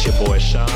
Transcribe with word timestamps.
It's 0.00 0.06
your 0.06 0.26
boy 0.26 0.38
Sean. 0.38 0.68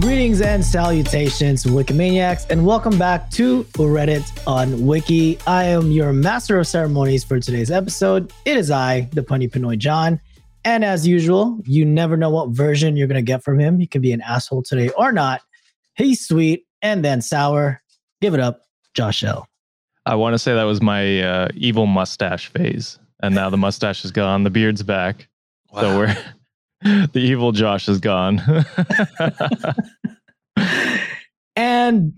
Greetings 0.00 0.40
and 0.40 0.64
salutations, 0.64 1.64
Wikimaniacs, 1.64 2.48
and 2.48 2.64
welcome 2.64 2.98
back 2.98 3.30
to 3.32 3.64
Reddit 3.74 4.26
on 4.46 4.86
Wiki. 4.86 5.38
I 5.46 5.64
am 5.64 5.90
your 5.90 6.14
master 6.14 6.58
of 6.58 6.66
ceremonies 6.66 7.24
for 7.24 7.38
today's 7.40 7.70
episode. 7.70 8.32
It 8.46 8.56
is 8.56 8.70
I, 8.70 9.02
the 9.12 9.20
Punny 9.20 9.50
Pinoy 9.50 9.76
John. 9.76 10.18
And 10.64 10.82
as 10.82 11.06
usual, 11.06 11.60
you 11.66 11.84
never 11.84 12.16
know 12.16 12.30
what 12.30 12.48
version 12.48 12.96
you're 12.96 13.06
going 13.06 13.16
to 13.16 13.22
get 13.22 13.44
from 13.44 13.58
him. 13.58 13.78
He 13.78 13.86
can 13.86 14.00
be 14.00 14.12
an 14.12 14.22
asshole 14.22 14.62
today 14.62 14.88
or 14.96 15.12
not. 15.12 15.42
He's 15.94 16.26
sweet 16.26 16.64
and 16.80 17.04
then 17.04 17.20
sour. 17.20 17.82
Give 18.22 18.32
it 18.32 18.40
up, 18.40 18.62
Josh 18.94 19.22
L. 19.22 19.46
I 20.06 20.14
want 20.14 20.32
to 20.32 20.38
say 20.38 20.54
that 20.54 20.64
was 20.64 20.80
my 20.80 21.20
uh, 21.20 21.48
evil 21.52 21.84
mustache 21.84 22.46
phase, 22.46 22.98
and 23.22 23.34
now 23.34 23.50
the 23.50 23.58
mustache 23.58 24.06
is 24.06 24.10
gone, 24.10 24.44
the 24.44 24.50
beard's 24.50 24.82
back. 24.82 25.26
So 25.78 25.98
we're 25.98 26.16
the 27.12 27.20
evil 27.20 27.52
Josh 27.52 27.88
is 27.88 27.98
gone. 27.98 28.40
And 31.56 32.14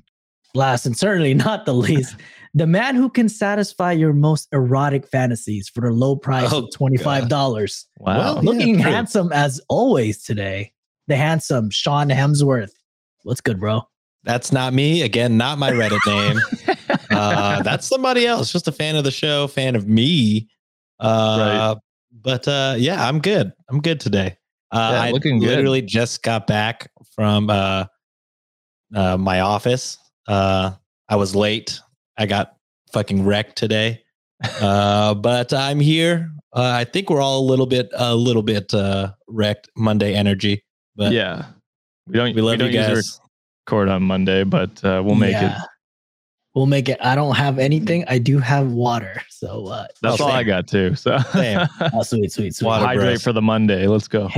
last 0.55 0.87
and 0.87 0.97
certainly 0.97 1.35
not 1.35 1.65
the 1.65 1.75
least, 1.75 2.17
the 2.55 2.67
man 2.67 2.95
who 2.95 3.09
can 3.09 3.29
satisfy 3.29 3.93
your 3.93 4.13
most 4.13 4.47
erotic 4.53 5.09
fantasies 5.09 5.69
for 5.69 5.81
the 5.81 5.91
low 5.91 6.17
price 6.17 6.53
Oh, 6.53 6.59
of 6.65 6.71
$25. 6.71 7.85
wow. 7.99 8.35
Well, 8.35 8.43
Looking 8.43 8.79
handsome 8.79 9.33
as 9.33 9.61
always 9.69 10.23
today. 10.23 10.73
The 11.09 11.17
handsome 11.17 11.71
Sean 11.71 12.09
Hemsworth. 12.09 12.71
What's 13.23 13.41
good, 13.41 13.59
bro? 13.59 13.83
That's 14.25 14.53
not 14.53 14.73
me. 14.75 15.03
Again, 15.03 15.37
not 15.37 15.59
my 15.59 15.73
Reddit 15.73 15.99
name. 16.07 16.77
uh, 17.11 17.63
that's 17.63 17.87
somebody 17.87 18.27
else. 18.27 18.53
Just 18.53 18.69
a 18.69 18.73
fan 18.73 18.95
of 18.95 19.03
the 19.03 19.11
show, 19.11 19.49
fan 19.49 19.75
of 19.75 19.89
me. 19.89 20.49
Uh, 21.01 21.75
But 22.23 22.47
uh, 22.49 22.77
yeah, 22.79 23.07
I'm 23.07 23.21
good. 23.21 23.53
I'm 23.69 23.81
good 23.81 24.01
today. 24.01 24.37
Uh, 24.71 24.91
Yeah, 24.93 25.03
I 25.03 25.11
looking 25.11 25.39
good. 25.39 25.49
literally 25.49 25.83
just 25.83 26.23
got 26.23 26.47
back 26.47 26.91
from 27.15 27.51
uh, 27.51 27.87
uh, 28.95 29.17
my 29.17 29.41
office. 29.41 29.99
Uh, 30.27 30.73
I 31.09 31.17
was 31.17 31.35
late. 31.35 31.81
I 32.17 32.27
got 32.27 32.57
fucking 32.93 33.25
wrecked 33.25 33.57
today. 33.57 34.03
Uh, 34.61 35.15
but 35.29 35.53
I'm 35.53 35.81
here. 35.81 36.31
Uh, 36.55 36.73
I 36.75 36.85
think 36.85 37.11
we're 37.11 37.21
all 37.21 37.41
a 37.41 37.47
little 37.49 37.67
bit, 37.67 37.91
a 37.95 38.15
little 38.15 38.43
bit 38.43 38.73
uh, 38.73 39.13
wrecked. 39.29 39.69
Monday 39.77 40.15
energy. 40.15 40.65
But 40.97 41.13
yeah. 41.13 41.47
We 42.07 42.15
don't 42.15 42.35
we 42.35 42.43
love 42.43 42.59
don't 42.59 42.73
you 42.73 42.79
guys. 42.79 43.21
record 43.67 43.89
on 43.89 44.03
Monday, 44.03 44.45
but 44.45 44.83
uh, 44.85 45.03
we'll 45.05 45.15
make 45.15 45.37
it. 45.37 45.53
Yeah. 46.55 46.59
We'll 46.59 46.67
make 46.67 46.89
it. 46.89 46.99
I 47.01 47.15
don't 47.15 47.35
have 47.35 47.59
anything. 47.59 48.05
I 48.09 48.19
do 48.19 48.39
have 48.39 48.73
water. 48.73 49.23
So 49.29 49.67
uh 49.69 49.87
That's 50.03 50.21
all 50.21 50.31
I 50.31 50.43
got 50.43 50.67
too. 50.67 50.95
So 50.95 51.19
Same. 51.33 51.67
oh, 51.93 52.03
sweet, 52.03 52.33
sweet, 52.33 52.55
sweet. 52.55 52.67
Water 52.67 52.87
hydrate 52.87 53.07
bros. 53.07 53.23
for 53.23 53.33
the 53.33 53.43
Monday. 53.43 53.87
Let's 53.87 54.09
go. 54.09 54.29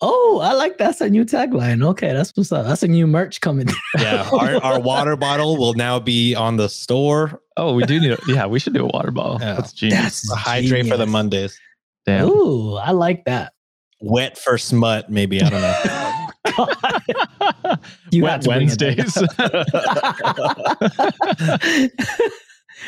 Oh, 0.00 0.40
I 0.42 0.52
like 0.52 0.76
that's 0.76 1.00
a 1.00 1.08
new 1.08 1.24
tagline. 1.24 1.82
Okay, 1.82 2.12
that's 2.12 2.32
what's 2.36 2.52
up. 2.52 2.66
That's 2.66 2.82
a 2.82 2.88
new 2.88 3.06
merch 3.06 3.40
coming. 3.40 3.68
yeah, 3.98 4.28
our, 4.32 4.56
our 4.56 4.80
water 4.80 5.16
bottle 5.16 5.56
will 5.56 5.72
now 5.74 5.98
be 5.98 6.34
on 6.34 6.56
the 6.56 6.68
store. 6.68 7.40
Oh, 7.56 7.74
we 7.74 7.84
do 7.84 8.00
need. 8.00 8.10
A, 8.12 8.18
yeah, 8.26 8.46
we 8.46 8.58
should 8.58 8.74
do 8.74 8.84
a 8.84 8.88
water 8.88 9.10
bottle. 9.10 9.38
Yeah. 9.40 9.54
That's 9.54 9.72
genius. 9.72 10.28
That's 10.28 10.34
Hydrate 10.34 10.88
for 10.88 10.96
the. 10.96 11.06
Mondays. 11.06 11.58
Damn. 12.06 12.28
Ooh, 12.28 12.74
I 12.74 12.90
like 12.90 13.24
that. 13.24 13.54
Wet 14.00 14.36
for 14.36 14.58
smut, 14.58 15.10
maybe. 15.10 15.40
I 15.40 15.48
don't 15.48 15.62
know. 15.62 17.24
You 18.10 18.22
Wet 18.24 18.32
have 18.32 18.40
to 18.42 18.48
bring 18.48 18.68
it 18.68 18.78
back. 18.78 18.98
Wednesdays. 18.98 19.90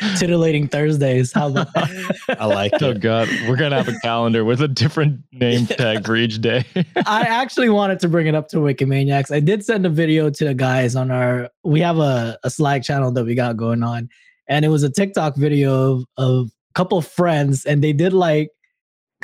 Titillating 0.19 0.67
Thursdays. 0.67 1.31
How 1.33 1.47
about 1.47 1.73
that? 1.73 2.37
I 2.39 2.45
like 2.45 2.73
oh 2.81 2.91
it. 2.91 2.99
God, 2.99 3.29
we're 3.47 3.55
gonna 3.55 3.77
have 3.77 3.87
a 3.87 3.97
calendar 3.99 4.45
with 4.45 4.61
a 4.61 4.67
different 4.67 5.21
name 5.31 5.65
tag 5.67 6.05
for 6.05 6.15
each 6.15 6.39
day. 6.39 6.65
I 7.05 7.21
actually 7.21 7.69
wanted 7.69 7.99
to 8.01 8.07
bring 8.07 8.27
it 8.27 8.35
up 8.35 8.47
to 8.49 8.57
Wikimaniacs. 8.57 9.33
I 9.33 9.39
did 9.39 9.65
send 9.65 9.85
a 9.85 9.89
video 9.89 10.29
to 10.29 10.45
the 10.45 10.53
guys 10.53 10.95
on 10.95 11.09
our. 11.09 11.49
We 11.63 11.81
have 11.81 11.97
a, 11.97 12.37
a 12.43 12.49
Slack 12.49 12.83
channel 12.83 13.11
that 13.13 13.25
we 13.25 13.33
got 13.33 13.57
going 13.57 13.81
on, 13.81 14.09
and 14.47 14.65
it 14.65 14.69
was 14.69 14.83
a 14.83 14.89
TikTok 14.89 15.35
video 15.35 15.93
of, 15.93 16.05
of 16.17 16.47
a 16.47 16.73
couple 16.73 16.97
of 16.97 17.07
friends, 17.07 17.65
and 17.65 17.83
they 17.83 17.93
did 17.93 18.13
like 18.13 18.49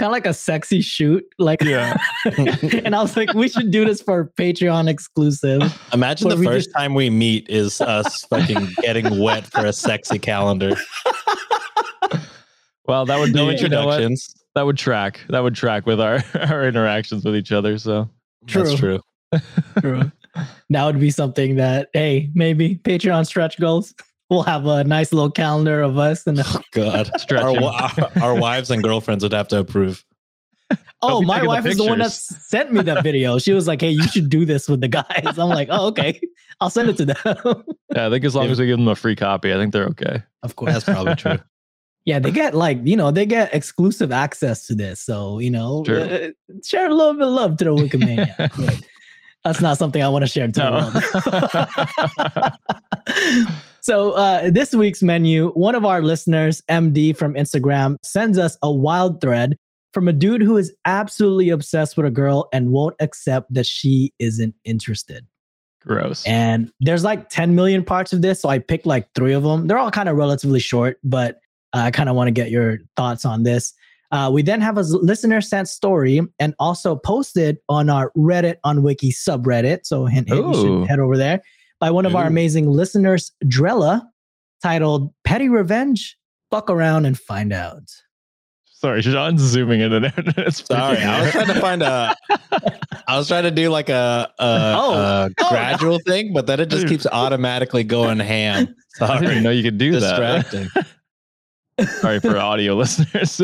kind 0.04 0.12
of 0.12 0.16
like 0.16 0.26
a 0.26 0.34
sexy 0.34 0.82
shoot, 0.82 1.24
like 1.40 1.64
Yeah. 1.64 1.96
and 2.26 2.94
I 2.94 3.02
was 3.02 3.16
like, 3.16 3.34
we 3.34 3.48
should 3.48 3.72
do 3.72 3.86
this 3.86 4.02
for 4.02 4.26
Patreon 4.38 4.90
exclusive. 4.90 5.62
Imagine 5.94 6.28
the 6.28 6.36
first 6.36 6.66
just- 6.66 6.76
time 6.76 6.94
we 6.94 7.10
meet 7.10 7.48
is 7.48 7.80
us 7.80 8.26
fucking 8.26 8.68
getting 8.82 9.18
wet 9.18 9.48
for 9.48 9.66
a 9.66 9.72
sexy 9.72 10.20
calendar. 10.20 10.76
well, 12.86 13.06
that 13.06 13.18
would 13.18 13.32
be 13.32 13.40
No 13.40 13.44
you 13.44 13.48
know 13.48 13.52
introductions. 13.54 14.36
That 14.56 14.66
would 14.66 14.78
track. 14.78 15.22
That 15.30 15.40
would 15.40 15.56
track 15.56 15.86
with 15.86 16.02
our 16.02 16.22
our 16.36 16.68
interactions 16.68 17.24
with 17.24 17.38
each 17.38 17.54
other. 17.54 17.78
So 17.78 18.10
That's 18.54 18.76
true. 18.76 19.00
True. 19.80 20.12
that 20.70 20.86
would 20.86 21.00
be 21.00 21.12
something 21.12 21.56
that 21.56 21.88
hey, 21.94 22.30
maybe 22.34 22.76
Patreon 22.76 23.26
stretch 23.26 23.58
goals. 23.58 23.96
We'll 24.34 24.42
have 24.42 24.66
a 24.66 24.84
nice 24.84 25.14
little 25.14 25.30
calendar 25.30 25.84
of 25.84 26.00
us 26.00 26.26
and 26.26 26.40
Oh 26.44 26.62
God, 26.72 27.12
our, 27.32 27.56
our, 27.56 28.12
our 28.20 28.36
wives 28.36 28.72
and 28.72 28.82
girlfriends 28.82 29.24
would 29.24 29.32
have 29.32 29.48
to 29.50 29.60
approve. 29.60 30.04
Oh, 31.04 31.22
my 31.22 31.36
taking 31.36 31.44
the 31.44 31.48
wife 31.50 31.66
is 31.68 31.78
the 31.78 31.84
one 31.84 32.00
that 32.00 32.12
sent 32.12 32.74
me 32.74 32.82
that 32.82 33.04
video. 33.04 33.38
She 33.38 33.52
was 33.54 33.68
like, 33.68 33.82
"Hey, 33.82 33.92
you 33.92 34.08
should 34.08 34.30
do 34.30 34.44
this 34.44 34.68
with 34.68 34.82
the 34.82 34.88
guys." 34.88 35.38
I'm 35.38 35.50
like, 35.50 35.68
"Oh, 35.70 35.88
okay. 35.90 36.20
I'll 36.62 36.72
send 36.72 36.90
it 36.90 36.98
to 36.98 37.06
them." 37.06 37.64
yeah, 37.94 38.08
I 38.08 38.10
think 38.10 38.26
as 38.26 38.34
long 38.34 38.48
as 38.48 38.60
we 38.60 38.66
give 38.66 38.80
them 38.80 38.88
a 38.88 38.96
free 38.96 39.16
copy, 39.16 39.54
I 39.54 39.58
think 39.58 39.72
they're 39.72 39.86
okay. 39.90 40.24
of 40.42 40.56
course. 40.56 40.74
That's 40.74 40.86
probably 40.86 41.16
true. 41.16 41.38
Yeah, 42.06 42.20
they 42.20 42.32
get 42.32 42.54
like, 42.54 42.80
you 42.84 42.98
know, 42.98 43.12
they 43.12 43.26
get 43.26 43.54
exclusive 43.56 44.12
access 44.12 44.68
to 44.68 44.76
this. 44.76 45.00
So, 45.00 45.40
you 45.40 45.50
know, 45.50 45.86
Sure. 45.86 46.02
uh, 46.02 46.30
share 46.62 46.88
a 46.90 46.94
little 46.94 47.14
bit 47.14 47.22
of 47.22 47.30
love 47.30 47.56
to 47.60 47.64
the 47.64 47.74
Wikimania. 47.74 48.84
That's 49.46 49.62
not 49.62 49.78
something 49.78 50.04
I 50.04 50.10
want 50.10 50.24
to 50.24 50.28
share 50.28 50.46
to 50.48 50.52
the 50.52 50.72
world. 53.48 53.64
So, 53.84 54.12
uh, 54.12 54.50
this 54.50 54.74
week's 54.74 55.04
menu, 55.04 55.50
one 55.50 55.76
of 55.76 55.84
our 55.84 56.02
listeners, 56.02 56.62
MD 56.70 57.14
from 57.16 57.34
Instagram, 57.34 57.98
sends 58.02 58.38
us 58.38 58.58
a 58.62 58.72
wild 58.72 59.20
thread 59.20 59.58
from 59.92 60.08
a 60.08 60.14
dude 60.14 60.42
who 60.42 60.56
is 60.56 60.74
absolutely 60.86 61.50
obsessed 61.50 61.98
with 61.98 62.06
a 62.06 62.10
girl 62.10 62.48
and 62.54 62.72
won't 62.72 62.96
accept 63.02 63.54
that 63.54 63.66
she 63.66 64.14
isn't 64.20 64.56
interested. 64.64 65.28
Gross. 65.82 66.26
And 66.26 66.72
there's 66.80 67.04
like 67.04 67.28
10 67.28 67.56
million 67.56 67.84
parts 67.84 68.14
of 68.14 68.22
this. 68.22 68.42
So 68.42 68.48
I 68.48 68.60
picked 68.60 68.86
like 68.86 69.10
three 69.16 69.34
of 69.34 69.44
them. 69.44 69.68
They're 69.68 69.78
all 69.78 69.92
kind 69.92 70.08
of 70.08 70.16
relatively 70.16 70.62
short, 70.62 70.98
but 71.04 71.42
uh, 71.74 71.80
I 71.80 71.92
kind 71.92 72.08
of 72.08 72.16
want 72.16 72.30
to 72.30 72.32
get 72.32 72.52
your 72.52 72.78
thoughts 72.96 73.26
on 73.26 73.44
this. 73.44 73.74
Uh, 74.12 74.32
we 74.32 74.44
then 74.44 74.62
have 74.62 74.78
a 74.78 74.84
listener 74.84 75.42
sent 75.42 75.68
story 75.68 76.22
and 76.40 76.56
also 76.58 76.96
posted 76.96 77.58
on 77.68 77.90
our 77.90 78.14
Reddit 78.16 78.60
on 78.64 78.82
Wiki 78.82 79.12
subreddit. 79.12 79.80
So 79.84 80.06
hint, 80.06 80.30
hint, 80.30 80.46
you 80.48 80.54
should 80.54 80.88
head 80.88 81.00
over 81.00 81.18
there 81.18 81.42
by 81.84 81.92
one 81.92 82.06
of 82.06 82.16
our 82.16 82.26
amazing 82.26 82.70
listeners, 82.70 83.34
Drella, 83.44 84.04
titled 84.62 85.14
Petty 85.26 85.50
Revenge. 85.50 86.18
Fuck 86.50 86.70
around 86.70 87.06
and 87.06 87.20
find 87.20 87.52
out. 87.52 87.84
Sorry, 88.64 89.02
Sean's 89.02 89.42
zooming 89.42 89.82
in 89.82 89.92
there. 89.92 90.14
It's 90.38 90.66
Sorry, 90.66 91.00
I 91.00 91.24
was 91.24 91.32
trying 91.34 91.48
to 91.48 91.60
find 91.60 91.84
a. 91.84 92.16
I 93.10 93.18
was 93.18 93.28
trying 93.28 93.44
to 93.44 93.52
do 93.52 93.68
like 93.68 93.90
a, 93.90 94.32
a, 94.40 94.46
Oh. 94.78 94.94
a 94.94 95.30
Oh. 95.42 95.50
gradual 95.50 96.00
thing, 96.00 96.32
but 96.32 96.48
then 96.48 96.62
it 96.62 96.68
just 96.70 96.88
keeps 96.88 97.06
automatically 97.12 97.84
going 97.84 98.20
ham. 98.20 98.74
Sorry, 98.96 99.12
I 99.12 99.20
didn't 99.20 99.44
know 99.44 99.50
you 99.52 99.64
could 99.64 99.78
do 99.78 100.00
that. 100.00 100.88
Sorry 102.00 102.22
for 102.22 102.38
audio 102.38 102.76
listeners. 102.76 103.42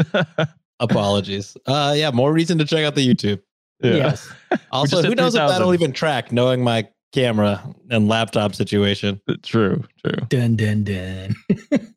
Apologies. 0.80 1.58
Uh, 1.66 1.94
yeah, 1.98 2.10
more 2.12 2.32
reason 2.32 2.58
to 2.60 2.64
check 2.64 2.86
out 2.86 2.96
the 2.96 3.06
YouTube. 3.06 3.42
yeah. 3.84 3.96
Yes. 3.96 4.32
Also, 4.72 5.02
who 5.02 5.10
hit 5.10 5.18
knows 5.18 5.36
if 5.36 5.46
that'll 5.46 5.74
even 5.74 5.92
track, 5.92 6.32
knowing 6.32 6.64
my 6.64 6.88
camera 7.12 7.64
and 7.90 8.08
laptop 8.08 8.56
situation. 8.56 9.20
True, 9.44 9.84
true. 10.04 10.26
Dun 10.30 10.56
dun 10.56 10.84
dun. 10.84 11.36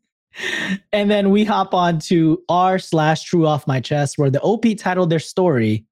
and 0.93 1.11
then 1.11 1.31
we 1.31 1.44
hop 1.44 1.75
on 1.75 1.99
to 2.00 2.43
r 2.49 2.79
slash 2.79 3.23
true 3.25 3.47
off 3.47 3.67
my 3.67 3.81
chest, 3.81 4.19
where 4.19 4.31
the 4.31 4.41
OP 4.41 4.64
titled 4.79 5.11
their 5.11 5.19
story, 5.19 5.85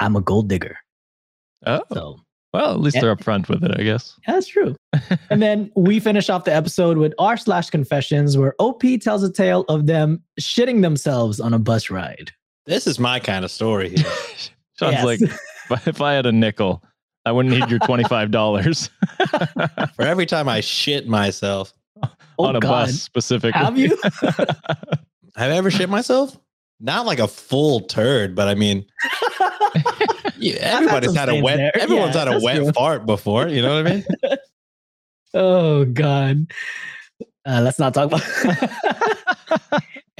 I'm 0.00 0.16
a 0.16 0.20
gold 0.20 0.48
digger. 0.48 0.76
Oh, 1.66 1.82
So 1.92 2.20
well, 2.54 2.72
at 2.72 2.80
least 2.80 2.96
Yeah. 2.96 3.02
they're 3.02 3.16
upfront 3.16 3.48
with 3.48 3.62
it, 3.64 3.72
I 3.78 3.82
guess. 3.82 4.14
yeah, 4.26 4.34
that's 4.34 4.46
true. 4.46 4.74
and 5.30 5.42
then 5.42 5.70
we 5.76 6.00
finish 6.00 6.30
off 6.30 6.44
the 6.44 6.54
episode 6.54 6.96
with 6.96 7.12
r 7.18 7.36
slash 7.36 7.70
confessions, 7.70 8.38
where 8.38 8.54
OP 8.58 8.82
tells 9.02 9.22
a 9.22 9.30
tale 9.32 9.64
of 9.68 9.86
them 9.86 10.22
shitting 10.40 10.82
themselves 10.82 11.40
on 11.40 11.52
a 11.52 11.58
bus 11.58 11.90
ride. 11.90 12.30
This 12.66 12.86
is 12.86 12.98
my 12.98 13.18
kind 13.18 13.44
of 13.44 13.50
story 13.50 13.90
here. 13.90 14.04
Sean's 14.78 14.92
Yes. 14.94 15.04
like, 15.04 15.20
if 15.86 16.00
I 16.00 16.12
had 16.12 16.24
a 16.26 16.32
nickel, 16.32 16.82
I 17.28 17.32
wouldn't 17.32 17.54
need 17.54 17.68
your 17.70 17.78
$25 17.80 18.90
For 19.94 20.02
every 20.02 20.26
time 20.26 20.48
I 20.48 20.60
shit 20.60 21.06
myself, 21.06 21.72
oh 22.02 22.44
on 22.46 22.56
a 22.56 22.60
God. 22.60 22.86
bus 22.86 22.94
specifically. 23.02 23.52
Have 23.60 23.76
you? 23.78 23.96
have 24.22 24.56
I 25.36 25.50
ever 25.50 25.70
shit 25.70 25.88
myself? 25.88 26.36
Not 26.80 27.06
like 27.06 27.18
a 27.18 27.28
full 27.28 27.80
turd, 27.80 28.34
but 28.34 28.48
I 28.48 28.54
mean, 28.54 28.86
yeah, 30.38 30.54
everybody's 30.60 31.10
some 31.10 31.16
had 31.16 31.28
a 31.28 31.40
wet. 31.42 31.56
there. 31.58 31.76
Everyone's 31.76 32.14
Yeah, 32.14 32.24
had 32.26 32.34
a 32.34 32.40
wet 32.40 32.56
true. 32.56 32.72
fart 32.72 33.04
before. 33.04 33.48
You 33.48 33.62
know 33.62 33.74
what 33.82 33.86
I 33.86 33.90
mean? 33.94 34.04
oh 35.34 35.84
God. 35.84 36.46
Uh, 37.44 37.60
let's 37.62 37.78
not 37.78 37.94
talk 37.94 38.06
about. 38.12 38.22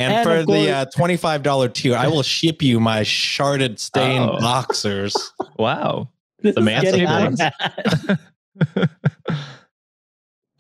And, 0.01 0.13
And 0.13 0.25
for 0.29 0.37
of 0.37 0.47
the 0.47 0.71
uh, 0.71 0.85
$25 0.97 1.75
tier, 1.75 1.97
I 1.97 2.07
will 2.07 2.23
ship 2.23 2.63
you 2.63 2.79
my 2.81 3.01
sharded 3.01 3.79
stained 3.81 4.31
Oh. 4.31 4.39
boxers. 4.39 5.33
Wow. 5.59 6.09
This 6.41 6.55
The 6.55 6.61
is 6.61 6.83
getting 6.83 7.07
Manscaped 7.07 7.53
out 8.11 8.19
of. 8.79 8.89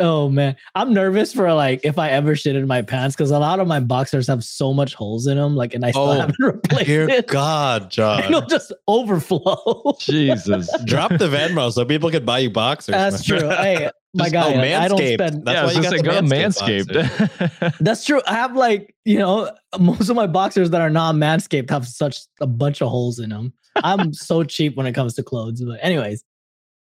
Oh 0.00 0.28
man, 0.28 0.54
I'm 0.76 0.94
nervous 0.94 1.32
for 1.32 1.52
like 1.54 1.80
if 1.82 1.98
I 1.98 2.10
ever 2.10 2.36
shit 2.36 2.54
in 2.54 2.68
my 2.68 2.82
pants 2.82 3.16
because 3.16 3.32
a 3.32 3.38
lot 3.40 3.58
of 3.58 3.66
my 3.66 3.80
boxers 3.80 4.28
have 4.28 4.44
so 4.44 4.72
much 4.72 4.94
holes 4.94 5.26
in 5.26 5.36
them, 5.36 5.56
like, 5.56 5.74
and 5.74 5.84
I 5.84 5.90
still 5.90 6.04
Oh, 6.04 6.12
haven't 6.12 6.36
replaced 6.40 6.86
Dear 6.86 7.08
it. 7.10 7.26
God, 7.26 7.90
John. 7.90 8.22
It'll 8.22 8.42
just 8.42 8.72
overflow. 8.86 9.96
Jesus. 9.98 10.70
Drop 10.84 11.10
the 11.10 11.26
Venmo 11.28 11.72
so 11.72 11.84
people 11.84 12.12
can 12.12 12.24
buy 12.24 12.38
you 12.38 12.50
boxers. 12.50 12.92
That's 12.92 13.28
man. 13.28 13.40
true. 13.40 13.48
Hey, 13.48 13.90
my 14.14 14.24
Just- 14.26 14.32
guy, 14.34 14.54
oh, 14.54 14.80
I 14.80 14.86
don't 14.86 14.98
spend. 14.98 15.44
That's 15.44 15.56
yeah, 15.56 15.64
why 15.64 15.72
you 15.72 15.82
gonna 15.82 15.96
got 15.96 16.04
go 16.04 16.20
the 16.20 16.28
to 16.28 16.34
Manscaped 16.34 17.38
Manscaped. 17.50 17.78
That's 17.80 18.04
true. 18.04 18.22
I 18.24 18.34
have 18.34 18.54
like 18.54 18.94
you 19.04 19.18
know 19.18 19.50
most 19.80 20.08
of 20.08 20.14
my 20.14 20.28
boxers 20.28 20.70
that 20.70 20.80
are 20.80 20.90
not 20.90 21.16
manscaped 21.16 21.70
have 21.70 21.88
such 21.88 22.20
a 22.40 22.46
bunch 22.46 22.82
of 22.82 22.88
holes 22.88 23.18
in 23.18 23.30
them. 23.30 23.52
I'm 23.84 24.12
so 24.12 24.42
cheap 24.44 24.76
when 24.76 24.86
it 24.86 24.92
comes 24.92 25.14
to 25.14 25.22
clothes. 25.22 25.62
But 25.62 25.78
anyways, 25.82 26.24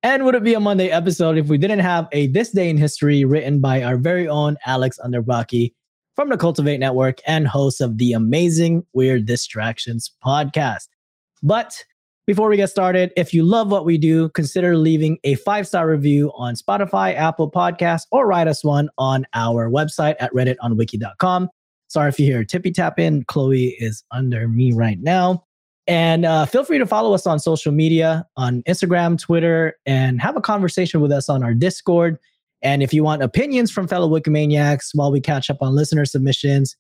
and 0.03 0.23
would 0.23 0.35
it 0.35 0.43
be 0.43 0.53
a 0.53 0.59
Monday 0.59 0.89
episode 0.89 1.37
if 1.37 1.47
we 1.47 1.57
didn't 1.57 1.79
have 1.79 2.07
a 2.11 2.27
This 2.27 2.51
Day 2.51 2.69
in 2.69 2.77
History 2.77 3.25
written 3.25 3.59
by 3.59 3.83
our 3.83 3.97
very 3.97 4.27
own 4.27 4.57
Alex 4.65 4.99
Underbrocky 5.03 5.73
from 6.15 6.29
the 6.29 6.37
Cultiv8 6.37 6.79
Network 6.79 7.19
and 7.25 7.47
host 7.47 7.81
of 7.81 7.97
the 7.97 8.13
amazing 8.13 8.85
Weird 8.93 9.25
Distractions 9.25 10.11
podcast. 10.23 10.87
But 11.41 11.83
before 12.27 12.49
we 12.49 12.57
get 12.57 12.69
started, 12.69 13.13
if 13.15 13.33
you 13.33 13.43
love 13.43 13.71
what 13.71 13.85
we 13.85 13.97
do, 13.97 14.29
consider 14.29 14.77
leaving 14.77 15.17
a 15.23 15.35
five 15.35 15.67
star 15.67 15.87
review 15.87 16.31
on 16.35 16.55
Spotify, 16.55 17.15
Apple 17.15 17.51
Podcasts, 17.51 18.07
or 18.11 18.27
write 18.27 18.47
us 18.47 18.63
one 18.63 18.89
on 18.97 19.25
our 19.33 19.69
website 19.69 20.15
at 20.19 20.33
redditonwiki.com. 20.33 21.49
Sorry 21.87 22.09
if 22.09 22.19
you 22.19 22.25
hear 22.25 22.43
tippy 22.43 22.71
tap 22.71 22.99
in. 22.99 23.23
Chloe 23.25 23.75
is 23.79 24.03
under 24.11 24.47
me 24.47 24.71
right 24.73 24.99
now. 24.99 25.44
And 25.87 26.25
uh, 26.25 26.45
feel 26.45 26.63
free 26.63 26.79
to 26.79 26.85
follow 26.85 27.13
us 27.13 27.27
on 27.27 27.39
social 27.39 27.71
media 27.71 28.25
on 28.37 28.63
Instagram, 28.63 29.19
Twitter, 29.19 29.75
and 29.85 30.19
have 30.19 30.35
a 30.35 30.41
conversation 30.41 30.99
with 30.99 31.11
us 31.11 31.29
on 31.29 31.43
our 31.43 31.53
Discord. 31.53 32.17
And 32.63 32.81
if 32.81 32.93
you 32.93 33.03
want 33.03 33.21
opinions 33.21 33.71
from 33.71 33.87
fellow 33.87 34.09
Wikimaniacs 34.09 34.89
while 34.95 35.11
we 35.11 35.21
catch 35.21 35.49
up 35.49 35.57
on 35.61 35.75
listener 35.75 36.05
submissions, 36.05 36.75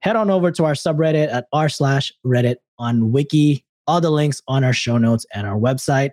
head 0.00 0.16
on 0.16 0.30
over 0.30 0.50
to 0.50 0.64
our 0.64 0.72
subreddit 0.72 1.32
at 1.32 1.46
r 1.52 1.68
slash 1.68 2.12
Reddit 2.26 2.56
on 2.78 3.12
Wiki. 3.12 3.64
All 3.86 4.00
the 4.00 4.10
links 4.10 4.42
on 4.48 4.64
our 4.64 4.72
show 4.72 4.98
notes 4.98 5.24
and 5.32 5.46
our 5.46 5.58
website. 5.58 6.10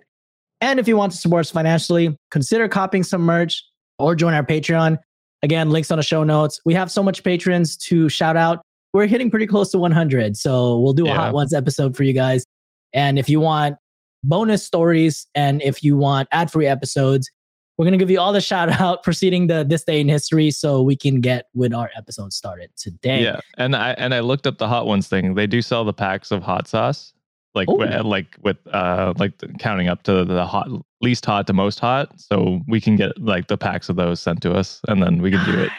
And 0.60 0.80
if 0.80 0.88
you 0.88 0.96
want 0.96 1.12
to 1.12 1.18
support 1.18 1.40
us 1.40 1.50
financially, 1.50 2.16
consider 2.30 2.68
copying 2.68 3.02
some 3.02 3.22
merch 3.22 3.62
or 3.98 4.14
join 4.14 4.32
our 4.32 4.44
Patreon. 4.44 4.98
Again, 5.42 5.70
links 5.70 5.90
on 5.90 5.98
the 5.98 6.02
show 6.02 6.24
notes. 6.24 6.60
We 6.64 6.72
have 6.74 6.90
so 6.90 7.02
much 7.02 7.22
patrons 7.22 7.76
to 7.78 8.08
shout 8.08 8.36
out. 8.36 8.65
We're 8.96 9.06
hitting 9.06 9.30
pretty 9.30 9.46
close 9.46 9.70
to 9.72 9.78
100. 9.78 10.36
So 10.38 10.78
we'll 10.80 10.94
do 10.94 11.04
a 11.04 11.08
Yeah. 11.08 11.16
Hot 11.16 11.34
Ones 11.34 11.52
episode 11.52 11.94
for 11.94 12.02
you 12.02 12.14
guys. 12.14 12.46
And 12.94 13.18
if 13.18 13.28
you 13.28 13.40
want 13.40 13.76
bonus 14.24 14.64
stories 14.64 15.26
and 15.34 15.60
if 15.60 15.84
you 15.84 15.98
want 15.98 16.28
ad 16.32 16.50
free 16.50 16.66
episodes, 16.66 17.30
we're 17.76 17.84
going 17.84 17.92
to 17.92 17.98
give 17.98 18.10
you 18.10 18.18
all 18.18 18.32
the 18.32 18.40
shout 18.40 18.70
out 18.80 19.02
preceding 19.04 19.48
the 19.48 19.64
this 19.68 19.84
day 19.84 20.00
in 20.00 20.08
history 20.08 20.50
so 20.50 20.80
we 20.80 20.96
can 20.96 21.20
get 21.20 21.48
with 21.54 21.74
our 21.74 21.90
episode 21.94 22.32
started 22.32 22.70
today. 22.78 23.22
Yeah, 23.22 23.40
and 23.58 23.76
I 23.76 23.90
and 23.98 24.14
I 24.14 24.20
looked 24.20 24.46
up 24.46 24.56
the 24.56 24.66
hot 24.66 24.86
ones 24.86 25.08
thing. 25.08 25.34
They 25.34 25.46
do 25.46 25.60
sell 25.60 25.84
the 25.84 25.92
packs 25.92 26.30
of 26.30 26.42
hot 26.42 26.66
sauce, 26.66 27.12
like 27.54 27.68
Oh. 27.68 27.74
like 28.02 28.38
with 28.42 28.56
uh 28.72 29.12
like 29.18 29.36
the- 29.36 29.48
counting 29.58 29.88
up 29.88 30.04
to 30.04 30.24
the 30.24 30.46
hot 30.46 30.68
least 31.02 31.26
hot 31.26 31.46
to 31.48 31.52
most 31.52 31.78
hot. 31.78 32.18
So 32.18 32.60
we 32.66 32.80
can 32.80 32.96
get 32.96 33.12
like 33.20 33.48
the 33.48 33.58
packs 33.58 33.90
of 33.90 33.96
those 33.96 34.20
sent 34.22 34.40
to 34.40 34.54
us, 34.54 34.80
and 34.88 35.02
then 35.02 35.20
we 35.20 35.30
can 35.30 35.44
do 35.44 35.60
it. 35.60 35.70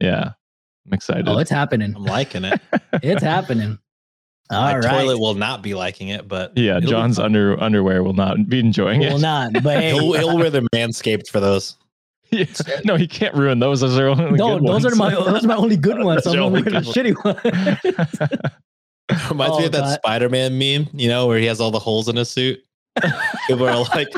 Yeah, 0.00 0.32
I'm 0.86 0.92
excited. 0.92 1.28
Oh, 1.28 1.38
it's 1.38 1.50
happening. 1.50 1.94
I'm 1.96 2.04
liking 2.04 2.44
it. 2.44 2.60
It's 3.02 3.22
happening. 3.22 3.78
All 4.50 4.60
My 4.62 4.78
right. 4.78 4.82
toilet 5.02 5.18
will 5.18 5.34
not 5.34 5.60
be 5.62 5.74
liking 5.74 6.08
it, 6.08 6.28
but 6.28 6.56
yeah, 6.56 6.78
John's 6.80 7.18
under 7.18 7.60
underwear 7.60 8.02
will 8.04 8.12
not 8.14 8.48
be 8.48 8.60
enjoying 8.60 9.00
Will 9.00 9.16
it. 9.16 9.20
not, 9.20 9.52
but 9.54 9.78
hey, 9.80 9.92
He'll, 9.92 10.12
he'll 10.12 10.36
wear 10.38 10.50
the 10.50 10.60
manscaped 10.74 11.28
for 11.28 11.40
those. 11.40 11.76
Yeah. 12.30 12.46
No, 12.84 12.94
he 12.96 13.06
can't 13.08 13.34
ruin 13.34 13.58
those. 13.58 13.80
Those 13.80 13.98
are 13.98 14.08
only 14.08 14.32
no, 14.32 14.58
good 14.58 14.68
those 14.68 14.84
are 14.86 14.94
my 14.96 15.10
those 15.10 15.44
are 15.44 15.48
my 15.48 15.56
only 15.56 15.76
good 15.76 15.98
ones. 16.04 16.22
Those 16.24 16.34
I'm 16.34 16.40
are 16.40 16.42
gonna 16.50 16.56
only 16.58 16.72
wear 16.72 16.80
the 16.80 16.92
good 16.92 16.94
shitty 16.94 18.18
one. 18.28 19.28
Reminds 19.30 19.58
me 19.58 19.64
Oh, 19.64 19.66
of 19.66 19.72
that 19.72 19.80
God. 19.80 19.94
Spider-Man 20.04 20.58
meme, 20.58 20.88
you 20.92 21.08
know, 21.08 21.26
where 21.26 21.38
he 21.38 21.46
has 21.46 21.60
all 21.60 21.70
the 21.70 21.78
holes 21.78 22.08
in 22.08 22.16
his 22.16 22.30
suit. 22.30 22.60
People 23.46 23.68
are 23.68 23.84
like 23.94 24.08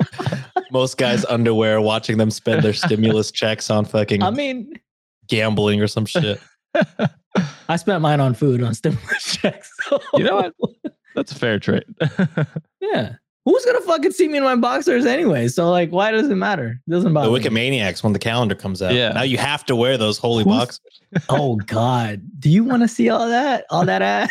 most 0.71 0.97
guys' 0.99 1.25
underwear, 1.27 1.81
watching 1.81 2.17
them 2.17 2.31
spend 2.31 2.63
their 2.63 2.73
stimulus 2.73 3.31
checks 3.31 3.71
on 3.71 3.85
fucking 3.85 4.23
I 4.23 4.31
mean, 4.31 4.79
gambling 5.27 5.81
or 5.83 5.87
some 5.89 6.07
shit. 6.07 6.41
I 7.69 7.77
spent 7.77 8.01
mine 8.03 8.21
on 8.21 8.35
food 8.35 8.63
on 8.63 8.75
stimulus 8.75 9.37
checks. 9.37 9.71
so- 9.89 10.01
You 10.15 10.25
know 10.25 10.37
what? 10.37 10.55
That's 11.15 11.33
a 11.33 11.35
fair 11.35 11.59
trade. 11.59 11.85
Yeah. 12.81 13.15
Who's 13.45 13.65
gonna 13.65 13.81
fucking 13.81 14.13
see 14.13 14.29
me 14.29 14.37
in 14.39 14.45
my 14.45 14.57
boxers 14.57 15.07
anyway? 15.07 15.49
So 15.49 15.71
like, 15.71 15.91
why 15.91 16.11
does 16.11 16.29
it 16.29 16.35
matter? 16.35 16.79
It 16.87 16.91
doesn't 16.91 17.15
The 17.15 17.21
bother. 17.21 17.31
me. 17.31 17.41
Wikimaniacs 17.41 18.03
when 18.03 18.13
the 18.13 18.19
calendar 18.19 18.55
comes 18.55 18.83
out. 18.83 18.93
Yeah. 18.93 19.13
Now 19.13 19.23
you 19.23 19.39
have 19.39 19.65
to 19.67 19.77
wear 19.77 19.97
those 19.97 20.19
holy 20.19 20.45
Who's- 20.45 20.57
boxers. 20.57 21.01
Oh 21.31 21.57
God, 21.57 22.21
do 22.39 22.51
you 22.51 22.63
want 22.63 22.83
to 22.83 22.89
see 22.89 23.09
all 23.09 23.27
that? 23.27 23.65
All 23.71 23.87
that 23.87 24.03
ass? 24.03 24.31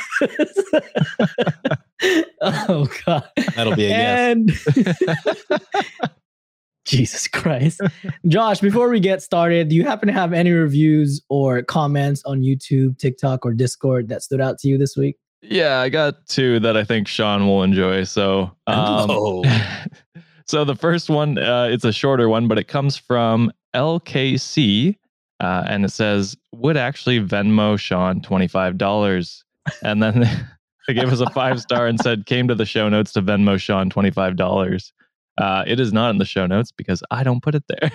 oh 2.41 2.88
God. 3.05 3.27
That'll 3.55 3.75
be 3.75 3.85
a 3.88 3.89
yes. 3.89 4.35
And 6.88 6.98
Jesus 7.00 7.28
Christ. 7.28 7.81
Josh, 8.28 8.60
before 8.60 8.89
we 8.89 9.00
get 9.00 9.22
started, 9.22 9.69
do 9.69 9.75
you 9.75 9.84
happen 9.84 10.07
to 10.07 10.13
have 10.13 10.34
any 10.34 10.51
reviews 10.51 11.22
or 11.30 11.62
comments 11.62 12.24
on 12.25 12.42
YouTube, 12.42 12.98
TikTok, 12.98 13.45
or 13.45 13.54
Discord 13.54 14.10
that 14.10 14.24
stood 14.24 14.42
out 14.42 14.57
to 14.60 14.68
you 14.68 14.78
this 14.78 14.95
week? 14.95 15.18
yeah, 15.44 15.80
I 15.80 15.89
got 15.89 16.25
two 16.25 16.60
that 16.62 16.75
I 16.75 16.84
think 16.84 17.07
Sean 17.07 17.45
will 17.48 17.62
enjoy. 17.63 18.04
So, 18.06 18.51
um, 18.66 19.07
Oh. 19.10 19.44
so 20.48 20.66
the 20.66 20.75
first 20.75 21.10
one, 21.10 21.38
uh, 21.38 21.68
it's 21.72 21.86
a 21.86 21.94
shorter 21.94 22.28
one, 22.28 22.48
but 22.48 22.57
it 22.57 22.68
comes 22.68 22.98
from 22.98 23.51
LKC, 23.75 24.95
uh, 25.40 25.63
and 25.68 25.86
it 25.86 25.92
says, 25.92 26.36
"Would 26.54 26.75
actually 26.75 27.19
Venmo 27.19 27.80
Sean 27.80 28.19
twenty 28.22 28.48
five 28.48 28.78
dollars," 28.78 29.44
and 29.83 30.01
then 30.01 30.22
they 30.88 30.94
gave 30.95 31.13
us 31.13 31.19
a 31.19 31.30
five 31.30 31.62
star 31.62 31.86
and 31.86 32.00
said, 32.00 32.25
"Came 32.25 32.48
to 32.48 32.56
the 32.56 32.66
show 32.66 32.90
notes 32.90 33.13
to 33.13 33.22
Venmo 33.22 33.60
Sean 33.60 33.90
twenty 33.90 34.12
five 34.12 34.36
dollars." 34.38 34.92
Uh, 35.38 35.63
it 35.68 35.80
is 35.80 35.94
not 35.94 36.10
in 36.10 36.18
the 36.18 36.25
show 36.25 36.45
notes 36.48 36.72
because 36.72 37.04
I 37.12 37.24
don't 37.24 37.42
put 37.44 37.56
it 37.56 37.63
there. 37.68 37.92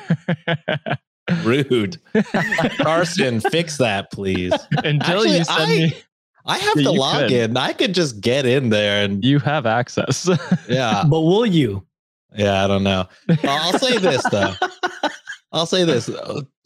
Rude. 1.45 1.99
Carson, 2.79 3.41
fix 3.41 3.79
that, 3.79 4.11
please. 4.13 4.53
Until 4.85 5.03
Actually, 5.23 5.39
you 5.39 5.45
send 5.45 5.61
I- 5.63 5.67
me, 5.69 5.97
I 6.45 6.59
have 6.59 6.77
Yeah, 6.77 6.83
to 6.89 6.93
you 6.93 6.99
log 6.99 7.19
could. 7.23 7.33
in. 7.33 7.57
I 7.57 7.73
could 7.73 7.95
just 7.95 8.21
get 8.21 8.45
in 8.47 8.71
there 8.71 9.05
and 9.05 9.25
you 9.25 9.39
have 9.41 9.65
access. 9.67 10.29
yeah. 10.69 11.05
But 11.09 11.21
will 11.21 11.47
you? 11.47 11.87
Yeah, 12.35 12.65
I 12.65 12.67
don't 12.67 12.83
know. 12.83 13.07
I'll 13.45 13.79
say 13.79 13.99
this 13.99 14.23
though. 14.31 14.55
I'll 15.53 15.67
say 15.67 15.85
this. 15.85 16.11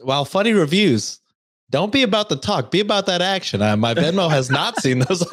While 0.01 0.25
funny 0.25 0.53
reviews, 0.53 1.21
don't 1.71 1.93
be 1.93 2.03
about 2.03 2.29
the 2.29 2.37
talk. 2.37 2.71
Be 2.71 2.81
about 2.81 3.07
that 3.07 3.21
action. 3.21 3.61
Uh, 3.61 3.77
my 3.77 3.93
Venmo 3.95 4.31
has 4.31 4.51
not 4.51 4.77
seen 4.81 5.01
those 5.01 5.25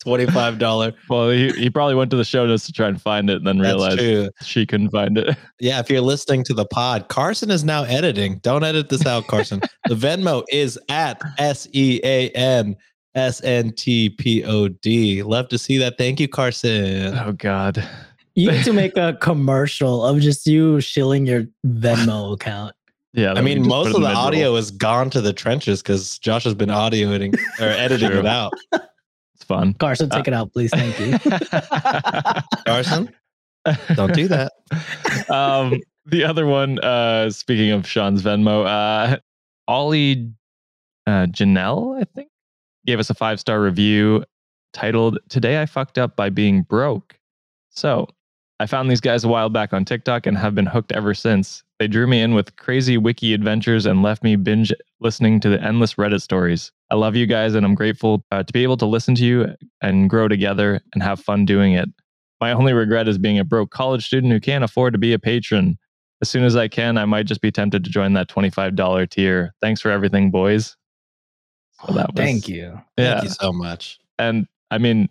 twenty-five 0.00 0.58
dollar. 0.58 0.92
well, 1.08 1.30
he, 1.30 1.50
he 1.52 1.70
probably 1.70 1.94
went 1.94 2.10
to 2.10 2.16
the 2.16 2.24
show 2.24 2.44
notes 2.46 2.66
to 2.66 2.72
try 2.72 2.88
and 2.88 3.00
find 3.00 3.30
it, 3.30 3.36
and 3.36 3.46
then 3.46 3.58
realized 3.60 4.32
she 4.42 4.66
couldn't 4.66 4.90
find 4.90 5.18
it. 5.18 5.36
Yeah, 5.58 5.80
if 5.80 5.88
you're 5.88 6.02
listening 6.02 6.44
to 6.44 6.54
the 6.54 6.66
pod, 6.66 7.08
Carson 7.08 7.50
is 7.50 7.64
now 7.64 7.84
editing. 7.84 8.38
Don't 8.40 8.62
edit 8.62 8.90
this 8.90 9.06
out, 9.06 9.26
Carson. 9.26 9.60
the 9.88 9.94
Venmo 9.94 10.44
is 10.50 10.78
at 10.90 11.18
S 11.38 11.66
E 11.72 11.98
A 12.04 12.28
N 12.30 12.76
S 13.14 13.42
N 13.42 13.72
T 13.72 14.10
P 14.10 14.44
O 14.44 14.68
D. 14.68 15.22
Love 15.22 15.48
to 15.48 15.56
see 15.56 15.78
that. 15.78 15.96
Thank 15.96 16.20
you, 16.20 16.28
Carson. 16.28 17.16
Oh 17.16 17.32
God. 17.32 17.82
You 18.34 18.50
need 18.50 18.64
to 18.64 18.72
make 18.74 18.98
a 18.98 19.16
commercial 19.22 20.04
of 20.04 20.20
just 20.20 20.46
you 20.46 20.78
shilling 20.82 21.24
your 21.24 21.44
Venmo 21.66 22.34
account. 22.34 22.75
Yeah. 23.16 23.32
I 23.32 23.40
mean, 23.40 23.66
most 23.66 23.88
of 23.88 23.94
the 23.94 24.00
mid-roll. 24.00 24.16
audio 24.16 24.56
is 24.56 24.70
gone 24.70 25.08
to 25.10 25.22
the 25.22 25.32
trenches 25.32 25.82
because 25.82 26.18
Josh 26.18 26.44
has 26.44 26.54
been 26.54 26.68
audioing 26.68 27.34
or 27.60 27.64
editing 27.64 28.12
it 28.12 28.26
out. 28.26 28.52
It's 28.72 29.44
fun. 29.44 29.72
Carson, 29.74 30.10
take 30.10 30.28
it 30.28 30.34
out, 30.34 30.52
please. 30.52 30.70
Thank 30.70 31.00
you. 31.00 31.18
Carson, 32.66 33.10
don't 33.94 34.12
do 34.12 34.28
that. 34.28 34.52
um, 35.30 35.80
the 36.04 36.24
other 36.24 36.46
one, 36.46 36.78
uh, 36.80 37.30
speaking 37.30 37.70
of 37.70 37.86
Sean's 37.86 38.22
Venmo, 38.22 38.66
uh, 38.66 39.16
Ollie 39.66 40.30
uh, 41.06 41.26
Janelle, 41.26 41.98
I 41.98 42.04
think, 42.14 42.28
gave 42.84 42.98
us 43.00 43.08
a 43.08 43.14
five 43.14 43.40
star 43.40 43.62
review 43.62 44.24
titled 44.74 45.18
"Today 45.30 45.62
I 45.62 45.64
fucked 45.64 45.96
up 45.96 46.16
by 46.16 46.28
being 46.28 46.62
broke." 46.62 47.18
So 47.70 48.08
I 48.58 48.66
found 48.66 48.90
these 48.90 49.02
guys 49.02 49.22
a 49.22 49.28
while 49.28 49.50
back 49.50 49.74
on 49.74 49.84
TikTok 49.84 50.26
and 50.26 50.38
have 50.38 50.54
been 50.54 50.66
hooked 50.66 50.92
ever 50.92 51.12
since. 51.12 51.62
They 51.78 51.88
drew 51.88 52.06
me 52.06 52.22
in 52.22 52.32
with 52.32 52.56
crazy 52.56 52.96
wiki 52.96 53.34
adventures 53.34 53.84
and 53.84 54.02
left 54.02 54.22
me 54.22 54.36
binge 54.36 54.72
listening 55.00 55.40
to 55.40 55.50
the 55.50 55.62
endless 55.62 55.94
Reddit 55.94 56.22
stories. 56.22 56.72
I 56.90 56.94
love 56.94 57.16
you 57.16 57.26
guys 57.26 57.54
and 57.54 57.66
I'm 57.66 57.74
grateful 57.74 58.24
uh, 58.32 58.44
to 58.44 58.52
be 58.52 58.62
able 58.62 58.78
to 58.78 58.86
listen 58.86 59.14
to 59.16 59.24
you 59.24 59.54
and 59.82 60.08
grow 60.08 60.26
together 60.26 60.80
and 60.94 61.02
have 61.02 61.20
fun 61.20 61.44
doing 61.44 61.74
it. 61.74 61.88
My 62.40 62.52
only 62.52 62.72
regret 62.72 63.08
is 63.08 63.18
being 63.18 63.38
a 63.38 63.44
broke 63.44 63.70
college 63.70 64.06
student 64.06 64.32
who 64.32 64.40
can't 64.40 64.64
afford 64.64 64.94
to 64.94 64.98
be 64.98 65.12
a 65.12 65.18
patron. 65.18 65.78
As 66.22 66.30
soon 66.30 66.44
as 66.44 66.56
I 66.56 66.68
can, 66.68 66.96
I 66.96 67.04
might 67.04 67.26
just 67.26 67.42
be 67.42 67.52
tempted 67.52 67.84
to 67.84 67.90
join 67.90 68.14
that 68.14 68.28
$25 68.28 69.10
tier. 69.10 69.54
Thanks 69.60 69.82
for 69.82 69.90
everything, 69.90 70.30
boys. 70.30 70.76
So 71.86 71.92
that 71.92 72.14
was, 72.14 72.16
Thank 72.16 72.48
you. 72.48 72.80
Yeah, 72.96 73.20
Thank 73.20 73.24
you 73.24 73.30
so 73.30 73.52
much. 73.52 73.98
and 74.18 74.46
I 74.70 74.78
mean, 74.78 75.08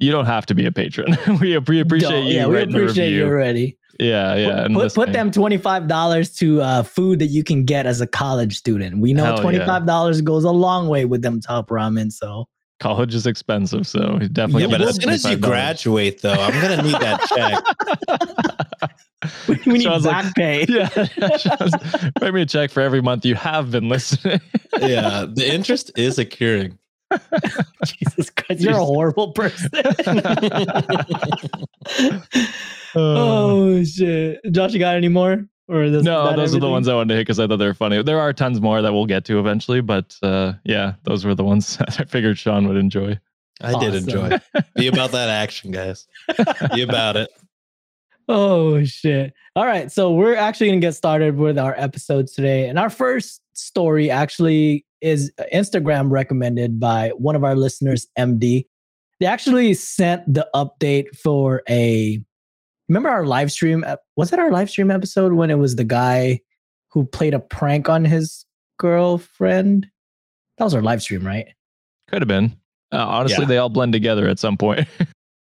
you 0.00 0.10
don't 0.10 0.26
have 0.26 0.46
to 0.46 0.54
be 0.54 0.66
a 0.66 0.72
patron. 0.72 1.16
we, 1.40 1.56
we 1.58 1.80
appreciate 1.80 2.10
Don't- 2.10 2.26
you. 2.26 2.34
Yeah, 2.34 2.46
we 2.46 2.62
appreciate 2.62 3.12
you 3.12 3.26
already. 3.26 3.76
Yeah, 3.98 4.34
yeah. 4.34 4.64
and 4.64 4.74
put, 4.74 4.94
put 4.94 5.12
them 5.12 5.30
twenty 5.30 5.58
five 5.58 5.86
dollars 5.86 6.34
to 6.36 6.62
uh, 6.62 6.82
food 6.82 7.18
that 7.18 7.26
you 7.26 7.44
can 7.44 7.66
get 7.66 7.84
as 7.84 8.00
a 8.00 8.06
college 8.06 8.56
student. 8.56 8.98
We 8.98 9.12
know 9.12 9.24
Hell 9.24 9.38
twenty 9.42 9.58
five 9.58 9.84
dollars 9.84 10.22
goes 10.22 10.44
a 10.44 10.50
long 10.50 10.88
way 10.88 11.04
with 11.04 11.20
them 11.20 11.38
top 11.38 11.68
ramen. 11.68 12.10
So 12.10 12.46
College 12.80 13.14
is 13.14 13.26
expensive, 13.26 13.86
so 13.86 14.18
definitely. 14.32 14.62
Yeah, 14.62 14.68
but 14.68 14.78
give 14.78 14.88
as 14.88 14.96
soon 14.96 15.10
as 15.10 15.24
you 15.26 15.36
graduate, 15.36 16.22
though, 16.22 16.32
I'm 16.32 16.58
gonna 16.62 16.82
need 16.82 16.94
that 16.94 17.20
check. 17.28 17.62
we, 19.48 19.54
we 19.66 19.72
need 19.74 19.82
Sean's 19.82 20.06
like, 20.06 20.24
back 20.24 20.34
pay. 20.34 20.64
yeah, 20.66 20.88
write 22.22 22.32
me 22.32 22.40
a 22.40 22.46
check 22.46 22.70
for 22.70 22.80
every 22.80 23.02
month 23.02 23.26
you 23.26 23.34
have 23.34 23.70
been 23.70 23.90
listening. 23.90 24.40
yeah, 24.80 25.26
the 25.30 25.46
interest 25.46 25.92
is 25.98 26.18
accruing. 26.18 26.78
Jesus 27.84 28.30
Christ, 28.30 28.60
you're 28.60 28.72
a 28.72 28.84
horrible 28.84 29.32
person. 29.32 29.70
Uh, 29.74 31.04
oh 32.94 33.84
shit, 33.84 34.40
Josh, 34.50 34.72
you 34.72 34.78
got 34.78 34.96
any 34.96 35.08
more? 35.08 35.46
Or 35.68 35.88
this, 35.88 36.02
no, 36.02 36.24
that 36.24 36.36
those 36.36 36.54
are 36.54 36.60
the 36.60 36.68
ones 36.68 36.88
I 36.88 36.94
wanted 36.94 37.10
to 37.10 37.14
hit 37.14 37.20
because 37.22 37.38
I 37.38 37.46
thought 37.46 37.58
they 37.58 37.66
were 37.66 37.74
funny. 37.74 38.02
There 38.02 38.18
are 38.18 38.32
tons 38.32 38.60
more 38.60 38.82
that 38.82 38.92
we'll 38.92 39.06
get 39.06 39.24
to 39.26 39.38
eventually, 39.38 39.80
but 39.80 40.16
uh, 40.22 40.54
yeah, 40.64 40.94
those 41.04 41.24
were 41.24 41.34
the 41.34 41.44
ones 41.44 41.78
I 41.98 42.04
figured 42.04 42.38
Sean 42.38 42.66
would 42.66 42.76
enjoy. 42.76 43.18
I 43.60 43.78
did 43.78 43.94
enjoy. 43.94 44.38
Be 44.74 44.88
about 44.88 45.12
that 45.12 45.28
action, 45.28 45.70
guys. 45.70 46.08
Be 46.74 46.82
about 46.82 47.16
it. 47.16 47.30
Oh 48.26 48.82
shit. 48.84 49.34
All 49.56 49.66
right. 49.66 49.90
So 49.90 50.12
we're 50.12 50.36
actually 50.36 50.68
gonna 50.68 50.80
get 50.80 50.94
started 50.94 51.36
with 51.36 51.58
our 51.58 51.74
episodes 51.76 52.32
today. 52.32 52.68
And 52.68 52.78
our 52.78 52.88
first 52.88 53.42
story 53.54 54.10
actually 54.10 54.86
is 55.00 55.32
Instagram 55.52 56.10
recommended 56.10 56.78
by 56.80 57.10
one 57.16 57.36
of 57.36 57.44
our 57.44 57.56
listeners, 57.56 58.06
MD. 58.18 58.66
They 59.18 59.26
actually 59.26 59.74
sent 59.74 60.32
the 60.32 60.48
update 60.54 61.16
for 61.16 61.62
a 61.68 62.22
remember 62.88 63.08
our 63.08 63.24
live 63.26 63.52
stream 63.52 63.84
was 64.16 64.32
it 64.32 64.38
our 64.38 64.50
live 64.50 64.70
stream 64.70 64.90
episode 64.90 65.34
when 65.34 65.50
it 65.50 65.58
was 65.58 65.76
the 65.76 65.84
guy 65.84 66.40
who 66.90 67.04
played 67.04 67.34
a 67.34 67.38
prank 67.38 67.88
on 67.88 68.04
his 68.04 68.44
girlfriend? 68.78 69.86
That 70.58 70.64
was 70.64 70.74
our 70.74 70.82
live 70.82 71.02
stream, 71.02 71.26
right? 71.26 71.46
Could 72.08 72.22
have 72.22 72.28
been. 72.28 72.56
Uh, 72.92 73.06
honestly, 73.06 73.42
Yeah. 73.42 73.48
they 73.48 73.58
all 73.58 73.68
blend 73.68 73.92
together 73.92 74.28
at 74.28 74.38
some 74.38 74.56
point. 74.56 74.86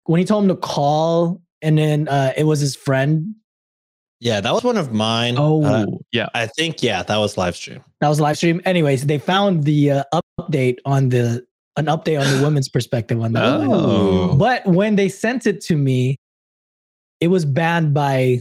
When 0.04 0.18
he 0.18 0.24
told 0.24 0.42
him 0.44 0.48
to 0.48 0.56
call 0.56 1.40
and 1.62 1.78
then 1.78 2.08
uh, 2.08 2.32
it 2.36 2.42
was 2.42 2.58
his 2.58 2.74
friend. 2.74 3.34
Yeah, 4.20 4.40
that 4.42 4.52
was 4.52 4.62
one 4.62 4.76
of 4.76 4.92
mine. 4.92 5.36
oh, 5.38 5.64
Uh, 5.64 5.86
yeah. 6.12 6.28
I 6.34 6.46
think 6.46 6.82
yeah, 6.82 7.02
that 7.02 7.16
was 7.16 7.38
live 7.38 7.56
stream. 7.56 7.82
That 8.00 8.08
was 8.08 8.20
live 8.20 8.36
stream. 8.36 8.60
Anyways, 8.66 9.06
they 9.06 9.18
found 9.18 9.64
the 9.64 9.90
uh, 9.92 10.04
update 10.38 10.76
on 10.84 11.08
the 11.08 11.44
an 11.76 11.86
update 11.86 12.20
on 12.20 12.36
the 12.36 12.42
women's 12.44 12.68
perspective 12.68 13.20
on 13.22 13.32
that. 13.32 13.42
Oh. 13.44 14.36
But 14.36 14.66
when 14.66 14.96
they 14.96 15.08
sent 15.08 15.46
it 15.46 15.62
to 15.62 15.76
me, 15.76 16.16
it 17.20 17.28
was 17.28 17.44
banned 17.46 17.94
by 17.94 18.40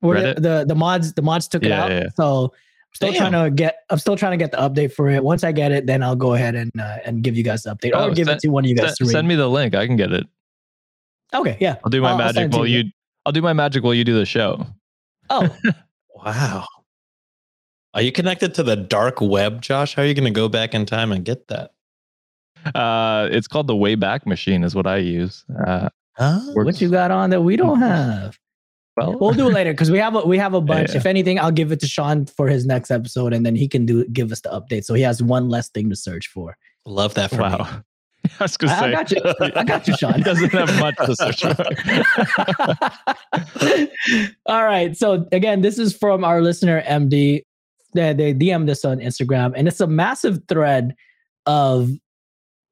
where 0.00 0.18
Reddit? 0.18 0.34
the, 0.36 0.40
the 0.40 0.64
the 0.68 0.74
mods 0.76 1.12
the 1.14 1.22
mods 1.22 1.48
took 1.48 1.64
it 1.64 1.72
out. 1.72 1.90
yeah, 1.90 2.02
yeah. 2.02 2.08
So 2.14 2.44
I'm 2.52 2.94
still 2.94 3.12
Damn. 3.12 3.32
trying 3.32 3.44
to 3.44 3.50
get 3.50 3.78
I'm 3.90 3.98
still 3.98 4.16
trying 4.16 4.32
to 4.32 4.36
get 4.38 4.52
the 4.52 4.58
update 4.58 4.92
for 4.92 5.08
it. 5.10 5.24
Once 5.24 5.42
I 5.42 5.50
get 5.50 5.72
it, 5.72 5.86
then 5.86 6.02
I'll 6.04 6.14
go 6.16 6.34
ahead 6.34 6.54
and 6.54 6.70
uh, 6.80 6.98
and 7.04 7.22
give 7.24 7.36
you 7.36 7.42
guys 7.42 7.64
the 7.64 7.74
update 7.74 7.90
or 7.92 7.96
Oh, 7.96 8.14
give 8.14 8.26
send- 8.26 8.36
it 8.38 8.42
to 8.42 8.48
one 8.50 8.64
of 8.64 8.68
you 8.68 8.76
guys 8.76 8.90
Send, 8.90 8.96
to 8.98 9.04
read. 9.06 9.10
send 9.12 9.26
me 9.28 9.34
the 9.34 9.48
link. 9.48 9.74
I 9.74 9.86
can 9.86 9.96
get 9.96 10.12
it. 10.12 10.26
okay, 11.34 11.56
yeah. 11.60 11.76
I'll 11.84 11.90
do 11.90 12.00
my 12.00 12.08
I'll- 12.10 12.12
I'll 12.12 12.18
magic 12.18 12.34
send 12.36 12.54
while 12.54 12.66
you. 12.66 12.78
you. 12.84 12.90
I'll 13.28 13.32
do 13.32 13.42
my 13.42 13.52
magic 13.52 13.84
while 13.84 13.92
you 13.92 14.04
do 14.04 14.14
the 14.14 14.24
show. 14.24 14.64
Oh, 15.28 15.54
Wow. 16.24 16.64
Are 17.92 18.00
you 18.00 18.10
connected 18.10 18.54
to 18.54 18.62
the 18.62 18.74
dark 18.74 19.20
web, 19.20 19.60
Josh? 19.60 19.94
How 19.94 20.00
are 20.00 20.06
you 20.06 20.14
going 20.14 20.24
to 20.24 20.30
go 20.30 20.48
back 20.48 20.72
in 20.72 20.86
time 20.86 21.12
and 21.12 21.26
get 21.26 21.46
that? 21.48 21.72
Uh, 22.74 23.28
it's 23.30 23.46
called 23.46 23.66
the 23.66 23.74
Wayback 23.74 24.24
Machine, 24.24 24.64
is 24.64 24.74
what 24.74 24.86
I 24.86 24.96
use. 24.96 25.44
Uh, 25.66 25.90
Huh? 26.16 26.40
what 26.54 26.80
you 26.80 26.88
got 26.88 27.10
on 27.10 27.28
that 27.30 27.42
we 27.42 27.54
don't 27.56 27.80
have? 27.80 28.38
well, 28.96 29.18
We'll 29.18 29.34
do 29.34 29.48
it 29.48 29.52
later 29.52 29.72
because 29.74 29.90
we 29.90 29.98
have 29.98 30.14
a, 30.16 30.20
we 30.22 30.38
have 30.38 30.54
a 30.54 30.60
bunch. 30.72 30.92
Yeah. 30.92 30.96
If 30.96 31.04
anything, 31.06 31.38
I'll 31.38 31.52
give 31.52 31.70
it 31.70 31.80
to 31.80 31.86
Sean 31.86 32.24
for 32.24 32.48
his 32.48 32.64
next 32.64 32.90
episode, 32.90 33.34
and 33.34 33.44
then 33.44 33.54
he 33.54 33.68
can 33.68 33.84
do 33.84 34.06
give 34.06 34.32
us 34.32 34.40
the 34.40 34.48
update. 34.48 34.84
So 34.86 34.94
he 34.94 35.02
has 35.02 35.22
one 35.22 35.50
less 35.50 35.68
thing 35.68 35.90
to 35.90 35.96
search 35.96 36.28
for. 36.28 36.56
Love 36.86 37.12
that 37.14 37.28
for 37.30 37.42
wow. 37.42 37.58
me. 37.58 37.82
I 38.40 38.44
was 38.44 38.56
gonna 38.56 38.72
I, 38.72 38.86
I 38.86 38.90
got 38.90 39.10
you. 39.10 39.20
I 39.54 39.64
got 39.64 39.88
you, 39.88 39.96
Sean. 39.96 40.20
Doesn't 40.22 40.50
have 40.52 40.78
much 40.78 40.96
to 40.96 41.14
search 41.16 41.40
for. 44.20 44.32
All 44.46 44.64
right. 44.64 44.96
So 44.96 45.26
again, 45.32 45.60
this 45.62 45.78
is 45.78 45.96
from 45.96 46.24
our 46.24 46.40
listener 46.40 46.82
MD. 46.82 47.42
They, 47.94 48.12
they 48.12 48.34
DM 48.34 48.66
this 48.66 48.84
on 48.84 48.98
Instagram, 48.98 49.52
and 49.56 49.66
it's 49.66 49.80
a 49.80 49.86
massive 49.86 50.40
thread 50.48 50.94
of 51.46 51.90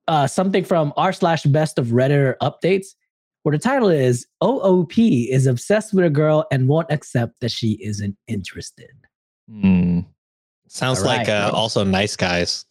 uh, 0.08 0.26
something 0.26 0.64
from 0.64 0.92
r 0.96 1.12
slash 1.12 1.44
best 1.44 1.78
of 1.78 1.86
Redditor 1.86 2.36
updates, 2.42 2.88
where 3.42 3.52
the 3.52 3.58
title 3.58 3.88
is 3.88 4.26
OOP 4.44 4.98
is 4.98 5.46
obsessed 5.46 5.94
with 5.94 6.04
a 6.04 6.10
girl 6.10 6.46
and 6.52 6.68
won't 6.68 6.90
accept 6.90 7.34
that 7.40 7.50
she 7.50 7.78
isn't 7.82 8.16
interested. 8.28 8.90
Hmm. 9.50 10.00
Sounds 10.68 11.00
All 11.00 11.06
like 11.06 11.28
uh, 11.28 11.50
also 11.54 11.84
nice 11.84 12.16
guys. 12.16 12.66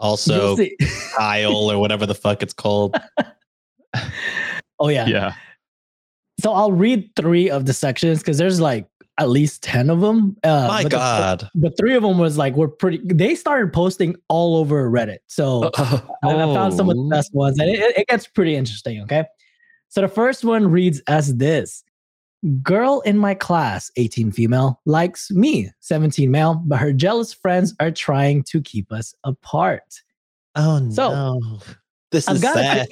You'll 0.00 0.08
Also. 0.10 0.56
Kyle 1.16 1.70
or 1.70 1.78
whatever 1.78 2.06
the 2.06 2.14
fuck 2.14 2.42
it's 2.42 2.52
called. 2.54 2.96
oh 4.78 4.88
yeah. 4.88 5.06
Yeah. 5.06 5.34
So 6.40 6.52
I'll 6.52 6.72
read 6.72 7.10
three 7.16 7.50
of 7.50 7.66
the 7.66 7.72
sections 7.74 8.20
because 8.20 8.38
there's 8.38 8.60
like 8.60 8.86
at 9.18 9.28
least 9.28 9.62
ten 9.62 9.90
of 9.90 10.00
them. 10.00 10.36
Uh, 10.42 10.66
My 10.68 10.82
but 10.84 10.90
the- 10.92 10.96
God. 10.96 11.50
but 11.54 11.76
three 11.76 11.94
of 11.94 12.02
them 12.02 12.16
was 12.18 12.38
like 12.38 12.54
we're 12.54 12.68
pretty. 12.68 13.00
They 13.04 13.34
started 13.34 13.72
posting 13.72 14.16
all 14.28 14.56
over 14.56 14.90
Reddit. 14.90 15.18
So 15.26 15.64
Uh, 15.76 16.00
I, 16.24 16.28
I 16.34 16.54
found 16.54 16.72
some 16.74 16.88
of 16.88 16.96
the 16.96 17.02
Oh. 17.02 17.10
best 17.10 17.34
ones, 17.34 17.58
and 17.58 17.68
it, 17.68 17.98
it 17.98 18.06
gets 18.08 18.26
pretty 18.26 18.56
interesting. 18.56 19.02
Okay, 19.02 19.24
so 19.88 20.00
the 20.00 20.08
first 20.08 20.44
one 20.44 20.66
reads 20.70 21.02
as 21.08 21.36
this: 21.36 21.84
Girl 22.62 23.00
in 23.00 23.18
my 23.18 23.34
class, 23.34 23.90
18 23.96 24.32
female, 24.32 24.80
likes 24.86 25.30
me, 25.30 25.70
17 25.80 26.30
male, 26.30 26.62
but 26.66 26.78
her 26.78 26.92
jealous 26.92 27.34
friends 27.34 27.74
are 27.80 27.90
trying 27.90 28.42
to 28.44 28.62
keep 28.62 28.90
us 28.92 29.14
apart. 29.24 30.00
oh 30.56 30.90
So, 30.90 31.12
no. 31.12 31.60
This 32.10 32.26
I've 32.28 32.36
is 32.36 32.42
sad. 32.42 32.88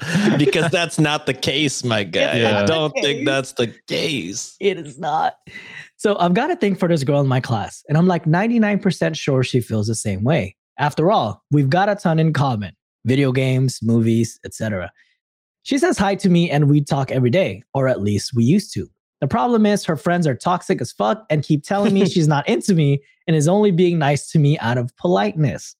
because 0.38 0.70
that's 0.70 0.98
not 0.98 1.26
the 1.26 1.34
case, 1.34 1.84
my 1.84 2.02
guy. 2.02 2.38
Yeah. 2.38 2.62
I 2.62 2.66
don't 2.66 2.92
think 3.00 3.24
that's 3.24 3.52
the 3.52 3.72
case. 3.86 4.56
It 4.60 4.78
is 4.78 4.98
not. 4.98 5.36
So 5.96 6.18
I've 6.18 6.34
got 6.34 6.50
a 6.50 6.56
thing 6.56 6.74
for 6.74 6.88
this 6.88 7.04
girl 7.04 7.20
in 7.20 7.28
my 7.28 7.40
class, 7.40 7.84
and 7.88 7.96
I'm 7.96 8.06
like 8.06 8.24
99% 8.24 9.16
sure 9.16 9.42
she 9.44 9.60
feels 9.60 9.86
the 9.86 9.94
same 9.94 10.24
way. 10.24 10.56
After 10.78 11.10
all, 11.12 11.42
we've 11.50 11.70
got 11.70 11.88
a 11.88 11.94
ton 11.94 12.18
in 12.18 12.32
common 12.32 12.72
video 13.04 13.32
games, 13.32 13.78
movies, 13.82 14.40
etc. 14.44 14.90
She 15.64 15.78
says 15.78 15.96
hi 15.96 16.14
to 16.16 16.28
me, 16.28 16.50
and 16.50 16.68
we 16.68 16.82
talk 16.82 17.10
every 17.10 17.30
day, 17.30 17.62
or 17.72 17.88
at 17.88 18.02
least 18.02 18.34
we 18.34 18.44
used 18.44 18.72
to. 18.74 18.86
The 19.22 19.26
problem 19.26 19.64
is 19.64 19.82
her 19.86 19.96
friends 19.96 20.26
are 20.26 20.34
toxic 20.34 20.82
as 20.82 20.92
fuck 20.92 21.24
and 21.30 21.42
keep 21.42 21.64
telling 21.64 21.94
me 21.94 22.06
she's 22.08 22.28
not 22.28 22.46
into 22.46 22.74
me 22.74 23.02
and 23.26 23.34
is 23.34 23.48
only 23.48 23.70
being 23.70 23.98
nice 23.98 24.30
to 24.32 24.38
me 24.38 24.58
out 24.58 24.76
of 24.76 24.94
politeness. 24.98 25.74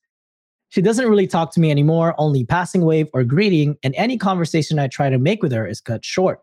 She 0.71 0.81
doesn't 0.81 1.07
really 1.07 1.26
talk 1.26 1.53
to 1.53 1.61
me 1.61 1.71
anymore, 1.71 2.14
only 2.17 2.45
passing 2.45 2.87
wave 2.87 3.09
or 3.12 3.25
greeting, 3.25 3.76
and 3.83 3.95
any 3.95 4.17
conversation 4.17 4.79
I 4.79 4.88
try 4.88 5.11
to 5.11 5.19
make 5.19 5.43
with 5.43 5.53
her 5.53 5.67
is 5.67 5.83
cut 5.83 6.03
short. 6.03 6.41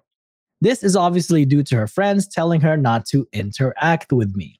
This 0.61 0.83
is 0.83 0.95
obviously 0.95 1.43
due 1.43 1.63
to 1.63 1.75
her 1.77 1.87
friends 1.87 2.27
telling 2.27 2.61
her 2.61 2.77
not 2.77 3.07
to 3.07 3.27
interact 3.33 4.13
with 4.13 4.35
me. 4.35 4.59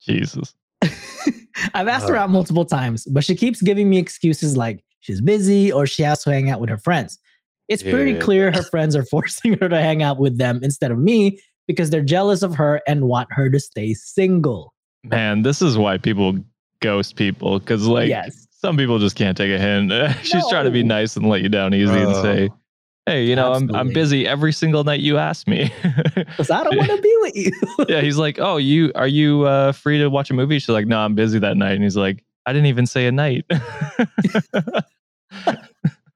Jesus. 0.00 0.54
I've 1.74 1.88
asked 1.88 2.08
her 2.08 2.16
out 2.16 2.30
multiple 2.30 2.64
times, 2.64 3.04
but 3.04 3.24
she 3.24 3.34
keeps 3.34 3.60
giving 3.60 3.90
me 3.90 3.98
excuses 3.98 4.56
like 4.56 4.82
she's 5.00 5.20
busy 5.20 5.70
or 5.70 5.86
she 5.86 6.02
has 6.04 6.22
to 6.22 6.30
hang 6.30 6.48
out 6.48 6.60
with 6.60 6.70
her 6.70 6.78
friends. 6.78 7.18
It's 7.68 7.82
pretty 7.82 8.18
clear 8.18 8.50
her 8.52 8.62
friends 8.62 8.96
are 8.96 9.04
forcing 9.10 9.58
her 9.58 9.68
to 9.68 9.78
hang 9.80 10.02
out 10.02 10.18
with 10.18 10.38
them 10.38 10.60
instead 10.62 10.90
of 10.90 10.98
me 10.98 11.38
because 11.66 11.90
they're 11.90 12.02
jealous 12.02 12.42
of 12.42 12.54
her 12.54 12.80
and 12.88 13.04
want 13.04 13.28
her 13.32 13.50
to 13.50 13.60
stay 13.60 13.92
single. 13.94 14.72
Man, 15.04 15.42
this 15.42 15.60
is 15.62 15.76
why 15.78 15.98
people 15.98 16.38
ghost 16.80 17.16
people 17.16 17.58
because, 17.58 17.86
like, 17.86 18.08
yes. 18.08 18.46
some 18.50 18.76
people 18.76 18.98
just 18.98 19.16
can't 19.16 19.36
take 19.36 19.50
a 19.50 19.58
hint. 19.58 19.92
She's 20.22 20.48
trying 20.48 20.64
to 20.64 20.70
be 20.70 20.82
nice 20.82 21.16
and 21.16 21.28
let 21.28 21.42
you 21.42 21.48
down 21.48 21.74
easy 21.74 21.92
and 21.92 22.06
Oh. 22.08 22.22
say, 22.22 22.48
"Hey, 23.06 23.24
you 23.26 23.36
know, 23.36 23.52
I'm 23.52 23.74
I'm 23.74 23.92
busy 23.92 24.26
every 24.26 24.52
single 24.52 24.82
night 24.84 25.00
you 25.00 25.18
ask 25.18 25.46
me." 25.46 25.70
Because 26.14 26.50
I 26.50 26.64
don't 26.64 26.76
want 26.76 26.90
to 26.90 27.00
be 27.00 27.16
with 27.20 27.36
you. 27.36 27.52
yeah, 27.88 28.00
he's 28.00 28.16
like, 28.16 28.38
"Oh, 28.40 28.56
you 28.56 28.90
are 28.94 29.06
you 29.08 29.42
uh, 29.44 29.72
free 29.72 29.98
to 29.98 30.08
watch 30.08 30.30
a 30.30 30.34
movie?" 30.34 30.58
She's 30.58 30.68
like, 30.70 30.86
"No, 30.86 30.98
I'm 30.98 31.14
busy 31.14 31.38
that 31.38 31.56
night." 31.56 31.72
And 31.72 31.82
he's 31.82 31.96
like, 31.96 32.24
"I 32.46 32.52
didn't 32.52 32.66
even 32.66 32.86
say 32.86 33.06
a 33.06 33.12
night." 33.12 33.44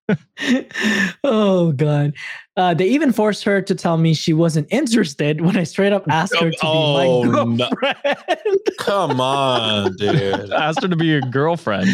oh 1.25 1.73
god. 1.73 2.14
Uh, 2.56 2.75
they 2.75 2.87
even 2.88 3.12
forced 3.12 3.44
her 3.44 3.62
to 3.62 3.75
tell 3.75 3.97
me 3.97 4.14
she 4.14 4.32
wasn't 4.32 4.66
interested 4.71 5.40
when 5.40 5.56
I 5.56 5.64
straight 5.64 5.92
up 5.92 6.04
asked 6.11 6.37
her 6.38 6.50
to 6.50 6.56
Oh, 6.62 7.23
be 7.23 7.28
my 7.30 7.44
no. 7.44 7.71
girlfriend. 7.71 8.59
Come 8.78 9.21
on, 9.21 9.97
dude. 9.97 10.50
Asked 10.52 10.82
her 10.82 10.88
to 10.88 10.97
be 10.97 11.06
your 11.06 11.21
girlfriend. 11.23 11.88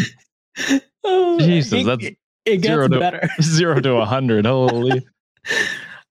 Oh, 1.04 1.38
Jesus, 1.38 1.72
it- 1.82 1.86
that's 1.86 2.04
it, 2.04 2.16
it 2.44 2.62
zero 2.64 2.88
gets 2.88 2.94
to- 2.94 3.00
better. 3.00 3.28
Zero 3.42 3.80
to 3.80 3.96
a 3.96 4.04
hundred. 4.04 4.46
Holy. 4.46 5.06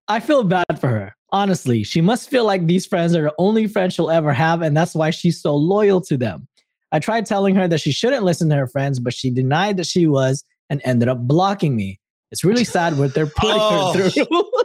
I 0.08 0.20
feel 0.20 0.44
bad 0.44 0.80
for 0.80 0.88
her. 0.88 1.13
Honestly, 1.32 1.84
she 1.84 2.00
must 2.00 2.30
feel 2.30 2.46
like 2.46 2.66
these 2.68 2.86
friends 2.86 3.13
are 3.16 3.24
the 3.24 3.34
only 3.38 3.68
friends 3.68 3.94
she'll 3.96 4.10
ever 4.10 4.32
have, 4.32 4.62
and 4.62 4.77
that's 4.77 4.96
why 4.96 5.10
she's 5.10 5.42
so 5.42 5.56
loyal 5.56 6.00
to 6.01 6.16
them. 6.16 6.48
I 6.94 7.00
tried 7.00 7.25
telling 7.25 7.54
her 7.56 7.68
that 7.68 7.82
she 7.82 7.92
shouldn't 7.92 8.24
listen 8.24 8.48
to 8.50 8.56
her 8.56 8.68
friends, 8.68 9.00
but 9.01 9.13
she 9.13 9.30
denied 9.30 9.75
that 9.75 9.88
she 9.88 10.08
was 10.08 10.46
and 10.69 10.81
ended 10.86 11.07
up 11.09 11.19
blocking 11.27 11.75
me. 11.75 12.00
It's 12.31 12.43
really 12.43 12.63
sad 12.77 12.97
what 12.97 13.13
they're 13.13 13.25
putting 13.27 13.57
Oh. 13.59 13.93
her 13.93 14.09
through. 14.09 14.25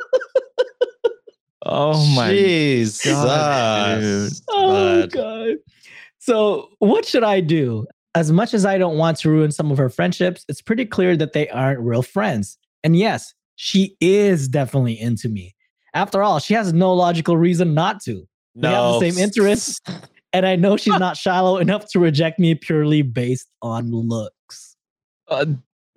Oh 1.65 2.05
my 2.17 2.31
Jesus. 2.31 3.05
God, 3.13 4.01
dude. 4.01 4.33
oh 4.49 5.01
Bud. 5.03 5.13
god. 5.13 5.55
So, 6.19 6.71
what 6.81 7.05
should 7.07 7.23
I 7.23 7.39
do? 7.41 7.87
As 8.17 8.33
much 8.33 8.53
as 8.53 8.67
I 8.67 8.79
don't 8.79 8.99
want 8.99 9.17
to 9.19 9.31
ruin 9.31 9.53
some 9.53 9.71
of 9.71 9.79
her 9.79 9.89
friendships, 9.89 10.45
it's 10.49 10.61
pretty 10.61 10.85
clear 10.85 11.17
that 11.17 11.33
they 11.35 11.49
aren't 11.51 11.79
real 11.81 12.03
friends. 12.03 12.59
And 12.83 12.97
yes, 12.97 13.33
she 13.55 13.97
is 14.01 14.49
definitely 14.49 15.01
into 15.01 15.29
me. 15.29 15.55
After 15.95 16.23
all, 16.23 16.41
she 16.41 16.53
has 16.55 16.73
no 16.73 16.93
logical 16.93 17.37
reason 17.37 17.75
not 17.75 18.03
to. 18.07 18.27
We 18.57 18.67
have 18.67 19.01
the 19.01 19.11
same 19.11 19.19
interests. 19.23 19.81
And 20.35 20.47
I 20.47 20.57
know 20.57 20.79
she's 20.79 20.99
not 20.99 21.19
shallow 21.19 21.59
enough 21.59 21.91
to 21.93 21.99
reject 22.01 22.39
me 22.39 22.55
purely 22.55 23.03
based 23.03 23.51
on 23.61 23.91
looks. 23.93 24.77
Uh, 25.29 25.45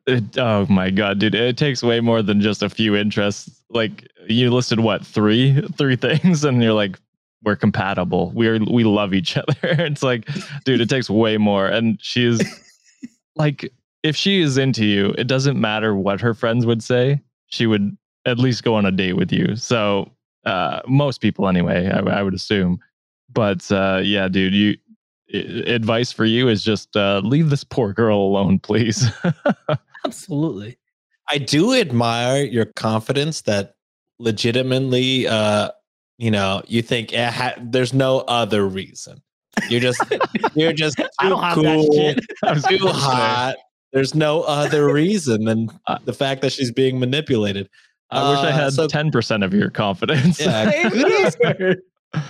it- 0.08 0.38
oh 0.38 0.66
my 0.70 0.90
god, 0.92 1.20
dude! 1.20 1.36
It 1.36 1.58
takes 1.58 1.82
way 1.84 2.00
more 2.00 2.22
than 2.22 2.42
just 2.42 2.62
a 2.64 2.70
few 2.70 2.96
interests. 2.96 3.62
Like 3.70 4.08
you 4.28 4.52
listed, 4.52 4.80
what 4.80 5.06
three, 5.06 5.62
three 5.78 5.96
things, 5.96 6.44
and 6.44 6.62
you're 6.64 6.74
like, 6.74 6.98
we're 7.44 7.56
compatible. 7.56 8.32
We're 8.34 8.60
we 8.60 8.84
love 8.84 9.14
each 9.14 9.38
other. 9.38 9.56
it's 9.64 10.04
like, 10.04 10.28
dude, 10.64 10.82
it 10.82 10.90
takes 10.90 11.10
way 11.10 11.38
more. 11.38 11.68
And 11.68 11.98
she 12.02 12.26
is 12.26 12.42
like, 13.36 13.72
if 14.04 14.16
she 14.16 14.42
is 14.42 14.58
into 14.58 14.86
you, 14.86 15.14
it 15.18 15.28
doesn't 15.28 15.60
matter 15.60 15.96
what 15.96 16.22
her 16.22 16.34
friends 16.34 16.66
would 16.66 16.84
say. 16.84 17.22
She 17.48 17.68
would 17.68 17.96
at 18.26 18.40
least 18.40 18.64
go 18.64 18.74
on 18.76 18.86
a 18.86 18.92
date 18.92 19.14
with 19.14 19.32
you. 19.32 19.56
So 19.56 20.12
uh, 20.46 20.82
most 20.88 21.22
people, 21.22 21.48
anyway, 21.48 21.88
I, 21.90 22.00
I 22.20 22.24
would 22.24 22.34
assume. 22.34 22.80
But 23.34 23.70
uh, 23.72 24.02
yeah, 24.04 24.28
dude, 24.28 24.54
you. 24.54 24.78
i- 25.34 25.70
Advice 25.70 26.12
for 26.12 26.26
you 26.26 26.48
is 26.48 26.64
just 26.64 26.96
uh, 26.96 27.20
leave 27.24 27.50
this 27.50 27.64
poor 27.64 27.94
girl 27.94 28.18
alone, 28.20 28.60
please. 28.60 29.06
Absolutely. 30.06 30.78
I 31.30 31.38
do 31.40 31.74
admire 31.74 32.44
your 32.44 32.66
confidence 32.66 33.42
that 33.42 33.76
legitimately, 34.20 35.28
uh, 35.28 35.72
you 36.18 36.32
know, 36.32 36.62
you 36.68 36.82
think 36.82 37.14
eh, 37.14 37.30
ha- 37.32 37.56
there's 37.60 37.94
no 37.94 38.20
other 38.20 38.66
reason. 38.68 39.22
You're 39.70 39.82
just, 39.82 40.02
you're 40.54 40.74
just 40.74 40.98
too 40.98 41.06
I 41.20 41.30
don't 41.30 41.42
have 41.42 41.56
that 41.58 42.22
cool. 42.70 42.78
Too 42.78 42.88
hot. 42.88 43.56
There's 43.94 44.14
no 44.14 44.42
other 44.42 44.92
reason 44.94 45.46
than 45.46 45.70
Uh, 45.88 45.98
the 46.06 46.14
fact 46.14 46.42
that 46.42 46.52
she's 46.52 46.72
being 46.72 47.00
manipulated. 47.00 47.70
I 48.12 48.30
wish 48.30 48.40
I 48.40 48.50
Uh, 48.50 48.52
had 48.52 48.74
so- 48.74 48.88
ten 48.88 49.10
percent 49.12 49.44
of 49.44 49.54
your 49.54 49.70
confidence. 49.70 50.40
Yeah, 50.40 50.90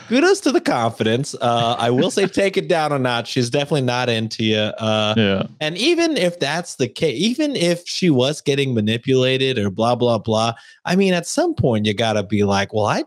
kudos, 0.08 0.40
to 0.42 0.52
the 0.52 0.62
confidence. 0.62 1.36
Uh, 1.42 1.76
I 1.78 1.90
will 1.90 2.12
say, 2.12 2.28
take 2.28 2.58
it 2.58 2.68
down 2.68 2.92
a 2.92 3.00
notch. 3.00 3.30
She's 3.30 3.50
definitely 3.50 3.82
not 3.82 4.10
into 4.10 4.44
you. 4.44 4.58
Uh, 4.58 5.14
yeah. 5.18 5.44
And 5.60 5.78
even 5.78 6.18
if 6.18 6.40
that's 6.40 6.76
the 6.76 6.88
case, 6.88 7.20
even 7.20 7.56
if 7.56 7.84
she 7.86 8.10
was 8.10 8.42
getting 8.42 8.74
manipulated 8.74 9.58
or 9.58 9.70
blah, 9.70 9.96
blah, 9.96 10.18
blah, 10.18 10.54
I 10.86 10.96
mean, 10.96 11.14
at 11.14 11.28
some 11.28 11.54
point 11.54 11.86
you 11.86 11.94
got 11.94 12.14
to 12.14 12.24
be 12.24 12.44
like, 12.44 12.74
well, 12.74 12.86
I, 12.86 13.04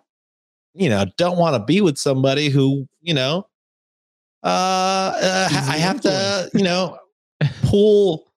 you 0.74 0.88
know, 0.88 1.06
don't 1.16 1.38
want 1.38 1.54
to 1.54 1.64
be 1.64 1.80
with 1.80 1.98
somebody 1.98 2.48
who, 2.48 2.88
you 3.00 3.14
know, 3.14 3.46
uh, 4.44 5.12
uh 5.20 5.48
I 5.50 5.78
have 5.78 6.00
to, 6.02 6.50
you 6.54 6.62
know, 6.62 6.98
pull 7.62 8.28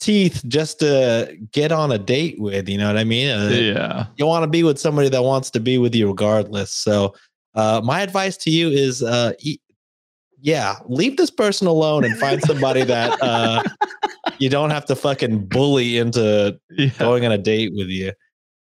teeth 0.00 0.42
just 0.46 0.80
to 0.80 1.36
get 1.52 1.72
on 1.72 1.90
a 1.92 1.98
date 1.98 2.38
with, 2.38 2.68
you 2.68 2.78
know 2.78 2.86
what 2.86 2.98
I 2.98 3.04
mean? 3.04 3.28
Uh, 3.28 3.48
Yeah. 3.48 4.06
you 4.16 4.26
want 4.26 4.42
to 4.42 4.48
be 4.48 4.62
with 4.62 4.78
somebody 4.78 5.08
that 5.08 5.22
wants 5.22 5.50
to 5.50 5.60
be 5.60 5.78
with 5.78 5.94
you 5.94 6.08
regardless. 6.08 6.70
So, 6.70 7.14
uh, 7.56 7.80
my 7.84 8.02
advice 8.02 8.36
to 8.38 8.50
you 8.50 8.68
is, 8.70 9.02
uh, 9.02 9.32
e- 9.40 9.58
yeah, 10.40 10.76
leave 10.86 11.16
this 11.16 11.30
person 11.30 11.66
alone 11.66 12.04
and 12.04 12.16
find 12.18 12.40
somebody 12.42 12.84
that 12.84 13.20
uh, 13.22 13.62
you 14.38 14.48
don't 14.48 14.70
have 14.70 14.84
to 14.86 14.94
fucking 14.94 15.46
bully 15.46 15.96
into 15.98 16.58
Yeah. 16.70 16.90
going 16.98 17.24
on 17.24 17.32
a 17.32 17.38
date 17.38 17.72
with 17.74 17.88
you. 17.88 18.12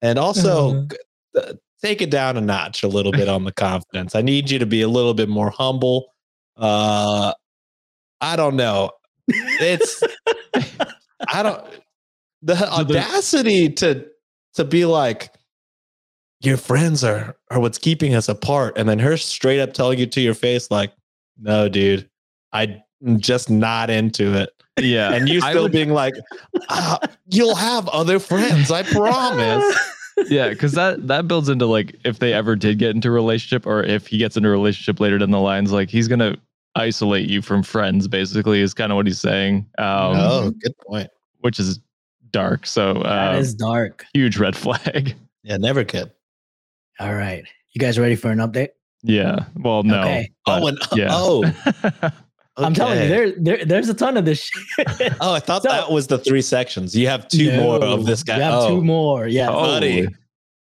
And 0.01 0.17
also, 0.19 0.75
Uh-huh. 0.81 1.39
uh, 1.41 1.53
take 1.81 2.01
it 2.01 2.09
down 2.11 2.37
a 2.37 2.41
notch 2.41 2.83
a 2.83 2.87
little 2.87 3.11
bit 3.11 3.27
on 3.27 3.43
the 3.43 3.51
confidence. 3.51 4.15
I 4.15 4.21
need 4.21 4.49
you 4.51 4.59
to 4.59 4.65
be 4.65 4.81
a 4.81 4.87
little 4.87 5.13
bit 5.13 5.27
more 5.29 5.49
humble. 5.49 6.05
Uh, 6.55 7.33
I 8.21 8.35
don't 8.35 8.55
know. 8.55 8.91
It's 9.27 10.01
I 11.27 11.41
don't 11.43 11.65
the- 12.41 12.71
audacity 12.71 13.69
to 13.69 14.05
to 14.53 14.63
be 14.63 14.85
like 14.85 15.33
your 16.43 16.57
friends 16.57 17.03
are 17.03 17.35
are 17.51 17.59
what's 17.59 17.77
keeping 17.77 18.13
us 18.15 18.27
apart 18.29 18.77
and 18.77 18.87
then 18.89 18.99
her 18.99 19.17
straight 19.17 19.59
up 19.59 19.73
telling 19.73 19.97
you 19.99 20.05
to 20.05 20.21
your 20.21 20.33
face 20.33 20.69
like 20.71 20.91
no 21.39 21.67
dude 21.69 22.09
i'm 22.51 22.81
just 23.17 23.49
not 23.49 23.89
into 23.89 24.33
it 24.33 24.49
Yeah. 24.79 25.13
and 25.13 25.27
you 25.29 25.41
I 25.43 25.51
still 25.51 25.63
would- 25.63 25.71
being 25.71 25.89
like 25.91 26.13
"Ah, 26.69 26.99
you'll 27.29 27.55
have 27.55 27.87
other 27.89 28.19
friends 28.19 28.71
i 28.71 28.83
promise 28.83 29.63
yeah, 30.29 30.49
because 30.49 30.73
that 30.73 31.07
that 31.07 31.27
builds 31.27 31.49
into 31.49 31.65
like 31.65 31.95
if 32.05 32.19
they 32.19 32.33
ever 32.33 32.55
did 32.55 32.77
get 32.77 32.91
into 32.95 33.07
a 33.07 33.11
relationship, 33.11 33.65
or 33.65 33.81
if 33.81 34.05
he 34.05 34.19
gets 34.19 34.37
into 34.37 34.47
a 34.47 34.51
relationship 34.51 34.99
later 34.99 35.17
down 35.17 35.31
the 35.31 35.39
lines, 35.39 35.71
like 35.71 35.89
he's 35.89 36.07
gonna 36.07 36.35
isolate 36.75 37.27
you 37.27 37.41
from 37.41 37.63
friends. 37.63 38.07
Basically, 38.07 38.61
is 38.61 38.75
kind 38.75 38.91
of 38.91 38.95
what 38.95 39.07
he's 39.07 39.19
saying. 39.19 39.65
Um, 39.79 40.15
oh 40.15 40.51
good 40.61 40.77
point 40.77 41.09
which 41.39 41.59
is 41.59 41.79
dark. 42.29 42.67
So 42.67 42.93
That 43.01 43.33
uh, 43.33 43.39
is 43.39 43.55
dark. 43.55 44.05
huge 44.13 44.37
red 44.37 44.55
flag. 44.55 45.15
yeah 45.43 45.57
never 45.57 45.83
good 45.83 46.11
All 46.99 47.13
right. 47.13 47.43
You 47.73 47.79
guys 47.79 47.97
ready 47.99 48.15
for 48.15 48.29
an 48.31 48.39
update? 48.39 48.69
Yeah. 49.01 49.45
Well, 49.57 49.83
no. 49.83 50.01
Okay. 50.01 50.31
but 50.45 50.61
oh 50.63 50.67
and 50.67 50.77
yeah. 50.95 51.07
oh 51.11 51.43
I'm 52.57 52.73
telling 52.75 53.01
you, 53.01 53.07
there, 53.09 53.31
there, 53.39 53.65
there's 53.65 53.89
a 53.89 53.95
ton 53.95 54.15
of 54.15 54.25
this 54.25 54.39
shit. 54.43 54.87
oh 55.21 55.33
i 55.33 55.39
thought 55.39 55.63
So- 55.63 55.69
that 55.69 55.91
was 55.91 56.05
the 56.05 56.19
three 56.19 56.43
sections 56.43 56.95
you 56.95 57.07
have 57.07 57.27
two 57.27 57.51
more 57.59 57.83
of 57.83 58.05
this 58.05 58.21
guy 58.21 58.35
You 58.37 58.43
have 58.43 58.53
oh 58.53 58.69
two 58.75 58.83
more. 58.83 59.27
Yeah. 59.27 59.49
Oh. 59.49 59.53
buddy 59.61 60.07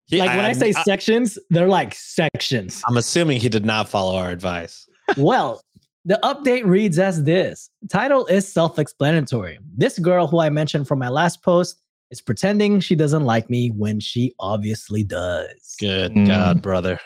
He- 0.06 0.18
like 0.18 0.30
when 0.30 0.44
I, 0.44 0.52
say 0.52 0.68
I- 0.76 0.82
sections, 0.82 1.38
they're 1.50 1.68
like 1.68 1.94
sections. 1.94 2.82
I'm 2.86 2.96
assuming 2.96 3.40
he 3.40 3.48
did 3.48 3.64
not 3.64 3.88
follow 3.88 4.16
our 4.16 4.30
advice. 4.30 4.86
well, 5.16 5.60
the 6.04 6.18
update 6.22 6.64
reads 6.64 6.98
as 6.98 7.24
this 7.24 7.68
title 7.90 8.26
is 8.26 8.50
self 8.50 8.78
explanatory. 8.78 9.58
This 9.76 9.98
girl 9.98 10.26
who 10.28 10.38
I 10.40 10.50
mentioned 10.50 10.86
from 10.88 10.98
my 11.00 11.08
last 11.08 11.42
post 11.42 11.81
is 12.12 12.20
pretending 12.20 12.78
she 12.78 12.94
doesn't 12.94 13.24
like 13.24 13.48
me 13.50 13.70
when 13.70 13.98
she 13.98 14.34
obviously 14.38 15.02
does. 15.02 15.74
Good 15.80 16.12
Mm. 16.12 16.26
God, 16.26 16.62
brother. 16.62 17.00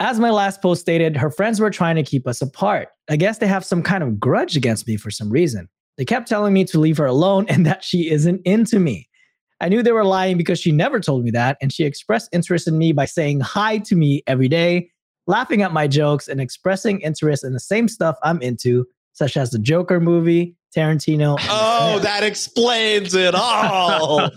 As 0.00 0.20
my 0.20 0.30
last 0.30 0.60
post 0.60 0.82
stated, 0.82 1.16
her 1.16 1.30
friends 1.30 1.60
were 1.60 1.70
trying 1.70 1.96
to 1.96 2.02
keep 2.02 2.28
us 2.28 2.42
apart. 2.42 2.88
I 3.08 3.16
guess 3.16 3.38
they 3.38 3.46
have 3.46 3.64
some 3.64 3.82
kind 3.82 4.02
of 4.04 4.20
grudge 4.20 4.56
against 4.56 4.86
me 4.86 4.96
for 4.96 5.10
some 5.10 5.30
reason. 5.30 5.68
They 5.96 6.04
kept 6.04 6.28
telling 6.28 6.52
me 6.52 6.64
to 6.66 6.78
leave 6.78 6.98
her 6.98 7.06
alone 7.06 7.46
and 7.48 7.64
that 7.64 7.82
she 7.82 8.10
isn't 8.10 8.42
into 8.44 8.78
me. 8.78 9.08
I 9.60 9.68
knew 9.68 9.82
they 9.82 9.92
were 9.92 10.04
lying 10.04 10.36
because 10.36 10.60
she 10.60 10.72
never 10.72 11.00
told 11.00 11.24
me 11.24 11.30
that, 11.30 11.56
and 11.62 11.72
she 11.72 11.84
expressed 11.84 12.28
interest 12.32 12.68
in 12.68 12.76
me 12.76 12.92
by 12.92 13.06
saying 13.06 13.40
hi 13.40 13.78
to 13.78 13.96
me 13.96 14.22
every 14.26 14.48
day, 14.48 14.90
laughing 15.26 15.62
at 15.62 15.72
my 15.72 15.86
jokes, 15.86 16.28
and 16.28 16.38
expressing 16.40 17.00
interest 17.00 17.44
in 17.44 17.54
the 17.54 17.60
same 17.60 17.88
stuff 17.88 18.16
I'm 18.22 18.42
into, 18.42 18.84
such 19.12 19.36
as 19.38 19.50
the 19.52 19.58
Joker 19.60 20.00
movie, 20.00 20.54
Tarantino. 20.74 21.38
Oh, 21.48 21.98
that 22.00 22.22
explains 22.24 23.14
it 23.14 23.34
all. 23.34 24.30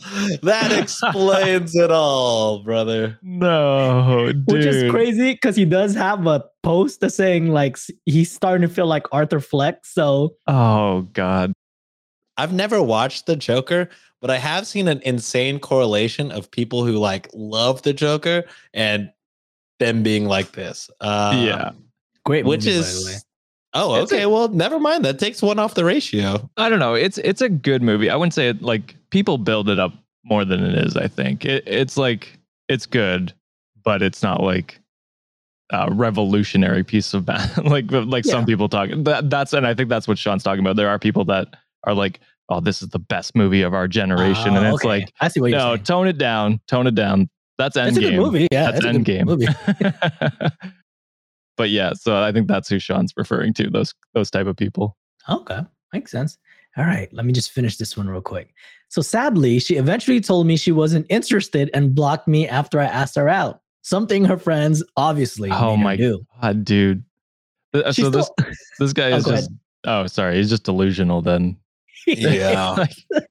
that 0.44 0.72
explains 0.72 1.76
it 1.76 1.92
all, 1.92 2.64
brother. 2.64 3.18
no, 3.22 4.28
dude. 4.28 4.52
Which 4.52 4.66
is 4.66 4.92
crazy 4.92 5.34
because 5.34 5.56
he 5.56 5.66
does 5.66 5.96
have 5.96 6.26
a 6.28 6.46
post 6.64 7.04
saying 7.10 7.48
like 7.48 7.78
he's 8.06 8.32
starting 8.32 8.68
to 8.68 8.74
feel 8.74 8.88
like 8.88 9.06
Arthur 9.12 9.40
Fleck. 9.40 9.86
So 9.86 10.36
Oh 10.48 11.02
God. 11.14 11.54
I've 12.38 12.54
never 12.54 12.84
watched 12.84 13.26
The 13.26 13.36
Joker, 13.36 13.90
but 14.22 14.30
I 14.30 14.38
have 14.38 14.68
seen 14.68 14.88
an 14.88 15.02
insane 15.04 15.60
correlation 15.60 16.32
of 16.32 16.52
people 16.52 16.86
who 16.86 16.94
like 16.94 17.28
love 17.34 17.82
The 17.82 17.94
Joker 17.94 18.44
and 18.74 19.10
them 19.80 20.04
being 20.04 20.26
like 20.26 20.52
this. 20.52 20.90
Uh, 21.02 21.42
yeah. 21.44 21.72
great, 22.26 22.46
Which 22.46 22.66
movie, 22.66 22.78
by 22.80 22.86
the 22.86 23.06
way. 23.06 23.12
is. 23.14 23.26
Oh, 23.80 24.02
It's 24.02 24.12
a- 24.12 24.16
okay. 24.16 24.26
well, 24.26 24.48
never 24.50 24.80
mind. 24.80 25.06
That 25.06 25.20
takes 25.20 25.42
one 25.42 25.60
off 25.60 25.74
the 25.76 25.86
ratio. 25.86 26.50
I 26.58 26.70
don't 26.70 26.80
know. 26.80 26.94
It's 26.96 27.18
it's 27.20 27.42
a 27.42 27.50
good 27.50 27.82
movie. 27.82 28.10
I 28.10 28.16
wouldn't 28.16 28.34
say 28.34 28.50
it 28.50 28.62
like 28.62 28.96
people 29.12 29.38
build 29.38 29.70
it 29.70 29.80
up 29.80 29.94
more 30.26 30.44
than 30.46 30.64
it 30.64 30.76
is. 30.86 30.98
I 30.98 31.08
think 31.08 31.46
it, 31.46 31.64
it's 31.68 31.96
like 31.98 32.40
it's 32.68 32.86
good, 32.86 33.34
but 33.84 34.02
it's 34.02 34.22
not 34.24 34.42
like 34.42 34.80
a 35.72 35.92
revolutionary 35.92 36.84
piece 36.84 37.14
of 37.14 37.26
bad. 37.26 37.58
like 37.66 37.86
like 37.92 38.26
Yeah. 38.26 38.32
some 38.34 38.46
people 38.46 38.68
talk. 38.70 38.90
That 38.96 39.30
that's 39.30 39.54
and 39.54 39.68
I 39.68 39.74
think 39.74 39.90
that's 39.90 40.08
what 40.08 40.18
Sean's 40.18 40.44
talking 40.44 40.62
about. 40.62 40.76
There 40.76 40.90
are 40.90 40.98
people 41.00 41.26
that 41.26 41.48
are 41.84 41.94
like, 41.94 42.20
oh, 42.50 42.60
this 42.62 42.82
is 42.82 42.90
the 42.90 43.00
best 43.00 43.36
movie 43.36 43.62
of 43.62 43.74
our 43.74 43.88
generation, 43.88 44.56
and 44.56 44.66
Oh, 44.66 44.76
it's 44.76 44.84
okay. 44.86 44.88
like, 44.88 45.14
I 45.22 45.28
see 45.28 45.40
what 45.42 45.52
you're 45.52 45.60
no, 45.60 45.76
saying. 45.76 45.84
tone 45.84 46.08
it 46.08 46.18
down, 46.18 46.60
tone 46.68 46.88
it 46.88 46.96
down. 46.96 47.30
That's 47.58 47.76
It's 47.76 47.98
a 47.98 48.00
good 48.02 48.16
movie. 48.16 48.48
Yeah, 48.52 48.72
That's 48.72 48.86
good 48.86 48.96
Endgame. 48.96 49.26
movie. 49.26 49.48
but 51.58 51.70
yeah, 51.70 51.94
so 51.94 52.22
I 52.22 52.32
think 52.32 52.48
that's 52.48 52.70
who 52.70 52.80
Sean's 52.80 53.14
referring 53.18 53.54
to. 53.56 53.70
Those 53.70 53.94
those 54.14 54.32
type 54.32 54.48
of 54.48 54.56
people. 54.56 54.96
Okay, 55.30 55.60
makes 55.94 56.12
sense. 56.12 56.38
All 56.78 56.86
right, 56.86 57.12
let 57.12 57.26
me 57.26 57.34
just 57.34 57.52
finish 57.52 57.78
this 57.78 57.98
one 57.98 58.08
real 58.08 58.22
quick. 58.22 58.54
So 58.90 59.02
sadly, 59.02 59.60
she 59.60 59.76
eventually 59.76 60.22
told 60.22 60.46
me 60.48 60.56
she 60.58 60.72
wasn't 60.72 61.06
interested 61.10 61.70
and 61.74 61.94
blocked 61.96 62.28
me 62.28 62.48
after 62.48 62.80
I 62.80 62.86
asked 62.86 63.16
her 63.16 63.28
out. 63.28 63.62
Something 63.82 64.24
her 64.26 64.38
friends 64.38 64.84
obviously 64.96 65.50
Oh 65.52 65.72
made 65.76 65.78
her 65.80 65.84
my 65.84 65.96
do. 65.96 66.28
God, 66.42 66.64
dude. 66.66 67.04
She's 67.92 67.96
So 68.06 68.10
this 68.10 68.28
still- 68.38 68.54
this 68.80 68.94
guy 68.94 69.12
Oh, 69.12 69.16
is 69.18 69.26
go 69.26 69.32
just 69.32 69.52
Oh, 69.86 70.08
sorry. 70.08 70.36
He's 70.38 70.50
just 70.50 70.64
delusional 70.64 71.22
then. 71.22 71.58
Yeah. 72.08 72.76
Like, 72.78 73.26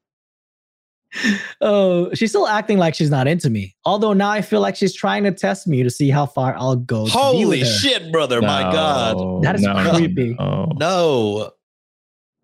oh, 1.61 2.12
she's 2.14 2.31
still 2.31 2.46
acting 2.46 2.79
like 2.79 2.94
she's 2.94 3.11
not 3.11 3.26
into 3.29 3.50
me. 3.50 3.76
Although 3.85 4.12
now 4.12 4.31
I 4.31 4.42
feel 4.42 4.61
like 4.61 4.76
she's 4.76 4.94
trying 4.94 5.24
to 5.24 5.33
test 5.33 5.66
me 5.66 5.83
to 5.83 5.90
see 5.90 6.11
how 6.11 6.26
far 6.26 6.57
I'll 6.57 6.76
go. 6.76 7.07
Holy 7.07 7.64
shit, 7.64 8.12
brother. 8.12 8.40
My 8.40 8.62
God. 8.62 9.42
That 9.42 9.57
is 9.57 9.62
no, 9.62 9.92
creepy. 9.92 10.35
no. 10.35 10.72
No. 10.76 11.50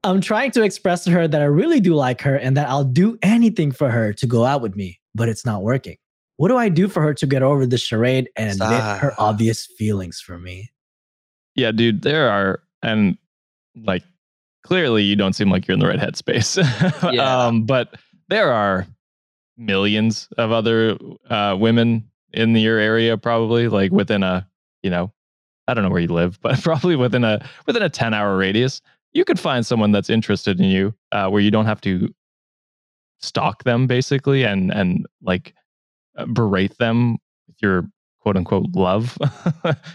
I'm 0.04 0.20
trying 0.20 0.50
to 0.52 0.62
express 0.62 1.04
to 1.04 1.10
her 1.12 1.28
that 1.28 1.40
I 1.40 1.44
really 1.44 1.80
do 1.80 1.94
like 1.94 2.20
her 2.22 2.34
and 2.36 2.56
that 2.56 2.68
I'll 2.68 2.84
do 2.84 3.18
anything 3.22 3.70
for 3.70 3.88
her 3.88 4.12
to 4.14 4.26
go 4.26 4.44
out 4.44 4.60
with 4.60 4.74
me, 4.74 5.00
but 5.14 5.28
it's 5.28 5.46
not 5.46 5.62
working. 5.62 5.96
What 6.38 6.48
do 6.48 6.56
I 6.56 6.68
do 6.68 6.88
for 6.88 7.02
her 7.02 7.14
to 7.14 7.26
get 7.26 7.42
over 7.42 7.66
the 7.66 7.78
charade 7.78 8.28
and 8.36 8.50
admit 8.50 8.80
her 8.80 9.14
obvious 9.18 9.66
feelings 9.78 10.20
for 10.20 10.38
me? 10.38 10.70
Yeah, 11.54 11.70
dude, 11.70 12.02
there 12.02 12.28
are 12.28 12.62
and 12.82 13.16
like 13.76 14.02
clearly 14.64 15.02
you 15.02 15.14
don't 15.14 15.34
seem 15.34 15.50
like 15.50 15.68
you're 15.68 15.74
in 15.74 15.80
the 15.80 15.86
right 15.86 15.98
headspace. 15.98 16.58
Yeah. 17.12 17.46
um, 17.46 17.64
but 17.64 17.94
there 18.28 18.52
are 18.52 18.86
millions 19.56 20.28
of 20.38 20.52
other 20.52 20.98
uh, 21.30 21.56
women 21.58 22.08
in 22.32 22.54
your 22.56 22.78
area, 22.78 23.16
probably 23.16 23.68
like 23.68 23.92
within 23.92 24.22
a, 24.22 24.46
you 24.82 24.90
know, 24.90 25.12
I 25.68 25.74
don't 25.74 25.84
know 25.84 25.90
where 25.90 26.00
you 26.00 26.08
live, 26.08 26.40
but 26.40 26.60
probably 26.62 26.96
within 26.96 27.24
a 27.24 27.44
within 27.66 27.82
a 27.82 27.90
10 27.90 28.14
hour 28.14 28.36
radius. 28.36 28.80
You 29.12 29.24
could 29.24 29.38
find 29.38 29.66
someone 29.66 29.92
that's 29.92 30.08
interested 30.08 30.58
in 30.58 30.66
you, 30.66 30.94
uh, 31.12 31.28
where 31.28 31.42
you 31.42 31.50
don't 31.50 31.66
have 31.66 31.82
to 31.82 32.12
stalk 33.20 33.62
them 33.64 33.86
basically 33.86 34.42
and 34.42 34.72
and 34.72 35.06
like 35.22 35.54
uh, 36.16 36.26
berate 36.26 36.76
them 36.78 37.18
with 37.46 37.56
your 37.60 37.86
quote 38.20 38.36
unquote 38.36 38.66
love. 38.74 39.18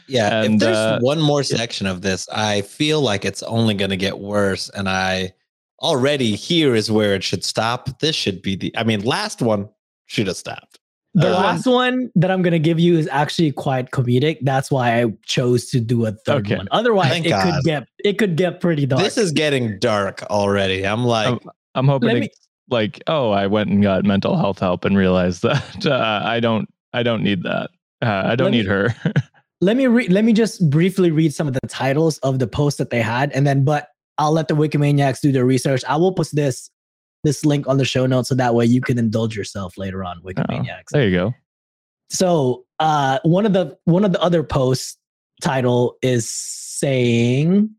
Yeah. 0.08 0.42
And, 0.44 0.56
if 0.56 0.60
there's 0.62 0.78
uh, 0.78 1.00
one 1.02 1.20
more 1.20 1.42
yeah. 1.42 1.58
section 1.58 1.86
of 1.86 2.02
this, 2.02 2.28
I 2.30 2.62
feel 2.62 3.02
like 3.02 3.26
it's 3.26 3.44
only 3.44 3.74
going 3.74 3.90
to 3.90 3.98
get 3.98 4.20
worse. 4.20 4.70
And 4.70 4.88
I 4.88 5.34
already 5.82 6.36
here 6.36 6.76
is 6.76 6.92
where 6.92 7.14
it 7.14 7.24
should 7.24 7.44
stop. 7.44 8.00
This 8.00 8.16
should 8.16 8.42
be 8.42 8.56
the, 8.56 8.76
I 8.78 8.84
mean, 8.84 9.02
last 9.04 9.42
one 9.42 9.70
should 10.06 10.28
have 10.28 10.38
stopped. 10.38 10.80
The 11.14 11.30
Uh, 11.36 11.40
last 11.40 11.66
one 11.66 12.12
that 12.16 12.30
I'm 12.30 12.42
going 12.44 12.52
to 12.52 12.60
give 12.60 12.80
you 12.80 12.98
is 12.98 13.08
actually 13.12 13.52
quite 13.52 13.90
comedic. 13.92 14.38
That's 14.42 14.70
why 14.70 15.02
I 15.02 15.06
chose 15.26 15.68
to 15.72 15.80
do 15.80 16.06
a 16.06 16.12
third 16.12 16.46
Okay. 16.46 16.58
one. 16.58 16.68
Otherwise, 16.72 17.10
Thank 17.10 17.26
it 17.26 17.30
God. 17.30 17.54
could 17.56 17.64
get 17.64 17.88
it 18.04 18.18
could 18.20 18.36
get 18.36 18.60
pretty 18.60 18.86
dark. 18.86 19.02
This 19.04 19.18
is 19.18 19.32
getting 19.32 19.80
dark 19.80 20.22
already. 20.30 20.86
I'm 20.86 21.06
like, 21.06 21.28
I'm, 21.28 21.40
I'm 21.74 21.88
hoping 21.88 22.08
Let 22.10 22.18
it's 22.18 22.26
me- 22.28 22.32
like, 22.70 23.02
oh, 23.08 23.32
I 23.32 23.48
went 23.48 23.70
and 23.70 23.82
got 23.82 24.04
mental 24.06 24.38
health 24.38 24.60
help 24.60 24.86
and 24.86 24.96
realized 24.98 25.42
that 25.44 25.86
uh, 25.88 26.22
I 26.24 26.40
don't, 26.40 26.70
I 26.94 27.02
don't 27.04 27.24
need 27.24 27.42
that. 27.44 27.70
Uh, 28.02 28.22
I 28.26 28.36
don't 28.36 28.46
Let 28.46 28.52
me- 28.52 28.58
need 28.58 28.68
her. 28.68 28.96
let 29.62 29.76
me 29.76 29.88
read 29.88 30.12
let 30.12 30.24
me 30.24 30.34
just 30.34 30.70
briefly 30.70 31.10
read 31.10 31.34
some 31.34 31.48
of 31.48 31.54
the 31.56 31.68
titles 31.68 32.20
of 32.20 32.38
the 32.38 32.46
posts 32.46 32.78
that 32.78 32.92
they 32.92 33.02
had 33.02 33.32
and 33.32 33.48
then 33.48 33.64
but 33.64 33.88
i'll 34.18 34.32
let 34.32 34.48
the 34.48 34.56
wikimaniacs 34.56 35.22
do 35.22 35.32
their 35.32 35.46
research 35.46 35.84
i 35.88 35.96
will 35.96 36.14
post 36.14 36.36
this 36.36 36.70
this 37.24 37.46
link 37.46 37.68
on 37.68 37.78
the 37.78 37.86
show 37.86 38.06
notes 38.06 38.30
so 38.30 38.36
that 38.36 38.54
way 38.54 38.66
you 38.66 38.82
can 38.82 38.98
indulge 38.98 39.36
yourself 39.36 39.78
later 39.78 40.04
on 40.04 40.22
wikimaniacs 40.22 40.90
there 40.92 41.08
you 41.08 41.16
go. 41.16 41.34
so 42.10 42.66
uh 42.80 43.20
one 43.24 43.46
of 43.46 43.54
the 43.54 43.78
one 43.86 44.06
of 44.06 44.12
the 44.12 44.22
other 44.22 44.44
posts 44.44 44.98
title 45.42 45.98
is 46.02 46.30
saying 46.30 47.70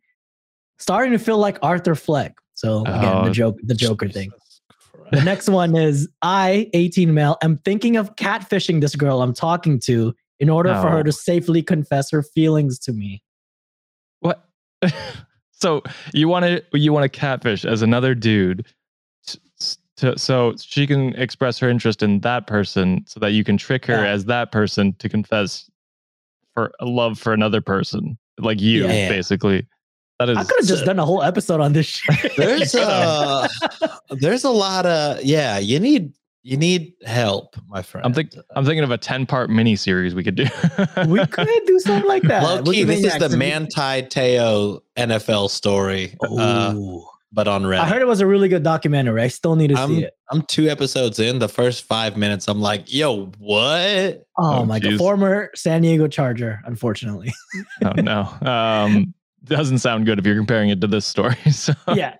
starting 0.78 1.12
to 1.12 1.18
feel 1.18 1.38
like 1.38 1.58
arthur 1.62 1.94
fleck 1.94 2.36
so 2.54 2.82
again 2.82 3.24
the 3.24 3.30
Oh, 3.30 3.32
joke 3.32 3.56
the 3.62 3.74
joker 3.74 4.08
thing 4.08 4.30
Jesus 4.30 4.48
the 5.12 5.22
next 5.22 5.48
one 5.48 5.76
is 5.76 6.08
I, 6.22 6.68
18 6.74 7.14
male, 7.14 7.38
am 7.42 7.58
thinking 7.58 7.96
of 7.96 8.14
catfishing 8.16 8.80
this 8.80 8.94
girl 8.94 9.22
I'm 9.22 9.32
talking 9.32 9.80
to 9.80 10.14
in 10.38 10.50
order 10.50 10.74
for 10.74 10.90
her 10.90 11.02
to 11.02 11.12
safely 11.12 11.62
confess 11.62 12.10
her 12.10 12.22
feelings 12.22 12.78
to 12.80 12.92
me. 12.92 13.22
What? 14.20 14.44
so 15.60 15.82
you 16.14 16.28
want 16.28 16.44
to, 16.44 16.62
you 16.78 16.92
want 16.92 17.04
to 17.04 17.08
catfish 17.08 17.64
as 17.64 17.82
another 17.82 18.14
dude, 18.14 18.66
to, 19.96 20.16
so 20.16 20.54
she 20.60 20.86
can 20.86 21.14
express 21.16 21.58
her 21.58 21.68
interest 21.68 22.02
in 22.02 22.20
that 22.20 22.46
person, 22.46 23.04
so 23.06 23.18
that 23.20 23.32
you 23.32 23.42
can 23.42 23.56
trick 23.56 23.84
her 23.86 24.04
Yeah. 24.04 24.10
as 24.12 24.24
that 24.26 24.52
person 24.52 24.94
to 25.00 25.08
confess 25.08 25.68
for 26.54 26.70
a 26.80 26.84
love 26.86 27.18
for 27.18 27.32
another 27.32 27.60
person, 27.60 28.16
like 28.38 28.60
you, 28.60 28.84
Yeah. 28.86 29.08
basically. 29.08 29.66
That 30.20 30.28
is. 30.30 30.36
I 30.38 30.42
could 30.44 30.58
have 30.60 30.66
just 30.68 30.84
done 30.84 30.98
a 30.98 31.04
whole 31.06 31.22
episode 31.22 31.60
on 31.60 31.72
this 31.72 31.86
shit. 31.86 32.32
there's 32.36 32.74
a 32.76 33.48
there's 34.10 34.42
a 34.44 34.50
lot 34.50 34.84
of 34.86 35.22
yeah 35.22 35.58
you 35.58 35.78
need 35.78 36.12
you 36.42 36.56
need 36.56 36.92
help 37.04 37.56
my 37.68 37.82
friend 37.82 38.04
I'm 38.06 38.14
think- 38.14 38.32
I'm 38.54 38.64
thinking 38.64 38.84
of 38.84 38.90
a 38.90 38.98
10 38.98 39.26
part 39.26 39.50
mini 39.50 39.76
series 39.76 40.14
we 40.14 40.22
could 40.24 40.36
do. 40.36 40.46
we 41.08 41.24
could 41.26 41.48
do 41.66 41.78
something 41.80 42.08
like 42.08 42.22
that. 42.24 42.42
low 42.64 42.72
key 42.72 42.84
this 42.84 43.04
is 43.04 43.18
the 43.18 43.26
and- 43.26 43.38
Manti 43.38 44.02
Te'o 44.08 44.80
nfl 44.96 45.50
story 45.50 46.16
uh, 46.22 46.74
but 47.32 47.46
on 47.48 47.62
reddit 47.64 47.80
I 47.80 47.86
heard 47.88 48.00
it 48.02 48.06
was 48.06 48.20
a 48.20 48.26
really 48.26 48.48
good 48.48 48.62
documentary. 48.62 49.20
I 49.20 49.28
still 49.28 49.54
need 49.54 49.68
to 49.68 49.74
I'm, 49.74 49.88
see 49.90 50.04
it. 50.04 50.16
I'm 50.30 50.42
two 50.42 50.68
episodes 50.68 51.18
in 51.18 51.38
the 51.40 51.48
first 51.48 51.84
five 51.84 52.16
minutes 52.16 52.48
i'm 52.48 52.60
like 52.60 52.90
yo 52.92 53.26
what 53.38 54.24
Oh, 54.40 54.60
Oh, 54.60 54.64
my 54.64 54.78
god. 54.78 54.96
Former 54.96 55.50
San 55.56 55.82
Diego 55.82 56.06
Charger, 56.06 56.60
unfortunately. 56.64 57.34
oh 57.84 57.92
no. 58.00 58.22
Um, 58.48 59.12
doesn't 59.44 59.78
sound 59.78 60.06
good 60.06 60.18
if 60.20 60.26
you're 60.26 60.36
comparing 60.36 60.68
it 60.70 60.80
to 60.82 60.86
this 60.86 61.04
story. 61.06 61.36
So 61.50 61.72
yeah. 61.94 62.14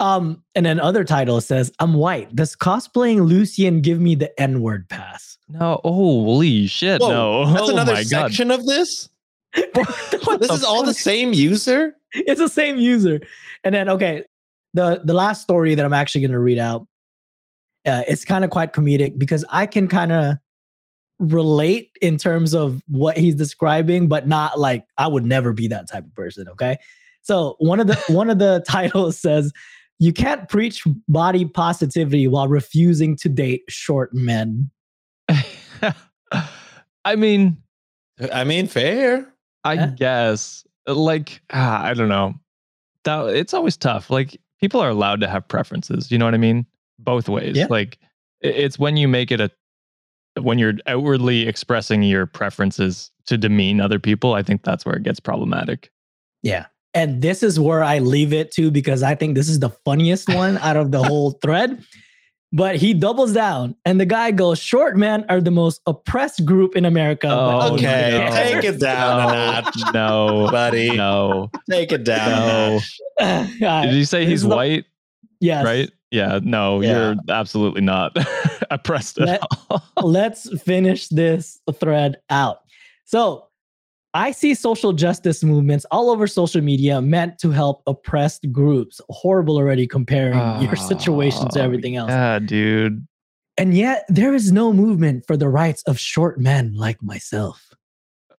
Um, 0.00 0.42
and 0.54 0.66
then 0.66 0.80
other 0.80 1.04
title 1.04 1.40
says, 1.40 1.72
I'm 1.78 1.94
white. 1.94 2.34
Does 2.34 2.56
cosplaying 2.56 3.26
Lucian 3.26 3.80
give 3.80 4.00
me 4.00 4.14
the 4.14 4.38
N-word 4.40 4.88
pass? 4.88 5.38
no, 5.48 5.80
holy 5.84 6.66
shit, 6.66 7.02
Whoa, 7.02 7.10
no. 7.44 7.52
that's 7.52 7.68
oh 7.68 7.72
another 7.72 7.92
my 7.92 8.02
section 8.02 8.50
of 8.50 8.64
this 8.64 9.10
What 9.74 9.86
this 10.40 10.48
the 10.48 10.54
is 10.54 10.64
all 10.64 10.82
the 10.82 10.94
same 10.94 11.34
user 11.34 11.94
it's 12.14 12.40
the 12.40 12.48
same 12.48 12.78
user. 12.78 13.20
And 13.62 13.74
then 13.74 13.88
okay, 13.88 14.24
the 14.72 15.00
the 15.04 15.14
last 15.14 15.42
story 15.42 15.74
that 15.74 15.84
I'm 15.84 15.92
actually 15.92 16.22
going 16.22 16.32
to 16.32 16.38
read 16.38 16.58
out, 16.58 16.86
uh, 17.86 18.02
it's 18.08 18.24
kind 18.24 18.44
of 18.44 18.50
quite 18.50 18.72
comedic 18.72 19.18
because 19.18 19.44
I 19.50 19.66
can 19.66 19.88
kind 19.88 20.12
of 20.12 20.36
relate 21.18 21.90
in 22.00 22.18
terms 22.18 22.54
of 22.54 22.82
what 22.88 23.16
he's 23.16 23.34
describing, 23.34 24.08
but 24.08 24.26
not 24.26 24.58
like 24.58 24.84
I 24.98 25.06
would 25.06 25.24
never 25.24 25.52
be 25.52 25.68
that 25.68 25.88
type 25.88 26.04
of 26.04 26.14
person. 26.14 26.48
Okay, 26.50 26.76
so 27.22 27.56
one 27.58 27.80
of 27.80 27.86
the 27.86 27.96
one 28.08 28.30
of 28.30 28.38
the 28.38 28.62
titles 28.68 29.18
says. 29.18 29.52
You 29.98 30.12
can't 30.12 30.48
preach 30.48 30.82
body 31.08 31.44
positivity 31.44 32.26
while 32.26 32.48
refusing 32.48 33.16
to 33.18 33.28
date 33.28 33.62
short 33.68 34.12
men. 34.12 34.70
I 37.04 37.16
mean, 37.16 37.58
i 38.32 38.44
mean 38.44 38.66
fair 38.66 39.26
I 39.64 39.74
Yeah. 39.74 39.86
guess 39.96 40.64
like 40.86 41.40
ah, 41.52 41.82
I 41.82 41.94
don't 41.94 42.08
know. 42.08 42.34
That 43.04 43.26
it's 43.34 43.54
always 43.54 43.76
tough. 43.76 44.10
Like 44.10 44.38
people 44.60 44.80
are 44.80 44.90
allowed 44.90 45.20
to 45.20 45.28
have 45.28 45.46
preferences. 45.48 46.10
You 46.10 46.18
know 46.18 46.24
what 46.26 46.34
I 46.34 46.38
mean? 46.38 46.66
Both 46.98 47.28
ways. 47.28 47.56
Yeah. 47.56 47.66
Like 47.70 47.98
it's 48.40 48.78
when 48.78 48.96
you 48.96 49.08
make 49.08 49.30
it 49.30 49.40
a 49.40 49.50
when 50.40 50.58
you're 50.58 50.74
outwardly 50.86 51.46
expressing 51.48 52.02
your 52.02 52.26
preferences 52.26 53.10
to 53.26 53.38
demean 53.38 53.80
other 53.80 53.98
people. 53.98 54.34
I 54.34 54.42
think 54.42 54.62
that's 54.64 54.84
where 54.84 54.96
it 54.96 55.02
gets 55.02 55.20
problematic. 55.20 55.90
Yeah. 56.42 56.66
And 56.94 57.20
this 57.22 57.42
is 57.42 57.58
where 57.58 57.82
I 57.82 57.98
leave 57.98 58.32
it 58.32 58.52
to 58.52 58.70
because 58.70 59.02
I 59.02 59.14
think 59.14 59.34
this 59.34 59.48
is 59.48 59.58
the 59.58 59.70
funniest 59.84 60.28
one 60.28 60.58
out 60.58 60.76
of 60.76 60.92
the 60.92 61.02
whole 61.02 61.32
thread. 61.42 61.84
But 62.52 62.76
he 62.76 62.94
doubles 62.94 63.32
down 63.32 63.74
and 63.84 64.00
the 64.00 64.06
guy 64.06 64.30
goes, 64.30 64.60
Short 64.60 64.96
men 64.96 65.24
are 65.28 65.40
the 65.40 65.50
most 65.50 65.80
oppressed 65.86 66.44
group 66.44 66.76
in 66.76 66.84
America. 66.84 67.26
Oh, 67.28 67.74
okay 67.74 68.16
no. 68.16 68.30
take 68.60 68.62
it 68.64 68.78
down 68.78 69.20
a 69.20 69.26
No, 69.26 69.60
notch 69.60 69.76
no, 69.92 70.48
buddy 70.52 70.96
no. 70.96 71.50
take 71.68 71.90
it 71.90 72.04
down 72.04 72.80
No. 73.20 73.82
Did 73.82 73.94
you 73.94 74.04
say 74.04 74.24
he's 74.24 74.42
the- 74.42 74.54
white? 74.54 74.84
yes. 75.40 75.64
Right? 75.64 75.90
Yeah. 76.12 76.38
No, 76.44 76.80
Yeah. 76.80 76.90
you're 76.90 77.16
absolutely 77.28 77.80
not 77.80 78.16
oppressed 78.70 79.18
at 79.18 79.26
Let- 79.26 79.42
all. 79.68 79.82
Let's 80.04 80.48
finish 80.62 81.08
this 81.08 81.60
thread 81.80 82.18
out. 82.30 82.58
So 83.04 83.48
I 84.14 84.30
see 84.30 84.54
social 84.54 84.92
justice 84.92 85.42
movements 85.42 85.84
all 85.90 86.08
over 86.08 86.26
social 86.28 86.60
media 86.62 87.02
meant 87.02 87.38
to 87.40 87.50
help 87.50 87.82
oppressed 87.86 88.50
groups. 88.52 89.00
Horrible 89.10 89.56
already 89.56 89.86
comparing 89.88 90.62
your 90.62 90.76
situation 90.76 91.48
to 91.50 91.60
Oh, 91.60 91.64
everything 91.64 91.96
else. 91.96 92.10
Yeah, 92.10 92.38
dude. 92.38 93.06
And 93.58 93.74
yet 93.74 94.04
there 94.08 94.32
is 94.34 94.52
no 94.52 94.72
movement 94.72 95.24
for 95.26 95.36
the 95.36 95.48
rights 95.48 95.82
of 95.86 95.98
short 95.98 96.38
men 96.40 96.74
like 96.74 97.02
myself. 97.02 97.70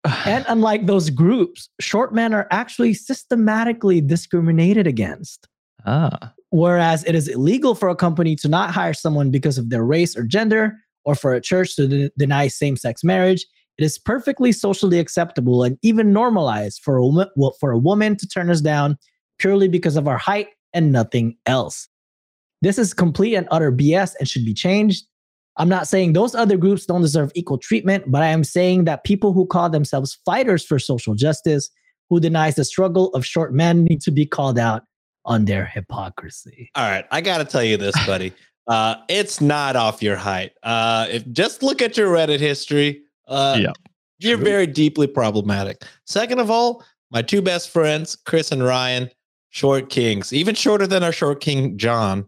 And 0.25 0.45
unlike 0.47 0.85
those 0.85 1.09
groups, 1.09 1.69
short 1.81 2.13
men 2.13 2.33
are 2.33 2.47
actually 2.51 2.93
systematically 2.93 3.99
discriminated 4.01 4.87
against. 4.87 5.47
ah. 5.85 6.31
Whereas 6.51 7.03
it 7.03 7.15
is 7.15 7.27
illegal 7.27 7.75
for 7.75 7.89
a 7.89 7.95
company 7.97 8.35
to 8.37 8.47
not 8.47 8.71
hire 8.71 8.93
someone 8.93 9.29
because 9.29 9.57
of 9.57 9.69
their 9.71 9.83
race 9.83 10.15
or 10.15 10.23
gender, 10.23 10.77
or 11.03 11.13
for 11.15 11.33
a 11.33 11.41
church 11.41 11.75
to 11.75 11.87
de- 11.87 12.11
deny 12.17 12.47
same 12.47 12.77
sex 12.77 13.03
marriage, 13.03 13.45
it 13.77 13.83
is 13.83 13.97
perfectly 13.97 14.51
socially 14.51 14.99
acceptable 14.99 15.63
and 15.63 15.77
even 15.81 16.13
normalized 16.13 16.81
for 16.81 16.97
a, 16.97 17.05
woman, 17.05 17.27
for 17.59 17.71
a 17.71 17.77
woman 17.77 18.15
to 18.17 18.27
turn 18.27 18.49
us 18.49 18.61
down 18.61 18.97
purely 19.37 19.67
because 19.67 19.95
of 19.95 20.07
our 20.07 20.17
height 20.17 20.47
and 20.73 20.91
nothing 20.91 21.37
else. 21.45 21.87
This 22.61 22.77
is 22.77 22.93
complete 22.93 23.35
and 23.35 23.47
utter 23.51 23.71
BS 23.71 24.13
and 24.19 24.27
should 24.27 24.45
be 24.45 24.53
changed. 24.53 25.05
I'm 25.57 25.69
not 25.69 25.87
saying 25.87 26.13
those 26.13 26.35
other 26.35 26.57
groups 26.57 26.85
don't 26.85 27.01
deserve 27.01 27.31
equal 27.35 27.57
treatment, 27.57 28.05
but 28.07 28.21
I 28.21 28.27
am 28.27 28.43
saying 28.43 28.85
that 28.85 29.03
people 29.03 29.33
who 29.33 29.45
call 29.45 29.69
themselves 29.69 30.17
fighters 30.25 30.65
for 30.65 30.79
social 30.79 31.15
justice, 31.15 31.69
who 32.09 32.19
denies 32.19 32.55
the 32.55 32.65
struggle 32.65 33.13
of 33.13 33.25
short 33.25 33.53
men, 33.53 33.83
need 33.83 34.01
to 34.01 34.11
be 34.11 34.25
called 34.25 34.59
out 34.59 34.83
on 35.25 35.45
their 35.45 35.65
hypocrisy. 35.65 36.71
All 36.75 36.89
right, 36.89 37.05
I 37.11 37.21
got 37.21 37.37
to 37.39 37.45
tell 37.45 37.63
you 37.63 37.77
this, 37.77 37.95
buddy. 38.05 38.33
Uh, 38.67 38.95
it's 39.09 39.41
not 39.41 39.75
off 39.75 40.01
your 40.01 40.15
height. 40.15 40.51
Uh, 40.63 41.05
if 41.11 41.31
just 41.31 41.61
look 41.61 41.83
at 41.83 41.97
your 41.97 42.11
Reddit 42.11 42.39
history, 42.39 43.03
uh, 43.27 43.57
Yeah, 43.59 43.71
you're 44.19 44.37
true. 44.37 44.45
very 44.45 44.67
deeply 44.67 45.07
problematic. 45.07 45.83
Second 46.05 46.39
of 46.39 46.49
all, 46.49 46.83
my 47.11 47.21
two 47.21 47.41
best 47.41 47.69
friends, 47.69 48.15
Chris 48.25 48.51
and 48.51 48.63
Ryan, 48.63 49.09
short 49.49 49.89
kings, 49.89 50.33
even 50.33 50.55
shorter 50.55 50.87
than 50.87 51.03
our 51.03 51.11
short 51.11 51.39
king 51.41 51.77
John. 51.77 52.27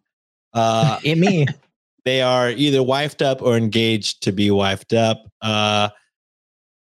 Uh, 0.54 1.00
It 1.04 1.18
me. 1.18 1.46
they 2.06 2.22
are 2.22 2.50
either 2.52 2.80
wifed 2.80 3.22
up 3.22 3.42
or 3.42 3.58
engaged 3.58 4.24
to 4.24 4.32
be 4.32 4.50
wifed 4.50 4.96
up. 4.98 5.24
Uh, 5.42 5.90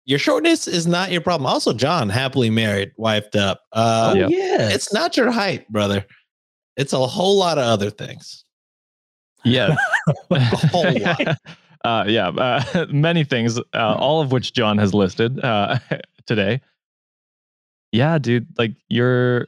your 0.05 0.19
shortness 0.19 0.67
is 0.67 0.85
not 0.87 1.11
your 1.11 1.21
problem. 1.21 1.45
Also, 1.45 1.71
John, 1.71 2.09
happily 2.09 2.49
married, 2.49 2.91
wifed 2.99 3.35
up. 3.37 3.61
Uh, 3.71 4.11
oh 4.15 4.17
yeah. 4.17 4.27
yeah. 4.29 4.69
It's 4.69 4.91
not 4.91 5.15
your 5.15 5.31
height, 5.31 5.71
brother. 5.71 6.05
It's 6.75 6.91
a 6.93 7.05
whole 7.07 7.37
lot 7.37 7.57
of 7.59 7.65
other 7.65 7.89
things. 7.91 8.43
yeah, 9.45 9.75
A 10.31 10.39
whole 10.39 10.91
lot. 10.99 11.37
Uh, 11.83 12.05
yeah, 12.07 12.29
uh, 12.29 12.85
many 12.91 13.23
things, 13.23 13.59
uh, 13.59 13.95
all 13.97 14.21
of 14.21 14.31
which 14.31 14.53
John 14.53 14.77
has 14.77 14.93
listed 14.93 15.43
uh, 15.43 15.79
today. 16.25 16.61
Yeah, 17.91 18.17
dude, 18.17 18.47
like 18.57 18.71
you're. 18.89 19.47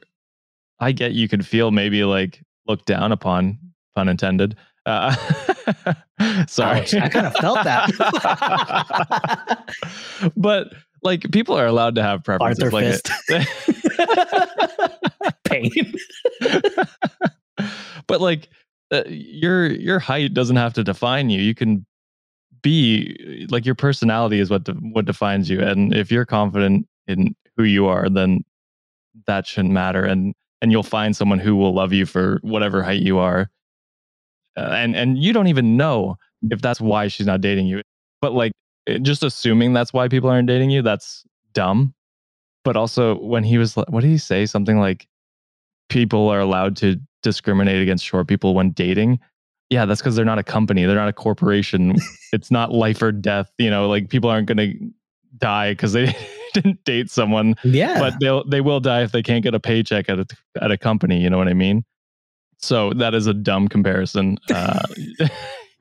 I 0.78 0.92
get 0.92 1.12
you 1.12 1.26
could 1.26 1.46
feel 1.46 1.70
maybe 1.70 2.04
like 2.04 2.42
looked 2.66 2.84
down 2.84 3.10
upon, 3.10 3.58
pun 3.94 4.08
intended. 4.10 4.56
Uh, 4.84 5.14
sorry, 6.46 6.80
Ouch, 6.80 6.94
I 6.94 7.08
kind 7.08 7.26
of 7.26 7.34
felt 7.34 7.64
that. 7.64 7.90
but 10.36 10.74
like 11.02 11.30
people 11.32 11.56
are 11.56 11.66
allowed 11.66 11.94
to 11.94 12.02
have 12.02 12.22
preferences. 12.22 12.62
Arthur 12.62 12.72
like 12.72 12.84
Fist. 12.84 13.10
Pain. 15.44 15.72
but 18.06 18.20
like 18.20 18.48
uh, 18.92 19.02
your 19.08 19.66
your 19.72 19.98
height 19.98 20.34
doesn't 20.34 20.56
have 20.56 20.74
to 20.74 20.84
define 20.84 21.30
you. 21.30 21.40
You 21.40 21.54
can 21.54 21.86
be 22.66 23.46
like 23.48 23.64
your 23.64 23.76
personality 23.76 24.40
is 24.40 24.50
what 24.50 24.64
de- 24.64 24.72
what 24.72 25.04
defines 25.04 25.48
you, 25.48 25.60
and 25.60 25.94
if 25.94 26.10
you're 26.10 26.26
confident 26.26 26.88
in 27.06 27.36
who 27.56 27.62
you 27.62 27.86
are, 27.86 28.10
then 28.10 28.44
that 29.28 29.46
shouldn't 29.46 29.72
matter, 29.72 30.04
and 30.04 30.34
and 30.60 30.72
you'll 30.72 30.82
find 30.82 31.14
someone 31.14 31.38
who 31.38 31.54
will 31.54 31.72
love 31.72 31.92
you 31.92 32.06
for 32.06 32.40
whatever 32.42 32.82
height 32.82 33.02
you 33.02 33.18
are, 33.18 33.48
uh, 34.56 34.72
and 34.72 34.96
and 34.96 35.16
you 35.16 35.32
don't 35.32 35.46
even 35.46 35.76
know 35.76 36.16
if 36.50 36.60
that's 36.60 36.80
why 36.80 37.06
she's 37.06 37.26
not 37.26 37.40
dating 37.40 37.66
you. 37.68 37.82
But 38.20 38.32
like 38.32 38.50
eh, 38.88 38.98
just 38.98 39.22
assuming 39.22 39.72
that's 39.72 39.92
why 39.92 40.08
people 40.08 40.28
aren't 40.28 40.48
dating 40.48 40.70
you, 40.70 40.82
that's 40.82 41.24
dumb. 41.52 41.94
But 42.64 42.76
also 42.76 43.16
when 43.20 43.44
he 43.44 43.58
was, 43.58 43.76
what 43.76 44.00
did 44.00 44.08
he 44.08 44.18
say? 44.18 44.44
Something 44.44 44.80
like 44.80 45.06
people 45.88 46.28
are 46.28 46.40
allowed 46.40 46.76
to 46.78 46.96
discriminate 47.22 47.80
against 47.80 48.04
short 48.04 48.26
people 48.26 48.54
when 48.54 48.70
dating. 48.72 49.20
Yeah, 49.70 49.84
that's 49.84 50.00
because 50.00 50.14
they're 50.16 50.24
not 50.24 50.38
a 50.38 50.44
company. 50.44 50.84
They're 50.84 50.94
not 50.96 51.08
a 51.08 51.12
corporation. 51.12 51.96
it's 52.32 52.50
not 52.50 52.72
life 52.72 53.02
or 53.02 53.10
death. 53.12 53.50
You 53.58 53.70
know, 53.70 53.88
like 53.88 54.08
people 54.08 54.30
aren't 54.30 54.46
going 54.46 54.58
to 54.58 54.74
die 55.38 55.72
because 55.72 55.92
they 55.92 56.14
didn't 56.54 56.84
date 56.84 57.10
someone, 57.10 57.54
Yeah. 57.64 57.98
but 57.98 58.14
they'll 58.20 58.44
they 58.48 58.60
will 58.60 58.80
die 58.80 59.02
if 59.02 59.12
they 59.12 59.22
can't 59.22 59.42
get 59.42 59.54
a 59.54 59.60
paycheck 59.60 60.08
at 60.08 60.18
a 60.20 60.26
at 60.60 60.70
a 60.70 60.78
company. 60.78 61.20
You 61.20 61.30
know 61.30 61.38
what 61.38 61.48
I 61.48 61.54
mean? 61.54 61.84
So 62.58 62.92
that 62.94 63.14
is 63.14 63.26
a 63.26 63.34
dumb 63.34 63.68
comparison. 63.68 64.38
Uh, 64.50 64.80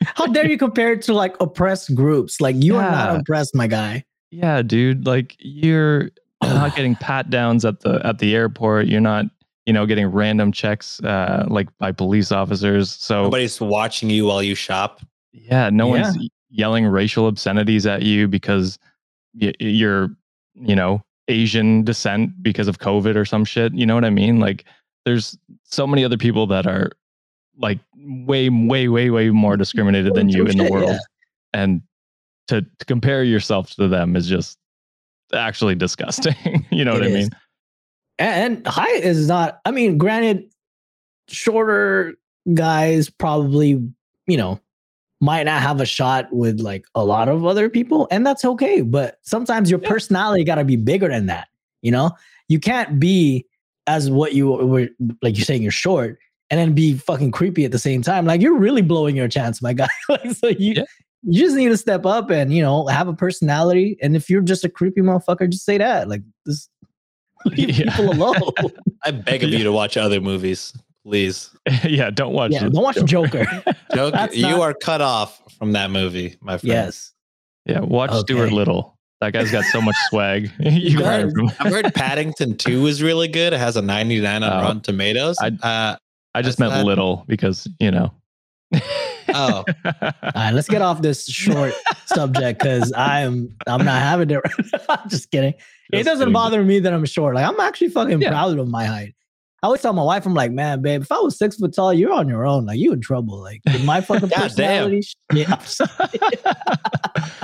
How 0.04 0.26
dare 0.28 0.46
you 0.50 0.58
compare 0.58 0.92
it 0.94 1.02
to 1.04 1.14
like 1.14 1.36
oppressed 1.40 1.96
groups? 1.96 2.42
Like 2.42 2.56
you 2.60 2.76
are 2.76 2.92
not 2.92 3.20
oppressed, 3.22 3.56
my 3.56 3.68
guy. 3.68 4.04
yeah, 4.32 4.62
dude. 4.62 5.06
Like 5.06 5.36
you're 5.40 6.10
not 6.44 6.76
getting 6.76 6.96
pat 6.96 7.30
downs 7.30 7.64
at 7.64 7.80
the 7.82 8.02
at 8.06 8.20
the 8.20 8.36
airport. 8.36 8.88
You're 8.88 9.00
not, 9.02 9.26
you 9.66 9.74
know, 9.74 9.86
getting 9.86 10.08
random 10.08 10.52
checks 10.52 11.00
uh, 11.04 11.46
like 11.50 11.68
by 11.78 11.92
police 11.92 12.32
officers. 12.32 12.92
So 12.92 13.24
Nobody's 13.24 13.60
watching 13.60 14.10
you 14.10 14.26
while 14.26 14.44
you 14.44 14.56
shop. 14.56 15.02
Yeah, 15.34 15.70
no 15.70 15.94
Yeah. 15.96 16.04
one's 16.04 16.30
yelling 16.50 16.86
racial 16.86 17.28
obscenities 17.28 17.86
at 17.86 18.04
you 18.04 18.28
because 18.28 18.78
y- 19.40 19.54
you're, 19.60 20.10
you 20.54 20.76
know, 20.76 21.02
Asian 21.28 21.84
descent 21.84 22.32
because 22.44 22.68
of 22.68 22.78
COVID 22.80 23.16
or 23.16 23.26
some 23.26 23.44
shit. 23.44 23.74
You 23.74 23.86
know 23.86 23.96
what 23.96 24.06
I 24.06 24.12
mean? 24.12 24.40
Like, 24.40 24.66
there's 25.06 25.38
so 25.64 25.86
many 25.88 26.06
other 26.06 26.18
people 26.18 26.46
that 26.48 26.68
are 26.68 26.92
like 27.58 27.80
way, 27.98 28.50
way, 28.50 28.88
way, 28.88 29.10
way 29.10 29.30
more 29.30 29.58
discriminated 29.58 30.14
than 30.14 30.30
you 30.30 30.46
in 30.46 30.58
the 30.58 30.70
world, 30.72 30.90
yeah. 30.92 30.98
and 31.54 31.82
to, 32.48 32.62
to 32.62 32.86
compare 32.86 33.24
yourself 33.24 33.72
to 33.72 33.88
them 33.88 34.16
is 34.16 34.28
just 34.28 34.58
actually 35.34 35.74
disgusting. 35.76 36.66
you 36.72 36.86
know 36.86 36.94
what 36.94 37.04
It 37.04 37.12
I 37.12 37.14
mean? 37.14 37.30
And 38.20 38.66
height 38.68 39.04
is 39.04 39.28
not, 39.28 39.60
I 39.66 39.72
mean, 39.72 39.98
granted, 39.98 40.46
shorter 41.28 42.16
guys 42.54 43.10
probably, 43.10 43.82
you 44.28 44.38
know, 44.38 44.60
might 45.22 45.44
not 45.44 45.62
have 45.62 45.82
a 45.82 45.86
shot 45.86 46.28
with 46.32 46.60
like 46.60 46.86
a 46.94 47.04
lot 47.04 47.30
of 47.30 47.46
other 47.46 47.70
people, 47.70 48.08
and 48.12 48.26
that's 48.26 48.46
okay. 48.46 48.82
But 48.82 49.20
sometimes 49.24 49.72
your 49.72 49.82
Yeah. 49.82 49.90
personality 49.90 50.44
got 50.44 50.56
to 50.56 50.66
be 50.66 50.76
bigger 50.76 51.08
than 51.08 51.26
that. 51.28 51.48
You 51.82 51.92
know, 51.92 52.12
you 52.48 52.60
can't 52.60 53.00
be 53.00 53.46
as 53.88 54.10
what 54.10 54.34
you 54.34 54.48
were, 54.50 54.90
like 55.22 55.38
you're 55.38 55.46
saying, 55.46 55.62
you're 55.62 55.72
short, 55.72 56.18
and 56.50 56.60
then 56.60 56.74
be 56.74 56.96
fucking 56.96 57.32
creepy 57.32 57.66
at 57.66 57.72
the 57.72 57.80
same 57.80 58.02
time. 58.02 58.26
Like 58.26 58.42
you're 58.42 58.58
really 58.58 58.82
blowing 58.82 59.16
your 59.16 59.28
chance, 59.28 59.62
my 59.62 59.74
guy. 59.82 59.88
like, 60.10 60.32
so 60.32 60.48
you. 60.48 60.74
Yeah. 60.78 60.84
You 61.28 61.42
just 61.44 61.56
need 61.56 61.70
to 61.70 61.78
step 61.78 62.06
up 62.06 62.30
and 62.30 62.54
you 62.54 62.62
know 62.62 62.86
have 62.86 63.08
a 63.08 63.14
personality. 63.14 63.98
And 64.00 64.16
if 64.16 64.30
you're 64.30 64.44
just 64.44 64.64
a 64.64 64.70
creepy 64.70 65.02
motherfucker, 65.02 65.50
just 65.50 65.66
say 65.66 65.80
that. 65.80 66.08
Like 66.08 66.22
this, 66.46 66.70
leave 67.46 67.70
Yeah. 67.80 67.96
people 67.96 68.12
alone. 68.14 68.52
I 69.04 69.12
beg 69.12 69.44
of 69.44 69.50
you 69.52 69.64
to 69.64 69.72
watch 69.72 69.98
other 69.98 70.20
movies, 70.22 70.74
please. 71.06 71.50
yeah, 71.84 72.10
don't 72.10 72.34
watch. 72.34 72.52
yeah, 72.52 72.62
don't 72.70 72.84
watch 72.84 72.96
Joker. 73.06 73.46
Joker. 73.46 73.76
Joke, 73.96 74.14
That's 74.14 74.36
you 74.36 74.44
not- 74.44 74.60
are 74.62 74.74
cut 74.74 75.02
off 75.02 75.42
from 75.58 75.72
that 75.74 75.92
movie, 75.92 76.36
my 76.42 76.58
friend. 76.58 76.74
yes. 76.74 77.14
Yeah, 77.66 77.80
watch 77.80 78.14
Stuart 78.14 78.52
Little. 78.52 78.98
That 79.22 79.34
guy's 79.34 79.50
got 79.52 79.64
so 79.66 79.82
much 79.82 79.96
swag. 80.10 80.52
you 80.60 80.98
does. 81.00 81.02
learn 81.02 81.32
from. 81.32 81.52
I've 81.60 81.72
heard 81.72 81.94
Paddington 81.96 82.58
2 82.58 82.86
is 82.86 83.02
really 83.02 83.28
good. 83.28 83.54
It 83.54 83.60
has 83.60 83.76
a 83.78 83.82
99 83.82 84.44
on 84.44 84.52
Oh. 84.52 84.62
Rotten 84.62 84.82
Tomatoes. 84.82 85.38
I- 85.42 85.52
uh, 85.64 85.96
I 86.36 86.42
just 86.42 86.60
meant 86.60 86.74
not- 86.74 86.86
little 86.86 87.24
because 87.28 87.68
you 87.80 87.90
know. 87.92 88.14
Oh. 89.30 89.64
All 89.86 90.12
right, 90.36 90.52
let's 90.52 90.68
get 90.68 90.82
off 90.82 91.02
this 91.02 91.26
short 91.28 91.74
subject 92.06 92.60
because 92.60 92.92
I'm 92.96 93.56
I'm 93.68 93.84
not 93.86 94.02
having 94.02 94.30
it. 94.30 94.42
I'm 94.90 95.10
just 95.10 95.32
kidding. 95.32 95.54
It 95.92 96.04
doesn't 96.04 96.20
kidding. 96.20 96.34
bother 96.34 96.64
me 96.64 96.80
that 96.80 96.94
I'm 96.94 97.06
short. 97.06 97.36
Like 97.36 97.46
I'm 97.46 97.60
actually 97.60 97.90
fucking 97.90 98.22
Yeah. 98.22 98.30
proud 98.30 98.58
of 98.60 98.68
my 98.68 98.86
height. 98.86 99.14
I 99.64 99.68
always 99.68 99.82
tell 99.82 99.94
my 99.94 100.04
wife, 100.04 100.28
I'm 100.28 100.36
like, 100.36 100.52
man, 100.52 100.84
babe, 100.84 101.02
if 101.02 101.12
I 101.12 101.18
was 101.20 101.40
six 101.40 101.56
foot 101.56 101.74
tall, 101.74 101.92
you're 101.92 102.12
on 102.14 102.28
your 102.30 102.46
own. 102.46 102.66
Like 102.66 102.78
you 102.78 102.94
in 102.94 103.02
trouble. 103.02 103.40
Like 103.42 103.62
my 103.84 104.00
fucking 104.02 104.30
God 104.30 104.52
damn. 104.56 104.90
personality. 104.92 105.02
Yeah, 105.34 105.54
I'm 105.56 105.66
sorry. 105.66 106.20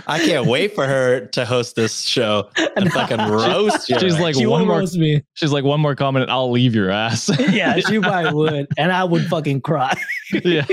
I 0.08 0.20
can't 0.20 0.46
wait 0.46 0.76
for 0.76 0.86
her 0.86 1.26
to 1.28 1.46
host 1.46 1.76
this 1.76 2.02
show 2.02 2.50
and 2.76 2.92
fucking 2.92 3.18
roast 3.18 3.90
you. 3.90 3.98
She's 4.00 4.20
like 4.20 4.36
she 4.36 4.46
one 4.46 4.68
more. 4.68 4.80
roast 4.80 4.98
me. 4.98 5.24
She's 5.34 5.52
like 5.52 5.64
one 5.64 5.80
more 5.80 5.96
comment, 5.96 6.24
and 6.24 6.32
I'll 6.32 6.52
leave 6.52 6.76
your 6.76 6.92
ass. 6.92 7.30
Yeah, 7.52 7.78
she 7.80 8.00
probably 8.00 8.34
would, 8.34 8.68
and 8.78 8.92
I 8.92 9.04
would 9.04 9.26
fucking 9.28 9.62
cry. 9.62 10.00
yeah. 10.44 10.66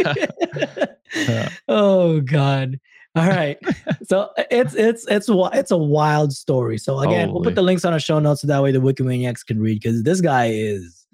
Yeah. 1.14 1.48
oh 1.68 2.20
god 2.20 2.78
all 3.18 3.28
right 3.28 3.59
so 4.07 4.31
it's 4.50 4.74
it's 4.74 5.07
it's 5.09 5.26
wi- 5.26 5.50
it's 5.54 5.70
a 5.70 5.76
wild 5.76 6.33
story 6.33 6.78
so 6.78 6.98
again 7.00 7.33
we'll 7.33 7.42
put 7.42 7.54
the 7.54 7.62
links 7.62 7.85
on 7.85 7.92
our 7.92 8.00
show 8.00 8.18
notes 8.18 8.40
so 8.42 8.46
that 8.46 8.62
way 8.62 8.72
the 8.72 8.78
wikimaniacs 8.78 9.44
can 9.46 9.61
read 9.61 9.81
because 9.81 10.02
this 10.02 10.20
guy 10.20 10.46
is. 10.50 11.07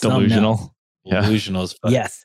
Delusional. 0.00 0.74
Yeah. 1.04 1.20
delusional 1.22 1.62
as 1.62 1.72
fuck. 1.72 1.90
yes 1.90 2.24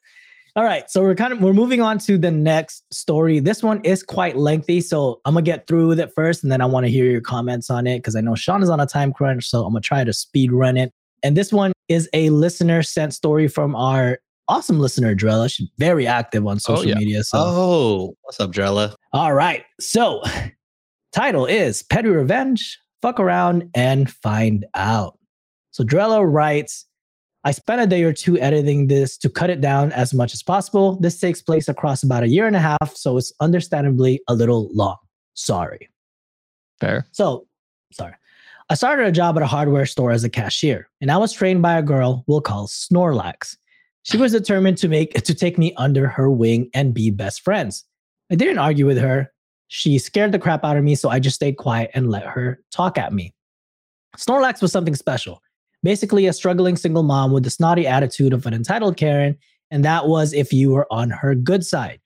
all 0.56 0.64
right 0.64 0.90
so 0.90 1.02
we're 1.02 1.16
kind 1.16 1.32
of 1.32 1.40
we're 1.42 1.54
moving 1.54 1.82
on 1.82 1.98
to 2.00 2.18
the 2.18 2.32
next 2.32 2.84
story 2.92 3.40
this 3.40 3.64
one 3.64 3.80
is 3.86 4.04
quite 4.04 4.36
lengthy 4.36 4.82
so 4.82 5.22
i'm 5.24 5.34
gonna 5.36 5.44
get 5.44 5.68
through 5.68 5.88
with 5.88 6.00
it 6.00 6.12
first 6.14 6.44
and 6.44 6.52
then 6.52 6.60
i 6.62 6.66
want 6.66 6.86
to 6.86 6.92
hear 6.92 7.06
your 7.06 7.22
comments 7.22 7.70
on 7.70 7.88
it 7.88 8.00
because 8.00 8.16
i 8.16 8.22
know 8.22 8.36
sean 8.36 8.62
is 8.62 8.70
on 8.70 8.80
a 8.82 8.86
time 8.86 9.14
crunch 9.14 9.48
so 9.48 9.64
i'm 9.64 9.72
gonna 9.72 9.80
try 9.82 10.04
to 10.04 10.12
speed 10.12 10.52
run 10.52 10.76
it 10.78 10.92
and 11.24 11.38
this 11.38 11.54
one 11.54 11.72
is 11.88 12.10
a 12.14 12.30
listener 12.32 12.82
sent 12.84 13.14
story 13.14 13.48
from 13.48 13.76
our 13.76 14.20
awesome 14.50 14.80
listener 14.80 15.16
drella 15.16 15.50
she's 15.50 15.70
very 15.78 16.06
active 16.06 16.46
on 16.46 16.56
oh, 16.56 16.60
social 16.60 16.88
yeah. 16.88 16.96
media 16.96 17.24
so 17.24 17.38
Oh, 17.40 18.16
what's 18.24 18.40
up, 18.40 18.52
Drella? 18.52 18.94
All 19.14 19.34
right. 19.34 19.66
So, 19.80 20.24
title 21.12 21.46
is 21.46 21.84
Petty 21.84 22.10
Revenge, 22.10 22.80
Fuck 23.02 23.20
Around 23.20 23.70
and 23.74 24.10
Find 24.10 24.66
Out. 24.76 25.18
So, 25.72 25.84
Drella 25.84 26.22
writes, 26.30 26.86
I 27.44 27.52
spent 27.52 27.82
a 27.82 27.88
day 27.88 28.04
or 28.04 28.14
two 28.14 28.38
editing 28.40 28.88
this 28.88 29.18
to 29.18 29.30
cut 29.30 29.50
it 29.50 29.62
down 29.62 29.92
as 29.94 30.14
much 30.14 30.34
as 30.34 30.44
possible. 30.44 31.00
This 31.00 31.20
takes 31.20 31.42
place 31.42 31.68
across 31.68 32.04
about 32.04 32.24
a 32.24 32.28
year 32.28 32.46
and 32.46 32.56
a 32.56 32.60
half, 32.60 32.96
so 32.96 33.18
it's 33.18 33.34
understandably 33.40 34.22
a 34.28 34.36
little 34.36 34.70
long. 34.74 34.98
Sorry. 35.34 35.90
Fair. 36.80 37.08
So, 37.12 37.48
sorry. 37.92 38.14
I 38.70 38.76
started 38.76 39.08
a 39.08 39.12
job 39.12 39.36
at 39.38 39.44
a 39.44 39.48
hardware 39.48 39.86
store 39.86 40.12
as 40.12 40.24
a 40.24 40.30
cashier, 40.30 40.88
and 41.02 41.12
I 41.12 41.18
was 41.18 41.34
trained 41.34 41.62
by 41.62 41.78
a 41.78 41.84
girl 41.84 42.24
we'll 42.28 42.42
call 42.42 42.68
Snorlax. 42.68 43.58
She 44.04 44.18
was 44.18 44.32
determined 44.32 44.78
to 44.78 44.88
make 44.88 45.14
to 45.14 45.34
take 45.34 45.58
me 45.58 45.74
under 45.78 46.08
her 46.08 46.30
wing 46.30 46.70
and 46.74 46.94
be 46.94 47.10
best 47.10 47.42
friends. 47.42 47.84
I 48.32 48.36
didn't 48.36 48.60
argue 48.60 48.86
with 48.86 48.98
her. 48.98 49.32
She 49.68 50.00
scared 50.00 50.32
the 50.32 50.40
crap 50.40 50.64
out 50.64 50.78
of 50.78 50.84
me, 50.84 50.96
so 50.96 51.10
I 51.10 51.20
just 51.20 51.36
stayed 51.36 51.58
quiet 51.58 51.92
and 51.94 52.10
let 52.10 52.26
her 52.26 52.62
talk 52.72 52.98
at 52.98 53.14
me. 53.14 53.34
Snorlax 54.18 54.62
was 54.62 54.72
something 54.72 54.96
special. 54.96 55.42
Basically, 55.84 56.28
a 56.28 56.34
struggling 56.34 56.78
single 56.78 57.04
mom 57.04 57.32
with 57.32 57.44
the 57.44 57.50
snotty 57.50 57.86
attitude 57.86 58.34
of 58.34 58.46
an 58.46 58.54
entitled 58.54 58.96
Karen, 58.98 59.38
and 59.70 59.84
that 59.84 60.08
was 60.08 60.34
if 60.34 60.54
you 60.54 60.72
were 60.72 60.88
on 60.92 61.10
her 61.10 61.36
good 61.36 61.66
side. 61.66 62.00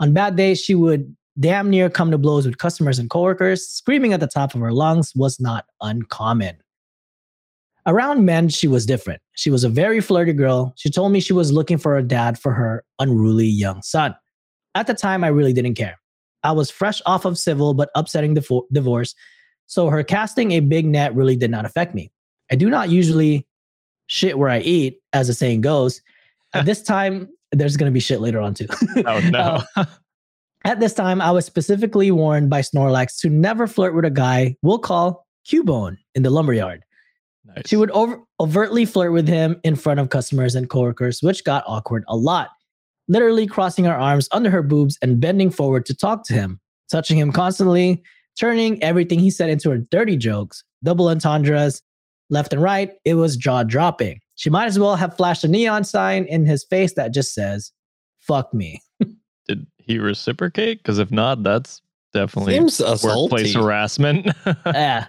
On 0.00 0.12
bad 0.12 0.36
days, 0.36 0.60
she 0.60 0.74
would 0.74 1.14
damn 1.38 1.70
near 1.70 1.88
come 1.88 2.10
to 2.10 2.18
blows 2.18 2.46
with 2.46 2.58
customers 2.58 2.98
and 2.98 3.10
coworkers. 3.10 3.68
Screaming 3.68 4.12
at 4.12 4.20
the 4.20 4.26
top 4.26 4.54
of 4.54 4.60
her 4.60 4.72
lungs 4.72 5.12
was 5.14 5.38
not 5.38 5.66
uncommon. 5.80 6.56
Around 7.86 8.24
men, 8.24 8.48
she 8.48 8.68
was 8.68 8.84
different. 8.84 9.22
She 9.34 9.50
was 9.50 9.64
a 9.64 9.68
very 9.68 10.00
flirty 10.00 10.32
girl. 10.32 10.72
She 10.76 10.90
told 10.90 11.12
me 11.12 11.20
she 11.20 11.32
was 11.32 11.52
looking 11.52 11.78
for 11.78 11.96
a 11.96 12.02
dad 12.02 12.38
for 12.38 12.52
her 12.52 12.84
unruly 12.98 13.46
young 13.46 13.82
son. 13.82 14.14
At 14.78 14.86
the 14.86 14.94
time, 14.94 15.24
I 15.24 15.28
really 15.28 15.52
didn't 15.52 15.74
care. 15.74 15.98
I 16.44 16.52
was 16.52 16.70
fresh 16.70 17.02
off 17.04 17.24
of 17.24 17.36
civil 17.36 17.74
but 17.74 17.90
upsetting 17.96 18.36
defo- 18.36 18.62
divorce, 18.72 19.12
so 19.66 19.88
her 19.88 20.04
casting 20.04 20.52
a 20.52 20.60
big 20.60 20.86
net 20.86 21.12
really 21.16 21.34
did 21.34 21.50
not 21.50 21.64
affect 21.64 21.96
me. 21.96 22.12
I 22.52 22.54
do 22.54 22.70
not 22.70 22.90
usually 22.90 23.44
shit 24.06 24.38
where 24.38 24.48
I 24.48 24.60
eat, 24.60 25.00
as 25.12 25.26
the 25.26 25.34
saying 25.34 25.62
goes. 25.62 26.00
At 26.54 26.64
this 26.64 26.80
time, 26.94 27.28
there's 27.50 27.76
going 27.76 27.90
to 27.90 27.92
be 27.94 27.98
shit 27.98 28.20
later 28.20 28.40
on 28.40 28.54
too. 28.54 28.68
Oh 29.04 29.18
no. 29.30 29.62
Uh, 29.74 29.84
at 30.64 30.78
this 30.78 30.94
time, 30.94 31.20
I 31.20 31.32
was 31.32 31.44
specifically 31.44 32.10
warned 32.12 32.48
by 32.50 32.60
Snorlax 32.60 33.18
to 33.22 33.28
never 33.30 33.66
flirt 33.66 33.94
with 33.96 34.04
a 34.04 34.10
guy 34.10 34.56
we'll 34.62 34.78
call 34.78 35.26
Cubone 35.46 35.96
in 36.14 36.22
the 36.22 36.30
lumberyard. 36.30 36.84
nice. 37.44 37.64
She 37.66 37.76
would 37.76 37.90
over- 37.90 38.20
overtly 38.38 38.84
flirt 38.84 39.12
with 39.12 39.26
him 39.26 39.60
in 39.64 39.74
front 39.76 39.98
of 39.98 40.10
customers 40.10 40.54
and 40.54 40.70
coworkers, 40.70 41.20
which 41.22 41.42
got 41.44 41.64
awkward 41.66 42.04
a 42.06 42.16
lot. 42.16 42.50
Literally 43.08 43.46
crossing 43.46 43.84
her 43.86 43.96
arms 43.96 44.28
under 44.32 44.50
her 44.50 44.62
boobs 44.62 44.98
and 45.02 45.20
bending 45.20 45.50
forward 45.50 45.86
to 45.86 45.94
talk 45.94 46.24
to 46.24 46.34
him, 46.34 46.60
touching 46.90 47.18
him 47.18 47.32
constantly, 47.32 48.02
turning 48.38 48.82
everything 48.82 49.18
he 49.18 49.30
said 49.30 49.50
into 49.50 49.70
her 49.70 49.78
dirty 49.78 50.16
jokes, 50.16 50.62
double 50.84 51.08
entendres, 51.08 51.82
left 52.30 52.52
and 52.52 52.62
right. 52.62 52.92
It 53.04 53.14
was 53.14 53.36
jaw 53.36 53.62
dropping. 53.62 54.20
She 54.34 54.50
might 54.50 54.66
as 54.66 54.78
well 54.78 54.96
have 54.96 55.16
flashed 55.16 55.44
a 55.44 55.48
neon 55.48 55.84
sign 55.84 56.24
in 56.26 56.44
his 56.46 56.64
face 56.64 56.94
that 56.94 57.12
just 57.12 57.34
says, 57.34 57.72
fuck 58.20 58.52
me. 58.54 58.82
Did 59.48 59.66
he 59.78 59.98
reciprocate? 59.98 60.78
Because 60.78 60.98
if 60.98 61.10
not, 61.10 61.42
that's 61.42 61.80
definitely 62.12 62.54
Seems 62.54 62.80
workplace 62.80 63.54
assaulty. 63.54 63.54
harassment. 63.54 64.26
yeah. 64.66 65.06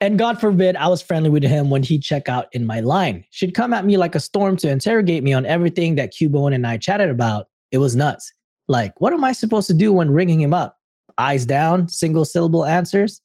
And 0.00 0.18
God 0.18 0.40
forbid 0.40 0.76
I 0.76 0.86
was 0.88 1.02
friendly 1.02 1.28
with 1.30 1.42
him 1.42 1.70
when 1.70 1.82
he'd 1.82 2.02
check 2.02 2.28
out 2.28 2.46
in 2.52 2.64
my 2.64 2.80
line. 2.80 3.24
She'd 3.30 3.54
come 3.54 3.72
at 3.72 3.84
me 3.84 3.96
like 3.96 4.14
a 4.14 4.20
storm 4.20 4.56
to 4.58 4.70
interrogate 4.70 5.24
me 5.24 5.32
on 5.32 5.44
everything 5.44 5.96
that 5.96 6.12
Cubone 6.12 6.54
and 6.54 6.66
I 6.66 6.76
chatted 6.76 7.10
about. 7.10 7.48
It 7.72 7.78
was 7.78 7.96
nuts. 7.96 8.32
Like, 8.68 9.00
what 9.00 9.12
am 9.12 9.24
I 9.24 9.32
supposed 9.32 9.66
to 9.68 9.74
do 9.74 9.92
when 9.92 10.10
ringing 10.10 10.40
him 10.40 10.54
up? 10.54 10.76
Eyes 11.18 11.44
down, 11.44 11.88
single 11.88 12.24
syllable 12.24 12.64
answers? 12.64 13.20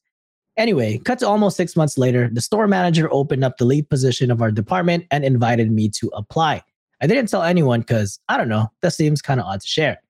Anyway, 0.57 0.97
cut 0.99 1.19
to 1.19 1.27
almost 1.27 1.57
six 1.57 1.75
months 1.75 1.97
later, 1.97 2.29
the 2.31 2.41
store 2.41 2.67
manager 2.67 3.07
opened 3.11 3.43
up 3.43 3.57
the 3.57 3.65
lead 3.65 3.87
position 3.89 4.31
of 4.31 4.41
our 4.41 4.51
department 4.51 5.05
and 5.11 5.23
invited 5.23 5.71
me 5.71 5.89
to 5.89 6.09
apply. 6.13 6.61
I 7.01 7.07
didn't 7.07 7.27
tell 7.29 7.43
anyone 7.43 7.81
because, 7.81 8.19
I 8.29 8.37
don't 8.37 8.49
know, 8.49 8.71
that 8.81 8.91
seems 8.91 9.21
kind 9.21 9.39
of 9.39 9.45
odd 9.45 9.61
to 9.61 9.67
share. 9.67 10.01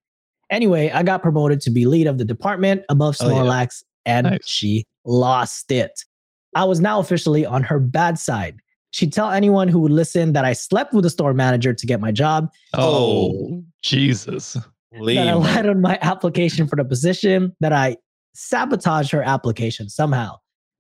Anyway, 0.50 0.92
I 0.92 1.04
got 1.04 1.22
promoted 1.24 1.60
to 1.62 1.72
be 1.72 1.86
lead 1.86 2.08
of 2.08 2.18
the 2.18 2.26
department 2.26 2.84
above 2.90 3.18
Oh, 3.20 3.30
yeah. 3.30 3.36
Snorlax, 3.36 3.84
and 4.06 4.28
Nice. 4.28 4.48
she 4.48 4.86
lost 5.06 5.72
it. 5.72 6.04
I 6.56 6.64
was 6.66 6.80
now 6.80 7.00
officially 7.00 7.46
on 7.46 7.64
her 7.64 7.80
bad 7.80 8.20
side. 8.20 8.58
She'd 8.92 9.12
tell 9.12 9.32
anyone 9.32 9.68
who 9.68 9.80
would 9.80 9.92
listen 9.92 10.34
that 10.34 10.46
I 10.46 10.54
slept 10.54 10.94
with 10.94 11.04
the 11.04 11.10
store 11.10 11.34
manager 11.34 11.74
to 11.74 11.86
get 11.88 12.00
my 12.00 12.12
job, 12.12 12.52
oh, 12.74 12.82
oh. 12.82 13.64
Jesus. 13.82 14.54
that 14.54 15.28
I 15.28 15.34
lied 15.34 15.66
on 15.66 15.82
my 15.82 15.98
application 16.02 16.68
for 16.68 16.76
the 16.76 16.86
position, 16.86 17.56
that 17.60 17.74
I 17.74 17.98
sabotaged 18.36 19.12
her 19.12 19.24
application 19.24 19.90
somehow. 19.90 20.38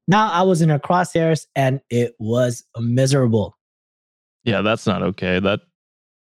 Now 0.07 0.31
I 0.31 0.43
was 0.43 0.61
in 0.61 0.69
her 0.69 0.79
crosshairs 0.79 1.47
and 1.55 1.79
it 1.89 2.13
was 2.19 2.63
miserable. 2.77 3.57
Yeah, 4.43 4.61
that's 4.61 4.85
not 4.85 5.01
okay. 5.01 5.39
That 5.39 5.61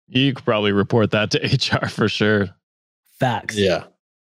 you 0.08 0.32
could 0.34 0.44
probably 0.44 0.72
report 0.72 1.10
that 1.10 1.30
to 1.32 1.38
HR 1.84 1.88
for 1.88 2.08
sure. 2.08 2.48
Facts. 3.18 3.56
Yeah. 3.56 3.84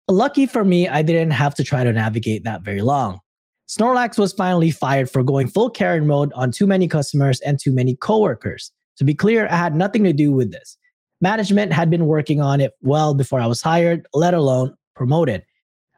Lucky 0.09 0.47
for 0.47 0.65
me, 0.65 0.89
I 0.89 1.03
didn't 1.03 1.33
have 1.33 1.55
to 1.57 1.65
try 1.65 1.83
to 1.83 1.93
navigate 1.93 2.45
that 2.45 2.63
very 2.63 2.83
long. 2.83 3.21
Snorlax 3.69 4.19
was 4.19 4.33
finally 4.33 4.71
fired 4.71 5.11
for 5.11 5.23
going 5.23 5.49
full 5.49 5.71
Karen 5.71 6.07
mode 6.07 6.33
on 6.35 6.53
too 6.53 6.67
many 6.67 6.87
customers 6.87 7.41
and 7.41 7.59
too 7.59 7.73
many 7.73 7.97
coworkers. 7.97 8.71
To 8.99 9.05
be 9.05 9.15
clear, 9.15 9.49
I 9.49 9.57
had 9.57 9.75
nothing 9.75 10.05
to 10.05 10.13
do 10.13 10.33
with 10.33 10.53
this. 10.53 10.79
Management 11.21 11.73
had 11.73 11.91
been 11.91 12.07
working 12.07 12.41
on 12.41 12.61
it 12.61 12.75
well 12.81 13.15
before 13.15 13.41
I 13.41 13.47
was 13.47 13.61
hired, 13.61 14.07
let 14.15 14.35
alone 14.35 14.75
promoted. 14.95 15.45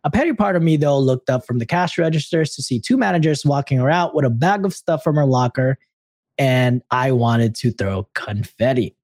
A 0.04 0.11
petty 0.11 0.33
part 0.33 0.57
of 0.57 0.62
me, 0.62 0.76
though, 0.76 0.98
looked 0.98 1.28
up 1.28 1.44
from 1.44 1.59
the 1.59 1.66
cash 1.66 1.98
registers 1.98 2.54
to 2.54 2.62
see 2.62 2.81
two 2.81 2.96
managers 2.96 3.44
walking 3.44 3.78
her 3.78 3.90
out 3.90 4.14
with 4.14 4.24
a 4.24 4.31
bag 4.31 4.64
of 4.64 4.72
stuff 4.72 5.02
from 5.02 5.16
her 5.16 5.26
locker, 5.26 5.76
and 6.38 6.83
I 6.90 7.12
wanted 7.12 7.54
to 7.57 7.72
throw 7.72 8.09
confetti. 8.14 8.96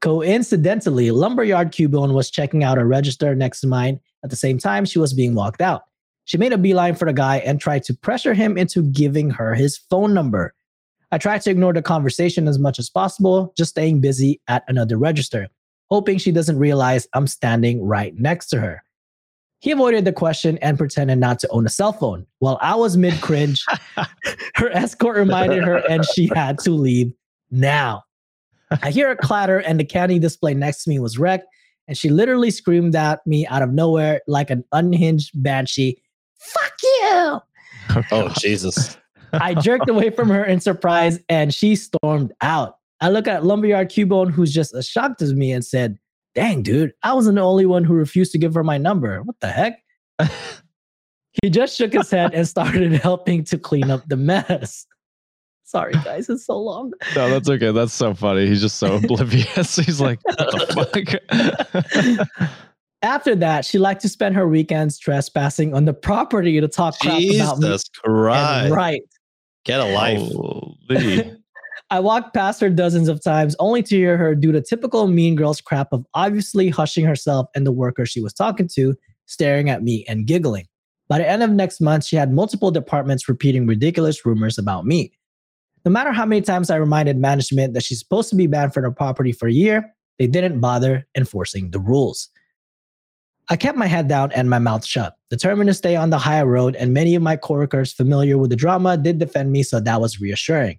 Coincidentally, 0.00 1.10
Lumberyard 1.10 1.72
Cubone 1.72 2.12
was 2.12 2.30
checking 2.30 2.62
out 2.62 2.78
a 2.78 2.84
register 2.84 3.34
next 3.34 3.62
to 3.62 3.66
mine 3.66 3.98
at 4.22 4.30
the 4.30 4.36
same 4.36 4.58
time 4.58 4.84
she 4.84 4.98
was 4.98 5.14
being 5.14 5.34
walked 5.34 5.62
out. 5.62 5.82
She 6.26 6.38
made 6.38 6.52
a 6.52 6.58
beeline 6.58 6.96
for 6.96 7.06
the 7.06 7.12
guy 7.12 7.38
and 7.38 7.60
tried 7.60 7.84
to 7.84 7.94
pressure 7.94 8.34
him 8.34 8.58
into 8.58 8.82
giving 8.82 9.30
her 9.30 9.54
his 9.54 9.78
phone 9.78 10.12
number. 10.12 10.54
I 11.12 11.18
tried 11.18 11.42
to 11.42 11.50
ignore 11.50 11.72
the 11.72 11.82
conversation 11.82 12.48
as 12.48 12.58
much 12.58 12.80
as 12.80 12.90
possible, 12.90 13.54
just 13.56 13.70
staying 13.70 14.00
busy 14.00 14.40
at 14.48 14.64
another 14.66 14.98
register, 14.98 15.46
hoping 15.88 16.18
she 16.18 16.32
doesn't 16.32 16.58
realize 16.58 17.06
I'm 17.12 17.28
standing 17.28 17.80
right 17.80 18.12
next 18.18 18.48
to 18.48 18.60
her. 18.60 18.82
He 19.60 19.70
avoided 19.70 20.04
the 20.04 20.12
question 20.12 20.58
and 20.58 20.76
pretended 20.76 21.18
not 21.18 21.38
to 21.40 21.48
own 21.48 21.64
a 21.64 21.70
cell 21.70 21.92
phone. 21.92 22.26
While 22.40 22.58
I 22.60 22.74
was 22.74 22.96
mid 22.96 23.20
cringe, 23.20 23.64
her 24.56 24.70
escort 24.70 25.16
reminded 25.16 25.62
her 25.62 25.76
and 25.88 26.04
she 26.04 26.28
had 26.34 26.58
to 26.60 26.72
leave 26.72 27.12
now. 27.52 28.02
I 28.82 28.90
hear 28.90 29.12
a 29.12 29.16
clatter 29.16 29.60
and 29.60 29.78
the 29.78 29.84
candy 29.84 30.18
display 30.18 30.54
next 30.54 30.82
to 30.84 30.90
me 30.90 30.98
was 30.98 31.18
wrecked, 31.18 31.46
and 31.86 31.96
she 31.96 32.10
literally 32.10 32.50
screamed 32.50 32.96
at 32.96 33.24
me 33.26 33.46
out 33.46 33.62
of 33.62 33.72
nowhere 33.72 34.22
like 34.26 34.50
an 34.50 34.64
unhinged 34.72 35.30
banshee. 35.40 36.02
Fuck 36.38 36.72
you! 36.82 37.40
Oh 38.12 38.32
Jesus. 38.38 38.96
I 39.32 39.54
jerked 39.54 39.88
away 39.88 40.10
from 40.10 40.28
her 40.28 40.44
in 40.44 40.60
surprise 40.60 41.18
and 41.28 41.52
she 41.52 41.76
stormed 41.76 42.32
out. 42.40 42.78
I 43.00 43.10
look 43.10 43.28
at 43.28 43.44
Lumberyard 43.44 43.90
Cubone, 43.90 44.30
who's 44.30 44.52
just 44.52 44.74
as 44.74 44.88
shocked 44.88 45.20
as 45.20 45.34
me, 45.34 45.52
and 45.52 45.64
said, 45.64 45.98
Dang, 46.34 46.62
dude, 46.62 46.92
I 47.02 47.14
wasn't 47.14 47.36
the 47.36 47.42
only 47.42 47.66
one 47.66 47.84
who 47.84 47.94
refused 47.94 48.32
to 48.32 48.38
give 48.38 48.54
her 48.54 48.64
my 48.64 48.78
number. 48.78 49.22
What 49.22 49.36
the 49.40 49.48
heck? 49.48 49.82
he 51.42 51.50
just 51.50 51.76
shook 51.76 51.92
his 51.92 52.10
head 52.10 52.34
and 52.34 52.46
started 52.46 52.92
helping 53.02 53.44
to 53.44 53.58
clean 53.58 53.90
up 53.90 54.06
the 54.08 54.16
mess. 54.16 54.86
Sorry, 55.64 55.92
guys, 56.04 56.28
it's 56.28 56.46
so 56.46 56.58
long. 56.58 56.92
No, 57.14 57.28
that's 57.28 57.48
okay. 57.48 57.72
That's 57.72 57.92
so 57.92 58.14
funny. 58.14 58.46
He's 58.46 58.60
just 58.60 58.76
so 58.76 58.96
oblivious. 58.96 59.76
He's 59.76 60.00
like, 60.00 60.20
what 60.24 60.38
the 60.38 62.28
fuck? 62.46 62.65
After 63.06 63.36
that, 63.36 63.64
she 63.64 63.78
liked 63.78 64.02
to 64.02 64.08
spend 64.08 64.34
her 64.34 64.48
weekends 64.48 64.98
trespassing 64.98 65.72
on 65.74 65.84
the 65.84 65.94
property 65.94 66.60
to 66.60 66.66
talk 66.66 66.98
crap 66.98 67.12
about 67.12 67.20
me. 67.20 67.68
Jesus 67.68 67.88
Christ. 68.02 68.72
right. 68.72 69.02
Get 69.64 69.78
a 69.78 69.84
life. 69.84 71.36
I 71.90 72.00
walked 72.00 72.34
past 72.34 72.60
her 72.60 72.68
dozens 72.68 73.06
of 73.08 73.22
times 73.22 73.54
only 73.60 73.84
to 73.84 73.96
hear 73.96 74.16
her 74.16 74.34
do 74.34 74.50
the 74.50 74.60
typical 74.60 75.06
mean 75.06 75.36
girls 75.36 75.60
crap 75.60 75.92
of 75.92 76.04
obviously 76.14 76.68
hushing 76.68 77.04
herself 77.04 77.46
and 77.54 77.64
the 77.64 77.70
worker 77.70 78.06
she 78.06 78.20
was 78.20 78.32
talking 78.32 78.68
to, 78.74 78.96
staring 79.26 79.70
at 79.70 79.84
me 79.84 80.04
and 80.08 80.26
giggling. 80.26 80.66
By 81.06 81.18
the 81.18 81.28
end 81.28 81.44
of 81.44 81.50
next 81.50 81.80
month, 81.80 82.04
she 82.04 82.16
had 82.16 82.32
multiple 82.32 82.72
departments 82.72 83.28
repeating 83.28 83.68
ridiculous 83.68 84.26
rumors 84.26 84.58
about 84.58 84.84
me. 84.84 85.12
No 85.84 85.92
matter 85.92 86.10
how 86.10 86.26
many 86.26 86.40
times 86.40 86.70
I 86.70 86.76
reminded 86.76 87.18
management 87.18 87.74
that 87.74 87.84
she's 87.84 88.00
supposed 88.00 88.30
to 88.30 88.36
be 88.36 88.48
banned 88.48 88.74
from 88.74 88.82
her 88.82 88.90
property 88.90 89.30
for 89.30 89.46
a 89.46 89.52
year, 89.52 89.94
they 90.18 90.26
didn't 90.26 90.58
bother 90.58 91.06
enforcing 91.14 91.70
the 91.70 91.78
rules. 91.78 92.30
I 93.48 93.56
kept 93.56 93.78
my 93.78 93.86
head 93.86 94.08
down 94.08 94.32
and 94.32 94.50
my 94.50 94.58
mouth 94.58 94.84
shut, 94.84 95.14
determined 95.30 95.68
to 95.68 95.74
stay 95.74 95.94
on 95.94 96.10
the 96.10 96.18
high 96.18 96.42
road, 96.42 96.74
and 96.74 96.92
many 96.92 97.14
of 97.14 97.22
my 97.22 97.36
coworkers 97.36 97.92
familiar 97.92 98.38
with 98.38 98.50
the 98.50 98.56
drama 98.56 98.96
did 98.96 99.18
defend 99.18 99.52
me, 99.52 99.62
so 99.62 99.78
that 99.78 100.00
was 100.00 100.20
reassuring. 100.20 100.78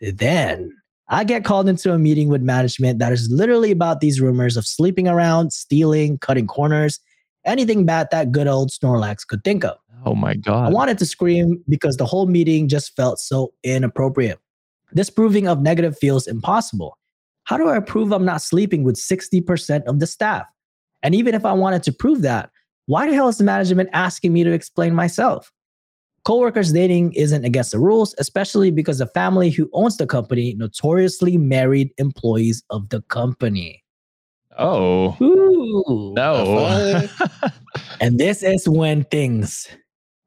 Then 0.00 0.72
I 1.08 1.22
get 1.22 1.44
called 1.44 1.68
into 1.68 1.92
a 1.92 1.98
meeting 1.98 2.28
with 2.28 2.42
management 2.42 2.98
that 2.98 3.12
is 3.12 3.30
literally 3.30 3.70
about 3.70 4.00
these 4.00 4.20
rumors 4.20 4.56
of 4.56 4.66
sleeping 4.66 5.06
around, 5.06 5.52
stealing, 5.52 6.18
cutting 6.18 6.48
corners, 6.48 6.98
anything 7.44 7.86
bad 7.86 8.08
that 8.10 8.32
good 8.32 8.48
old 8.48 8.70
Snorlax 8.70 9.26
could 9.26 9.44
think 9.44 9.64
of. 9.64 9.76
oh 10.04 10.16
my 10.16 10.34
God. 10.34 10.66
I 10.66 10.70
wanted 10.70 10.98
to 10.98 11.06
scream 11.06 11.62
because 11.68 11.96
the 11.96 12.06
whole 12.06 12.26
meeting 12.26 12.68
just 12.68 12.96
felt 12.96 13.20
so 13.20 13.52
inappropriate. 13.62 14.40
This 14.92 15.10
proving 15.10 15.46
of 15.46 15.60
negative 15.60 15.96
feels 15.96 16.26
impossible. 16.26 16.98
How 17.44 17.56
do 17.56 17.68
I 17.68 17.78
prove 17.80 18.12
I'm 18.12 18.24
not 18.24 18.42
sleeping 18.42 18.82
with 18.82 18.96
60% 18.96 19.84
of 19.84 20.00
the 20.00 20.06
staff? 20.06 20.46
And 21.04 21.14
even 21.14 21.34
if 21.34 21.44
I 21.44 21.52
wanted 21.52 21.84
to 21.84 21.92
prove 21.92 22.22
that, 22.22 22.50
why 22.86 23.06
the 23.08 23.14
hell 23.14 23.28
is 23.28 23.38
the 23.38 23.44
management 23.44 23.90
asking 23.92 24.32
me 24.32 24.42
to 24.42 24.50
explain 24.52 24.94
myself? 24.94 25.52
Coworkers 26.24 26.72
dating 26.72 27.12
isn't 27.12 27.44
against 27.44 27.70
the 27.72 27.78
rules, 27.78 28.14
especially 28.18 28.70
because 28.70 28.98
the 28.98 29.06
family 29.06 29.50
who 29.50 29.68
owns 29.74 29.98
the 29.98 30.06
company 30.06 30.54
notoriously 30.58 31.36
married 31.36 31.90
employees 31.98 32.62
of 32.70 32.88
the 32.88 33.02
company. 33.02 33.84
oh, 34.58 35.16
Ooh. 35.22 36.12
no. 36.16 37.06
And 38.00 38.18
this 38.18 38.42
is 38.42 38.68
when 38.68 39.04
things 39.04 39.68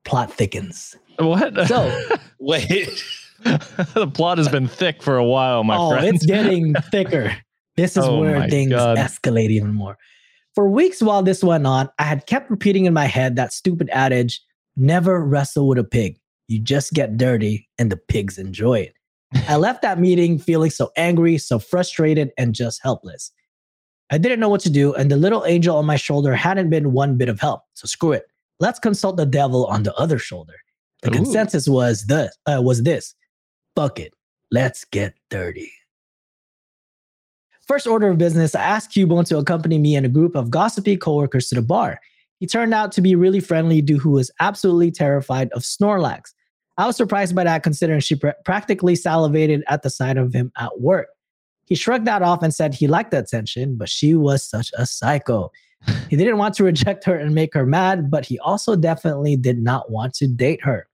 plot 0.05 0.32
thickens. 0.32 0.95
what? 1.17 1.67
So, 1.67 1.89
Wait. 2.39 3.03
the 3.43 4.09
plot 4.13 4.38
has 4.38 4.49
been 4.49 4.67
thick 4.67 5.01
for 5.01 5.17
a 5.17 5.23
while, 5.25 5.63
my 5.63 5.78
oh, 5.78 5.89
friend. 5.91 6.07
it's 6.15 6.25
getting 6.25 6.73
thicker. 6.91 7.36
This 7.75 7.97
is 7.97 8.03
Oh 8.07 8.19
where 8.19 8.47
things 8.49 8.71
God. 8.71 8.97
escalate 8.97 9.49
even 9.49 9.73
more. 9.73 9.97
For 10.58 10.68
weeks 10.68 11.03
while 11.03 11.22
this 11.22 11.43
went 11.43 11.68
on, 11.68 11.88
I 11.99 12.05
had 12.05 12.26
kept 12.26 12.49
repeating 12.49 12.86
in 12.86 12.93
my 12.95 13.05
head 13.05 13.36
that 13.36 13.53
stupid 13.53 13.91
adage 13.91 14.41
never 14.76 15.24
wrestle 15.24 15.68
with 15.68 15.78
a 15.78 15.84
pig. 15.84 16.18
You 16.47 16.58
just 16.58 16.93
get 16.93 17.16
dirty 17.16 17.70
and 17.78 17.91
the 17.91 17.97
pigs 17.97 18.39
enjoy 18.39 18.80
it. 18.80 18.95
I 19.47 19.55
left 19.58 19.84
that 19.84 19.99
meeting 19.99 20.39
feeling 20.39 20.72
so 20.72 20.89
angry, 20.97 21.38
so 21.38 21.60
frustrated, 21.60 22.32
and 22.39 22.55
just 22.55 22.82
helpless. 22.82 23.32
I 24.10 24.18
didn't 24.18 24.39
know 24.39 24.49
what 24.49 24.62
to 24.62 24.72
do, 24.72 24.95
and 24.95 25.12
the 25.12 25.16
little 25.16 25.45
angel 25.45 25.78
on 25.78 25.86
my 25.86 25.95
shoulder 25.95 26.34
hadn't 26.34 26.72
been 26.72 26.91
one 26.91 27.18
bit 27.18 27.30
of 27.30 27.39
help. 27.39 27.62
So 27.76 27.86
screw 27.86 28.14
it. 28.14 28.26
Let's 28.60 28.80
consult 28.80 29.18
the 29.18 29.28
devil 29.28 29.68
on 29.68 29.84
the 29.84 29.93
other 29.93 30.18
shoulder. 30.18 30.55
The 31.03 31.12
Ooh. 31.12 31.18
consensus 31.18 31.68
was 31.68 32.08
this, 32.08 32.36
uh, 32.47 32.64
was 32.64 32.82
this. 32.82 33.14
Fuck 33.76 33.99
it. 33.99 34.16
Let's 34.49 34.86
get 34.86 35.14
dirty. 35.30 35.72
First 37.68 37.86
order 37.86 38.07
of 38.07 38.18
business, 38.18 38.55
I 38.55 38.63
asked 38.63 38.91
Cubone 38.91 39.28
to 39.28 39.38
accompany 39.38 39.78
me 39.78 39.97
and 39.97 40.05
a 40.05 40.09
group 40.09 40.36
of 40.36 40.49
gossipy 40.49 40.95
coworkers 40.95 41.49
to 41.49 41.55
the 41.55 41.61
bar. 41.61 41.99
He 42.39 42.47
turned 42.47 42.74
out 42.74 42.93
to 42.93 43.01
be 43.01 43.13
really 43.13 43.41
friendly 43.41 43.82
dude 43.82 43.99
who 43.99 44.11
was 44.11 44.32
absolutely 44.39 44.89
terrified 44.89 45.51
of 45.51 45.63
Snorlax. 45.63 46.34
I 46.78 46.86
was 46.86 46.95
surprised 46.95 47.36
by 47.36 47.43
that 47.43 47.63
considering 47.63 47.99
she 47.99 48.15
pr- 48.15 48.30
practically 48.45 48.95
salivated 48.95 49.65
at 49.68 49.84
the 49.84 49.89
sight 49.89 50.18
of 50.18 50.34
him 50.34 50.51
at 50.57 50.80
work. 50.80 51.09
He 51.65 51.76
shrugged 51.76 52.07
that 52.07 52.22
off 52.22 52.41
and 52.41 52.53
said 52.53 52.74
he 52.74 52.88
liked 52.88 53.11
the 53.11 53.20
attention, 53.20 53.76
but 53.76 53.89
she 53.89 54.15
was 54.15 54.49
such 54.49 54.72
a 54.78 54.86
psycho. 54.86 55.51
He 56.09 56.15
didn't 56.15 56.38
want 56.38 56.55
to 56.55 56.63
reject 56.63 57.03
her 57.03 57.18
and 57.18 57.36
make 57.36 57.53
her 57.53 57.65
mad, 57.65 58.09
but 58.09 58.26
he 58.26 58.39
also 58.39 58.78
definitely 58.78 59.36
did 59.36 59.59
not 59.59 59.91
want 59.91 60.13
to 60.15 60.28
date 60.28 60.63
her. 60.63 60.88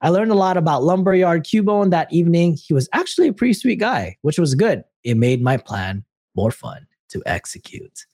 I 0.00 0.08
learned 0.08 0.30
a 0.30 0.36
lot 0.36 0.56
about 0.56 0.82
Lumberyard 0.82 1.44
Cubone 1.44 1.90
that 1.90 2.10
evening. 2.10 2.56
He 2.56 2.72
was 2.72 2.88
actually 2.94 3.28
a 3.28 3.34
pretty 3.34 3.52
sweet 3.52 3.78
guy, 3.78 4.16
which 4.22 4.38
was 4.38 4.54
good. 4.54 4.82
It 5.04 5.16
made 5.16 5.42
my 5.42 5.56
plan 5.56 6.04
more 6.36 6.50
fun 6.50 6.86
to 7.10 7.22
execute. 7.26 8.06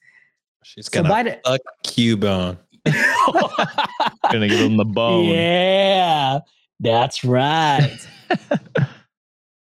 She's 0.63 0.85
So 0.87 1.01
gonna 1.03 1.09
by 1.09 1.23
the- 1.23 1.39
fuck 1.45 1.61
Cubone. 1.85 2.57
Gonna 4.31 4.47
give 4.47 4.59
him 4.59 4.77
the 4.77 4.85
bone. 4.85 5.25
Yeah, 5.25 6.39
that's 6.79 7.23
right. 7.23 7.97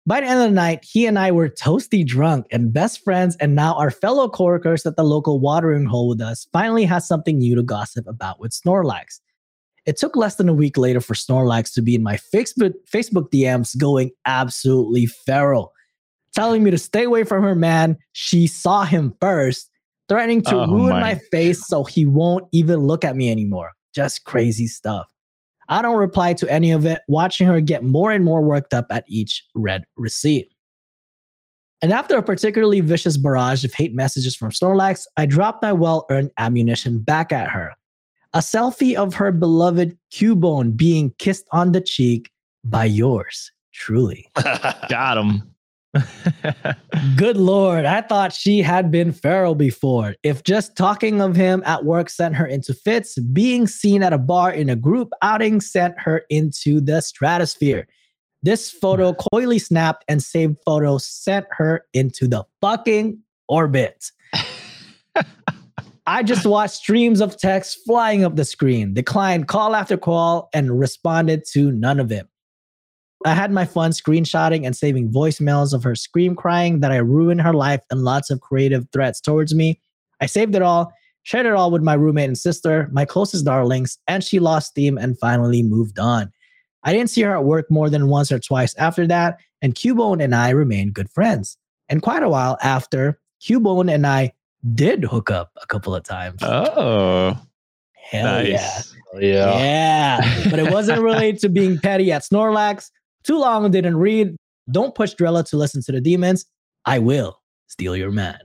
By 0.07 0.21
the 0.23 0.27
end 0.27 0.41
of 0.41 0.49
the 0.49 0.55
night, 0.55 0.85
he 0.85 1.07
and 1.07 1.19
I 1.19 1.31
were 1.31 1.49
toasty 1.49 2.05
drunk 2.05 2.47
and 2.51 2.73
best 2.73 3.05
friends, 3.05 3.37
and 3.37 3.55
now 3.55 3.75
our 3.75 3.91
fellow 3.91 4.29
coworkers 4.29 4.85
at 4.87 4.97
the 4.97 5.05
local 5.05 5.39
watering 5.41 5.85
hole 5.87 6.09
with 6.09 6.21
us 6.21 6.49
finally 6.53 6.85
has 6.85 7.07
something 7.07 7.39
new 7.39 7.55
to 7.55 7.63
gossip 7.63 8.07
about 8.09 8.41
with 8.41 8.51
Snorlax. 8.53 9.21
It 9.87 9.97
took 9.99 10.17
less 10.17 10.37
than 10.37 10.49
a 10.49 10.55
week 10.55 10.77
later 10.79 11.01
for 11.01 11.15
Snorlax 11.15 11.73
to 11.75 11.83
be 11.83 11.95
in 11.95 12.03
my 12.03 12.17
Facebook, 12.17 12.73
Facebook 12.93 13.31
DMs 13.31 13.77
going 13.77 14.11
absolutely 14.25 15.07
feral, 15.07 15.73
telling 16.35 16.63
me 16.63 16.71
to 16.71 16.79
stay 16.79 17.05
away 17.05 17.25
from 17.25 17.43
her 17.43 17.55
man. 17.55 17.97
She 18.13 18.47
saw 18.47 18.85
him 18.85 19.15
first, 19.21 19.71
threatening 20.09 20.43
to 20.43 20.57
Oh 20.57 20.67
ruin 20.67 20.91
my 20.91 21.01
my 21.01 21.21
face 21.31 21.67
so 21.67 21.85
he 21.85 22.07
won't 22.07 22.47
even 22.53 22.81
look 22.81 23.05
at 23.05 23.17
me 23.17 23.31
anymore. 23.31 23.73
Just 23.95 24.25
crazy 24.25 24.67
stuff. 24.67 25.07
I 25.69 25.83
don't 25.83 25.97
reply 25.97 26.35
to 26.35 26.51
any 26.51 26.73
of 26.73 26.85
it, 26.85 27.01
watching 27.07 27.47
her 27.47 27.61
get 27.61 27.85
more 27.85 28.11
and 28.11 28.25
more 28.25 28.43
worked 28.43 28.75
up 28.75 28.87
at 28.91 29.05
each 29.07 29.45
red 29.55 29.85
receipt. 29.97 30.53
And 31.83 31.93
after 31.93 32.17
a 32.19 32.23
particularly 32.23 32.81
vicious 32.81 33.17
barrage 33.17 33.65
of 33.65 33.73
hate 33.73 33.95
messages 33.95 34.37
from 34.37 34.51
Snorlax, 34.51 35.07
I 35.17 35.27
dropped 35.27 35.63
my 35.63 35.73
well 35.73 36.07
earned 36.11 36.31
ammunition 36.39 36.99
back 36.99 37.33
at 37.33 37.49
her. 37.49 37.73
A 38.35 38.39
selfie 38.39 38.95
of 38.95 39.15
her 39.15 39.33
beloved 39.33 39.97
Cubone 40.13 40.77
being 40.77 41.15
kissed 41.19 41.47
on 41.53 41.73
the 41.73 41.81
cheek 41.81 42.31
by 42.65 42.85
yours, 42.85 43.51
truly. 43.73 44.29
Got 44.89 45.19
him. 45.19 45.50
Good 47.17 47.37
Lord, 47.37 47.85
I 47.85 48.01
thought 48.01 48.33
she 48.33 48.63
had 48.63 48.91
been 48.91 49.13
feral 49.13 49.55
before. 49.55 50.15
If 50.23 50.45
just 50.45 50.77
talking 50.77 51.21
of 51.21 51.35
him 51.35 51.63
at 51.67 51.85
work 51.85 52.09
sent 52.11 52.37
her 52.37 52.47
into 52.47 52.75
fits, 52.75 53.19
being 53.19 53.67
seen 53.67 54.03
at 54.03 54.13
a 54.13 54.19
bar 54.19 54.53
in 54.53 54.69
a 54.69 54.77
group 54.77 55.11
outing 55.23 55.61
sent 55.61 55.99
her 55.99 56.23
into 56.31 56.81
the 56.81 57.01
stratosphere. 57.01 57.89
This 58.43 58.71
photo 58.71 59.15
coyly 59.33 59.59
snapped 59.59 60.05
and 60.09 60.23
saved 60.23 60.57
photo 60.65 60.99
sent 60.99 61.47
her 61.51 61.85
into 61.93 62.29
the 62.29 62.45
fucking 62.61 63.19
orbit. 63.49 64.11
I 66.07 66.23
just 66.23 66.47
watched 66.47 66.75
streams 66.75 67.21
of 67.21 67.37
text 67.37 67.79
flying 67.87 68.25
up 68.25 68.35
the 68.35 68.45
screen, 68.45 68.95
declined 68.95 69.49
call 69.49 69.77
after 69.77 69.97
call, 69.97 70.49
and 70.53 70.79
responded 70.79 71.45
to 71.53 71.71
none 71.71 72.01
of 72.01 72.11
it. 72.11 72.27
I 73.27 73.35
had 73.35 73.53
my 73.53 73.67
fun 73.67 73.91
screenshotting 73.91 74.65
and 74.65 74.75
saving 74.75 75.13
voicemails 75.13 75.75
of 75.75 75.83
her 75.83 75.95
scream 75.95 76.35
crying 76.35 76.81
that 76.81 76.91
I 76.93 76.97
ruined 76.97 77.43
her 77.43 77.53
life 77.53 77.83
and 77.91 78.03
lots 78.03 78.31
of 78.31 78.41
creative 78.41 78.87
threats 78.93 79.21
towards 79.21 79.55
me. 79.55 79.81
I 80.21 80.27
saved 80.27 80.55
it 80.55 80.63
all, 80.63 80.93
shared 81.23 81.47
it 81.47 81.53
all 81.53 81.71
with 81.71 81.83
my 81.83 81.95
roommate 81.95 82.29
and 82.29 82.39
sister, 82.39 82.89
my 82.93 83.05
closest 83.05 83.45
darlings, 83.45 83.99
and 84.09 84.25
she 84.25 84.39
lost 84.39 84.69
steam 84.71 84.97
and 84.97 85.19
finally 85.19 85.63
moved 85.63 85.99
on. 85.99 86.33
I 86.83 86.93
didn't 86.95 87.11
see 87.11 87.21
her 87.23 87.37
at 87.37 87.45
work 87.45 87.71
more 87.71 87.91
than 87.91 88.09
once 88.09 88.33
or 88.33 88.39
twice 88.39 88.75
after 88.77 89.07
that, 89.09 89.39
and 89.61 89.75
Cubone 89.75 90.23
and 90.23 90.35
I 90.35 90.51
remained 90.51 90.95
good 90.95 91.11
friends. 91.11 91.59
And 91.91 92.01
quite 92.01 92.23
a 92.23 92.29
while 92.29 92.57
after, 92.63 93.21
Cubone 93.43 93.93
and 93.93 94.07
I 94.07 94.33
did 94.75 95.05
hook 95.05 95.31
up 95.31 95.51
a 95.63 95.67
couple 95.67 95.95
of 95.95 96.05
times. 96.05 96.43
oh, 96.43 97.37
Hell 98.11 98.25
nice. 98.25 98.95
yeah. 99.15 99.21
yeah. 99.21 99.59
Yeah. 100.21 100.51
but 100.51 100.59
it 100.59 100.71
wasn't 100.73 101.03
related 101.03 101.41
to 101.41 101.49
being 101.51 101.79
petty 101.79 102.13
at 102.13 102.23
Snorlax. 102.23 102.91
Too 103.25 103.39
long 103.39 103.71
didn't 103.71 103.97
read. 103.97 104.37
Don't 104.71 104.95
push 104.95 105.15
Drella 105.15 105.49
to 105.51 105.57
listen 105.57 105.83
to 105.83 105.93
the 105.93 106.01
demons. 106.01 106.47
I 106.87 106.99
will 106.99 107.41
steal 107.67 107.97
your 107.97 108.11
man. 108.11 108.39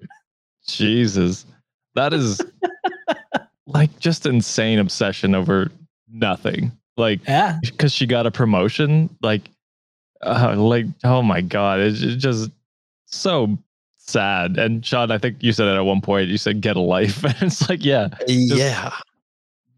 Jesus. 0.68 1.46
That 1.96 2.14
is 2.14 2.42
like 3.68 3.98
just 4.00 4.26
insane 4.26 4.80
obsession 4.80 5.36
over 5.36 5.72
nothing. 6.12 6.72
Like, 6.98 7.22
Yeah. 7.28 7.58
because 7.62 7.92
she 7.94 8.06
got 8.06 8.26
a 8.26 8.32
promotion, 8.32 9.10
like, 9.22 9.42
uh, 10.22 10.56
like, 10.58 10.86
oh 11.04 11.22
my 11.22 11.42
God. 11.42 11.80
It's 11.80 12.00
ju- 12.00 12.16
just 12.16 12.52
so 13.06 13.58
sad. 13.98 14.58
And 14.58 14.86
Sean, 14.86 15.12
I 15.12 15.18
think 15.18 15.38
you 15.42 15.52
said 15.52 15.68
it 15.68 15.76
at 15.78 15.82
one 15.82 16.02
point. 16.02 16.30
You 16.30 16.38
said, 16.38 16.62
get 16.62 16.76
a 16.78 16.82
life. 16.82 17.24
And 17.24 17.36
it's 17.44 17.70
like, 17.70 17.84
yeah, 17.84 18.10
Yeah. 18.28 18.94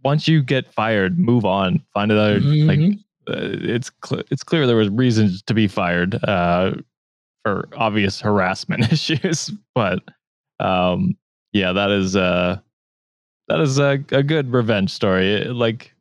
once 0.03 0.27
you 0.27 0.41
get 0.43 0.71
fired, 0.73 1.17
move 1.17 1.43
on, 1.45 1.83
find 1.93 2.11
another, 2.11 2.39
like, 2.39 2.79
Mhm. 2.79 2.99
uh, 2.99 3.01
it's 3.27 3.91
cl- 4.05 4.23
it's 4.31 4.43
clear 4.43 4.65
there 4.67 4.75
was 4.75 4.89
reasons 4.89 5.41
to 5.43 5.53
be 5.53 5.67
fired 5.67 6.15
uh, 6.25 6.73
for 7.43 7.67
obvious 7.75 8.19
harassment 8.21 8.91
issues, 8.91 9.51
but 9.75 9.99
um, 10.59 11.17
yeah, 11.53 11.71
that 11.73 11.91
is 11.91 12.15
uh, 12.15 12.57
that 13.47 13.59
is 13.59 13.79
a, 13.79 14.03
a 14.11 14.23
good 14.23 14.51
revenge 14.51 14.91
story. 14.91 15.33
It- 15.33 15.53
like 15.53 15.93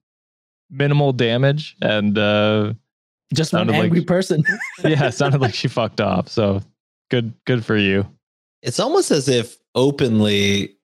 minimal 0.70 1.12
damage, 1.12 1.76
and 1.82 2.18
uh, 2.18 2.72
Just 3.34 3.52
one 3.52 3.60
Sounded 3.60 3.72
like- 3.74 3.82
angry 3.84 4.04
person. 4.04 4.42
yeah, 4.84 5.06
it 5.06 5.12
sounded 5.14 5.40
like 5.40 5.54
she 5.54 5.68
fucked 5.68 6.00
off. 6.00 6.28
So 6.28 6.60
good, 7.10 7.32
good 7.44 7.64
for 7.64 7.76
you. 7.76 8.06
It's 8.62 8.80
almost 8.80 9.10
as 9.12 9.28
if 9.28 9.56
openly 9.76 10.75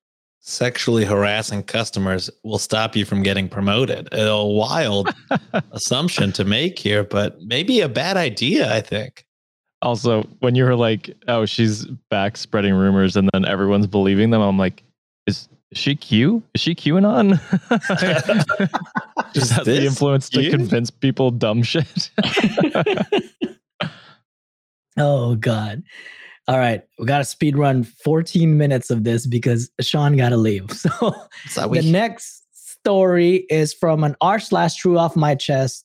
sexually 0.43 1.05
harassing 1.05 1.63
customers 1.63 2.29
will 2.43 2.59
stop 2.59 2.95
you 2.95 3.05
from 3.05 3.23
getting 3.23 3.49
promoted. 3.49 4.09
A 4.13 4.45
wild 4.45 5.15
assumption 5.73 6.33
to 6.33 6.45
make 6.45 6.79
here, 6.79 7.05
but 7.05 7.41
maybe 7.41 7.81
a 7.81 7.89
bad 7.89 8.17
idea, 8.17 8.73
I 8.75 8.81
think. 8.81 9.25
Also, 9.81 10.23
when 10.41 10.55
you 10.55 10.65
were 10.65 10.77
like, 10.77 11.11
"Oh, 11.27 11.45
she's 11.45 11.87
back 12.11 12.37
spreading 12.37 12.75
rumors," 12.75 13.17
and 13.17 13.29
then 13.33 13.45
everyone's 13.45 13.89
believing 13.89 14.31
them, 14.31 14.41
I'm 14.41 14.59
like, 14.59 14.85
"Is, 15.27 15.49
is 15.73 15.79
she 15.79 15.97
Q? 15.97 16.43
Is 16.55 16.61
she 16.61 16.75
QAnon? 16.75 17.33
Is 19.35 19.43
Is 19.43 19.51
that 19.51 19.65
the 19.65 19.73
this 19.73 19.85
influence 19.85 20.29
to 20.31 20.51
convince 20.51 20.91
people 20.91 21.33
dumb 21.33 21.65
shit?" 21.65 22.11
oh 24.97 25.35
God. 25.37 25.83
All 26.49 26.59
right. 26.59 26.83
We 26.99 27.07
gotta 27.07 27.25
speed 27.25 27.57
run 27.57 27.85
14 27.85 28.57
minutes 28.57 28.91
of 28.91 29.05
this 29.05 29.27
because 29.27 29.71
Sean 29.81 30.17
gotta 30.17 30.37
leave. 30.37 30.71
So 30.71 31.15
So 31.49 31.69
the 31.69 31.83
next 31.91 32.43
story 32.53 33.47
is 33.49 33.73
from 33.73 34.03
an 34.05 34.17
r 34.21 34.41
slash 34.41 34.77
true 34.77 34.99
off 34.99 35.15
my 35.17 35.35
chest 35.35 35.85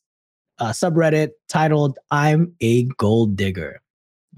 uh, 0.60 0.72
subreddit 0.72 1.32
titled 1.48 2.00
"I'm 2.10 2.54
a 2.62 2.84
Gold 2.98 3.36
Digger." 3.36 3.82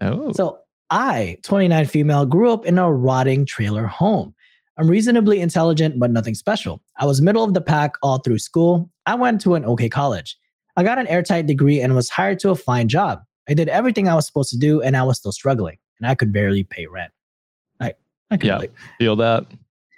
oh, 0.01 0.33
So 0.33 0.59
I, 0.89 1.37
29 1.43 1.85
female, 1.85 2.25
grew 2.25 2.51
up 2.51 2.65
in 2.65 2.77
a 2.77 2.91
rotting 2.91 3.45
trailer 3.45 3.85
home. 3.85 4.33
I'm 4.77 4.87
reasonably 4.87 5.39
intelligent, 5.41 5.99
but 5.99 6.09
nothing 6.09 6.35
special. 6.35 6.81
I 6.97 7.05
was 7.05 7.21
middle 7.21 7.43
of 7.43 7.53
the 7.53 7.61
pack 7.61 7.95
all 8.01 8.19
through 8.19 8.39
school. 8.39 8.89
I 9.05 9.15
went 9.15 9.41
to 9.41 9.55
an 9.55 9.65
okay 9.65 9.89
college. 9.89 10.37
I 10.77 10.83
got 10.83 10.97
an 10.97 11.07
airtight 11.07 11.47
degree 11.47 11.81
and 11.81 11.95
was 11.95 12.09
hired 12.09 12.39
to 12.39 12.51
a 12.51 12.55
fine 12.55 12.87
job. 12.87 13.21
I 13.49 13.53
did 13.53 13.67
everything 13.67 14.07
I 14.07 14.15
was 14.15 14.25
supposed 14.25 14.51
to 14.51 14.57
do, 14.57 14.81
and 14.81 14.95
I 14.95 15.03
was 15.03 15.17
still 15.17 15.31
struggling, 15.33 15.77
and 15.99 16.09
I 16.09 16.15
could 16.15 16.31
barely 16.33 16.63
pay 16.63 16.85
rent. 16.87 17.11
I, 17.79 17.93
I 18.31 18.37
could 18.37 18.47
Yeah. 18.47 18.57
like, 18.57 18.73
feel 18.97 19.15
that. 19.17 19.45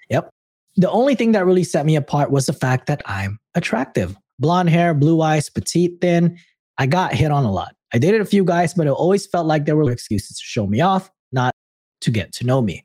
Yep. 0.09 0.29
The 0.77 0.89
only 0.89 1.15
thing 1.15 1.31
that 1.33 1.45
really 1.45 1.63
set 1.63 1.85
me 1.85 1.95
apart 1.95 2.31
was 2.31 2.45
the 2.45 2.53
fact 2.53 2.87
that 2.87 3.01
I'm 3.05 3.39
attractive. 3.55 4.17
Blonde 4.39 4.69
hair, 4.69 4.93
blue 4.93 5.21
eyes, 5.21 5.49
petite, 5.49 6.01
thin. 6.01 6.37
I 6.77 6.85
got 6.87 7.13
hit 7.13 7.31
on 7.31 7.43
a 7.45 7.51
lot. 7.51 7.75
I 7.93 7.97
dated 7.99 8.21
a 8.21 8.25
few 8.25 8.43
guys, 8.43 8.73
but 8.73 8.87
it 8.87 8.91
always 8.91 9.27
felt 9.27 9.45
like 9.45 9.65
there 9.65 9.75
were 9.75 9.91
excuses 9.91 10.37
to 10.37 10.43
show 10.43 10.65
me 10.65 10.81
off, 10.81 11.11
not 11.31 11.53
to 12.01 12.09
get 12.11 12.31
to 12.33 12.45
know 12.45 12.61
me. 12.61 12.83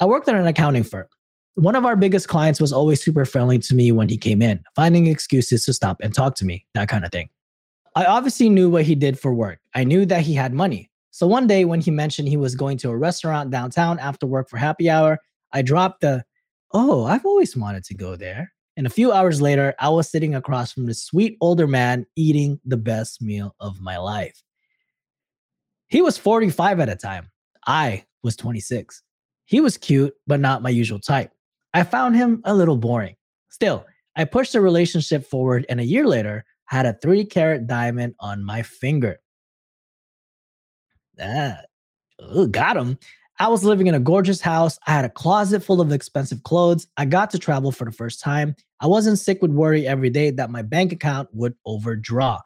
I 0.00 0.04
worked 0.04 0.28
at 0.28 0.34
an 0.34 0.46
accounting 0.46 0.82
firm. 0.82 1.06
One 1.54 1.76
of 1.76 1.84
our 1.86 1.96
biggest 1.96 2.28
clients 2.28 2.60
was 2.60 2.72
always 2.72 3.02
super 3.02 3.24
friendly 3.24 3.58
to 3.60 3.74
me 3.74 3.92
when 3.92 4.08
he 4.08 4.16
came 4.16 4.42
in, 4.42 4.62
finding 4.74 5.06
excuses 5.06 5.64
to 5.66 5.72
stop 5.72 5.98
and 6.02 6.12
talk 6.14 6.34
to 6.36 6.44
me, 6.44 6.66
that 6.74 6.88
kind 6.88 7.04
of 7.04 7.12
thing. 7.12 7.28
I 7.94 8.06
obviously 8.06 8.48
knew 8.48 8.68
what 8.70 8.84
he 8.84 8.94
did 8.94 9.18
for 9.18 9.32
work. 9.34 9.60
I 9.74 9.84
knew 9.84 10.04
that 10.06 10.22
he 10.22 10.34
had 10.34 10.52
money. 10.54 10.90
So 11.12 11.26
one 11.26 11.46
day 11.46 11.66
when 11.66 11.82
he 11.82 11.90
mentioned 11.90 12.28
he 12.28 12.38
was 12.38 12.54
going 12.54 12.78
to 12.78 12.90
a 12.90 12.96
restaurant 12.96 13.50
downtown 13.50 13.98
after 13.98 14.26
work 14.26 14.48
for 14.48 14.56
happy 14.56 14.88
hour, 14.88 15.18
I 15.52 15.60
dropped 15.60 16.00
the, 16.00 16.24
oh, 16.72 17.04
I've 17.04 17.26
always 17.26 17.54
wanted 17.54 17.84
to 17.84 17.94
go 17.94 18.16
there. 18.16 18.50
And 18.78 18.86
a 18.86 18.90
few 18.90 19.12
hours 19.12 19.42
later, 19.42 19.74
I 19.78 19.90
was 19.90 20.10
sitting 20.10 20.34
across 20.34 20.72
from 20.72 20.86
this 20.86 21.04
sweet 21.04 21.36
older 21.42 21.66
man 21.66 22.06
eating 22.16 22.58
the 22.64 22.78
best 22.78 23.20
meal 23.20 23.54
of 23.60 23.78
my 23.78 23.98
life. 23.98 24.42
He 25.88 26.00
was 26.00 26.16
45 26.16 26.80
at 26.80 26.88
a 26.88 26.96
time. 26.96 27.30
I 27.66 28.06
was 28.22 28.34
26. 28.34 29.02
He 29.44 29.60
was 29.60 29.76
cute, 29.76 30.14
but 30.26 30.40
not 30.40 30.62
my 30.62 30.70
usual 30.70 30.98
type. 30.98 31.30
I 31.74 31.82
found 31.84 32.16
him 32.16 32.40
a 32.44 32.54
little 32.54 32.78
boring. 32.78 33.16
Still, 33.50 33.84
I 34.16 34.24
pushed 34.24 34.54
the 34.54 34.62
relationship 34.62 35.26
forward, 35.26 35.66
and 35.68 35.78
a 35.78 35.84
year 35.84 36.06
later, 36.06 36.46
had 36.64 36.86
a 36.86 36.94
three 36.94 37.26
carat 37.26 37.66
diamond 37.66 38.14
on 38.18 38.42
my 38.42 38.62
finger. 38.62 39.18
Ah, 41.20 41.58
ooh, 42.34 42.48
got 42.48 42.76
him. 42.76 42.98
I 43.38 43.48
was 43.48 43.64
living 43.64 43.86
in 43.86 43.94
a 43.94 44.00
gorgeous 44.00 44.40
house. 44.40 44.78
I 44.86 44.92
had 44.92 45.04
a 45.04 45.10
closet 45.10 45.64
full 45.64 45.80
of 45.80 45.90
expensive 45.90 46.42
clothes. 46.42 46.86
I 46.96 47.04
got 47.04 47.30
to 47.30 47.38
travel 47.38 47.72
for 47.72 47.84
the 47.84 47.92
first 47.92 48.20
time. 48.20 48.54
I 48.80 48.86
wasn't 48.86 49.18
sick 49.18 49.42
with 49.42 49.50
worry 49.50 49.86
every 49.86 50.10
day 50.10 50.30
that 50.30 50.50
my 50.50 50.62
bank 50.62 50.92
account 50.92 51.28
would 51.32 51.54
overdraw. 51.64 52.40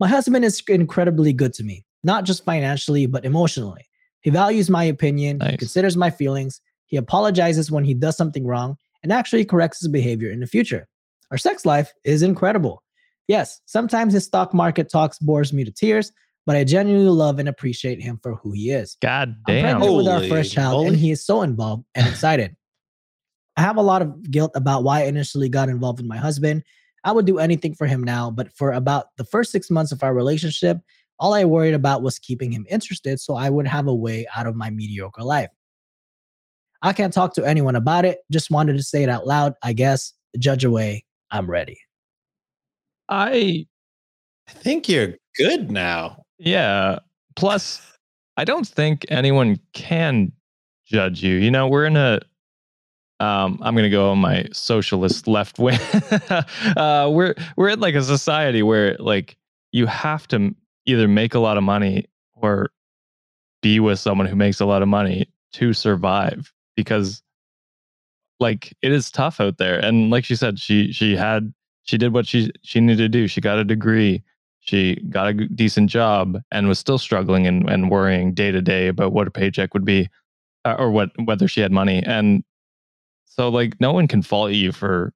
My 0.00 0.08
husband 0.08 0.44
is 0.44 0.62
incredibly 0.68 1.32
good 1.32 1.52
to 1.54 1.64
me, 1.64 1.84
not 2.02 2.24
just 2.24 2.44
financially, 2.44 3.06
but 3.06 3.24
emotionally. 3.24 3.86
He 4.22 4.30
values 4.30 4.70
my 4.70 4.84
opinion, 4.84 5.40
he 5.40 5.56
considers 5.56 5.96
my 5.96 6.10
feelings, 6.10 6.60
he 6.86 6.96
apologizes 6.96 7.70
when 7.70 7.84
he 7.84 7.94
does 7.94 8.16
something 8.16 8.46
wrong, 8.46 8.76
and 9.02 9.12
actually 9.12 9.44
corrects 9.44 9.80
his 9.80 9.88
behavior 9.88 10.30
in 10.30 10.40
the 10.40 10.46
future. 10.46 10.88
Our 11.30 11.38
sex 11.38 11.66
life 11.66 11.92
is 12.04 12.22
incredible. 12.22 12.82
Yes, 13.28 13.60
sometimes 13.66 14.14
his 14.14 14.24
stock 14.24 14.52
market 14.52 14.90
talks 14.90 15.18
bores 15.18 15.52
me 15.52 15.64
to 15.64 15.70
tears, 15.70 16.12
but 16.46 16.56
I 16.56 16.64
genuinely 16.64 17.10
love 17.10 17.38
and 17.38 17.48
appreciate 17.48 18.02
him 18.02 18.18
for 18.22 18.34
who 18.36 18.52
he 18.52 18.70
is. 18.70 18.96
God 19.00 19.36
I'm 19.46 19.54
damn. 19.54 19.78
pregnant 19.78 19.96
with 19.96 20.08
our 20.08 20.22
first 20.24 20.52
child, 20.52 20.86
and 20.86 20.96
he 20.96 21.10
is 21.10 21.24
so 21.24 21.42
involved 21.42 21.84
and 21.94 22.06
excited. 22.06 22.56
I 23.56 23.62
have 23.62 23.76
a 23.76 23.82
lot 23.82 24.02
of 24.02 24.30
guilt 24.30 24.52
about 24.54 24.84
why 24.84 25.02
I 25.02 25.04
initially 25.04 25.48
got 25.48 25.68
involved 25.68 26.00
with 26.00 26.08
my 26.08 26.16
husband. 26.16 26.64
I 27.04 27.12
would 27.12 27.26
do 27.26 27.38
anything 27.38 27.74
for 27.74 27.86
him 27.86 28.02
now, 28.02 28.30
but 28.30 28.50
for 28.56 28.72
about 28.72 29.06
the 29.16 29.24
first 29.24 29.52
six 29.52 29.70
months 29.70 29.92
of 29.92 30.02
our 30.02 30.14
relationship, 30.14 30.78
all 31.18 31.34
I 31.34 31.44
worried 31.44 31.74
about 31.74 32.02
was 32.02 32.18
keeping 32.18 32.50
him 32.50 32.66
interested 32.68 33.20
so 33.20 33.36
I 33.36 33.50
would 33.50 33.66
have 33.66 33.86
a 33.86 33.94
way 33.94 34.26
out 34.34 34.46
of 34.46 34.56
my 34.56 34.70
mediocre 34.70 35.22
life. 35.22 35.50
I 36.82 36.92
can't 36.92 37.12
talk 37.12 37.34
to 37.34 37.44
anyone 37.44 37.76
about 37.76 38.04
it. 38.04 38.18
Just 38.30 38.50
wanted 38.50 38.76
to 38.76 38.82
say 38.82 39.02
it 39.02 39.08
out 39.08 39.26
loud. 39.26 39.54
I 39.62 39.72
guess, 39.72 40.12
judge 40.38 40.64
away. 40.64 41.04
I'm 41.30 41.48
ready. 41.48 41.78
I 43.08 43.66
I 44.48 44.52
think 44.52 44.88
you're 44.88 45.14
good 45.36 45.70
now. 45.70 46.23
Yeah. 46.38 46.98
Plus, 47.36 47.80
I 48.36 48.44
don't 48.44 48.66
think 48.66 49.06
anyone 49.08 49.58
can 49.72 50.32
judge 50.86 51.22
you. 51.22 51.36
You 51.36 51.50
know, 51.50 51.68
we're 51.68 51.86
in 51.86 51.96
a 51.96 52.20
um, 53.20 53.58
I'm 53.62 53.74
gonna 53.76 53.90
go 53.90 54.10
on 54.10 54.18
my 54.18 54.46
socialist 54.52 55.28
left 55.28 55.58
wing. 55.58 55.78
uh, 56.76 57.08
we're 57.12 57.34
we're 57.56 57.68
in 57.68 57.80
like 57.80 57.94
a 57.94 58.02
society 58.02 58.62
where 58.62 58.96
like 58.98 59.36
you 59.72 59.86
have 59.86 60.26
to 60.28 60.54
either 60.86 61.08
make 61.08 61.34
a 61.34 61.38
lot 61.38 61.56
of 61.56 61.62
money 61.62 62.06
or 62.34 62.70
be 63.62 63.80
with 63.80 63.98
someone 63.98 64.26
who 64.26 64.36
makes 64.36 64.60
a 64.60 64.66
lot 64.66 64.82
of 64.82 64.88
money 64.88 65.26
to 65.52 65.72
survive 65.72 66.52
because 66.76 67.22
like 68.40 68.74
it 68.82 68.92
is 68.92 69.10
tough 69.10 69.40
out 69.40 69.58
there. 69.58 69.78
And 69.78 70.10
like 70.10 70.24
she 70.24 70.36
said, 70.36 70.58
she 70.58 70.92
she 70.92 71.16
had 71.16 71.54
she 71.84 71.96
did 71.96 72.12
what 72.12 72.26
she 72.26 72.50
she 72.62 72.80
needed 72.80 72.98
to 72.98 73.08
do. 73.08 73.26
She 73.28 73.40
got 73.40 73.58
a 73.58 73.64
degree 73.64 74.22
she 74.64 74.96
got 75.10 75.28
a 75.28 75.34
decent 75.34 75.90
job 75.90 76.38
and 76.50 76.68
was 76.68 76.78
still 76.78 76.98
struggling 76.98 77.46
and, 77.46 77.68
and 77.68 77.90
worrying 77.90 78.32
day 78.32 78.50
to 78.50 78.62
day 78.62 78.88
about 78.88 79.12
what 79.12 79.28
a 79.28 79.30
paycheck 79.30 79.74
would 79.74 79.84
be 79.84 80.08
uh, 80.64 80.76
or 80.78 80.90
what 80.90 81.10
whether 81.24 81.46
she 81.46 81.60
had 81.60 81.72
money. 81.72 82.02
And 82.04 82.42
so 83.26 83.48
like 83.48 83.80
no 83.80 83.92
one 83.92 84.08
can 84.08 84.22
fault 84.22 84.52
you 84.52 84.72
for 84.72 85.12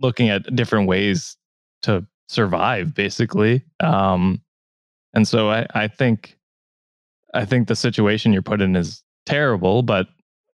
looking 0.00 0.28
at 0.28 0.54
different 0.54 0.88
ways 0.88 1.36
to 1.82 2.04
survive 2.28 2.94
basically. 2.94 3.62
Um 3.80 4.42
and 5.16 5.26
so 5.26 5.50
i 5.50 5.66
i 5.74 5.88
think 5.88 6.38
i 7.34 7.44
think 7.44 7.66
the 7.66 7.74
situation 7.74 8.32
you're 8.32 8.42
put 8.42 8.60
in 8.60 8.76
is 8.76 9.02
terrible 9.24 9.82
but 9.82 10.06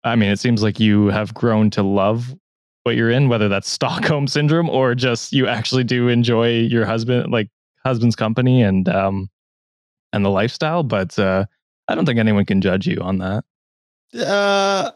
i 0.05 0.15
mean 0.15 0.31
it 0.31 0.39
seems 0.39 0.63
like 0.63 0.79
you 0.79 1.07
have 1.07 1.35
grown 1.35 1.71
to 1.71 1.83
love 1.83 2.33
what 2.85 2.95
you're 2.95 3.11
in 3.11 3.29
whether 3.29 3.49
that's 3.49 3.69
stockholm 3.79 4.29
syndrome 4.29 4.71
or 4.71 4.95
just 4.95 5.33
you 5.33 5.49
actually 5.49 5.83
do 5.83 6.07
enjoy 6.07 6.61
your 6.61 6.85
husband 6.85 7.33
like 7.33 7.49
husband's 7.85 8.17
company 8.17 8.63
and 8.63 8.89
um 8.89 9.29
and 10.13 10.25
the 10.25 10.31
lifestyle 10.31 10.83
but 10.83 11.19
uh 11.19 11.45
i 11.89 11.95
don't 11.95 12.07
think 12.07 12.19
anyone 12.19 12.45
can 12.45 12.61
judge 12.61 12.87
you 12.87 12.99
on 13.01 13.19
that 13.19 13.45
Uh, 14.15 14.91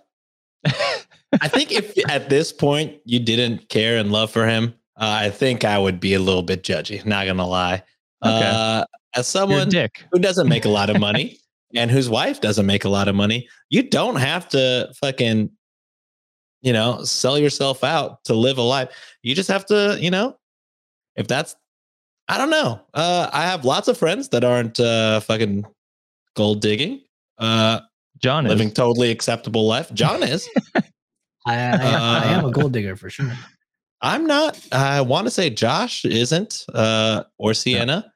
I 1.41 1.49
think 1.49 1.73
if 1.73 1.95
at 2.11 2.29
this 2.29 2.53
point 2.53 2.97
you 3.05 3.19
didn't 3.21 3.69
care 3.69 3.99
and 3.99 4.11
love 4.13 4.31
for 4.31 4.47
him, 4.47 4.75
uh, 4.97 5.19
I 5.23 5.31
think 5.31 5.65
I 5.65 5.79
would 5.79 6.01
be 6.01 6.15
a 6.15 6.19
little 6.21 6.43
bit 6.43 6.63
judgy. 6.63 7.05
Not 7.05 7.27
gonna 7.27 7.47
lie. 7.47 7.83
Okay. 8.25 8.51
Uh, 8.53 8.85
as 9.15 9.27
someone 9.29 9.69
who 10.13 10.19
doesn't 10.19 10.49
make 10.49 10.65
a 10.65 10.69
lot 10.69 10.91
of 10.91 10.99
money 10.99 11.39
and 11.75 11.91
whose 11.91 12.09
wife 12.09 12.41
doesn't 12.41 12.67
make 12.67 12.85
a 12.85 12.89
lot 12.89 13.09
of 13.09 13.15
money, 13.15 13.49
you 13.69 13.83
don't 13.83 14.17
have 14.17 14.49
to 14.51 14.91
fucking, 15.01 15.51
you 16.63 16.73
know, 16.73 17.05
sell 17.05 17.39
yourself 17.39 17.85
out 17.85 18.25
to 18.25 18.35
live 18.35 18.59
a 18.59 18.63
life. 18.63 18.89
You 19.23 19.35
just 19.35 19.49
have 19.51 19.67
to, 19.67 19.97
you 20.01 20.11
know, 20.11 20.37
if 21.17 21.27
that's, 21.29 21.55
I 22.29 22.39
don't 22.39 22.51
know. 22.51 22.81
Uh, 22.95 23.29
I 23.33 23.43
have 23.43 23.65
lots 23.65 23.89
of 23.89 23.99
friends 23.99 24.31
that 24.31 24.45
aren't 24.45 24.81
uh, 24.81 25.21
fucking 25.21 25.67
gold 26.35 26.61
digging, 26.61 27.01
uh, 27.39 27.81
john 28.19 28.47
is 28.47 28.51
living 28.51 28.69
is 28.69 28.75
totally 28.75 29.11
acceptable 29.11 29.67
life. 29.67 29.93
John 29.93 30.23
is. 30.23 30.49
I, 31.47 31.57
I, 31.57 31.77
I 31.77 32.25
am 32.27 32.45
a 32.47 32.51
gold 32.51 32.73
digger 32.73 32.97
for 32.97 33.11
sure. 33.11 33.33
I'm 34.01 34.27
not. 34.27 34.59
I 34.73 35.01
want 35.01 35.27
to 35.27 35.31
say 35.31 35.51
Josh 35.51 36.05
isn't, 36.05 36.65
uh, 36.75 37.25
or 37.39 37.55
Sienna. 37.55 38.13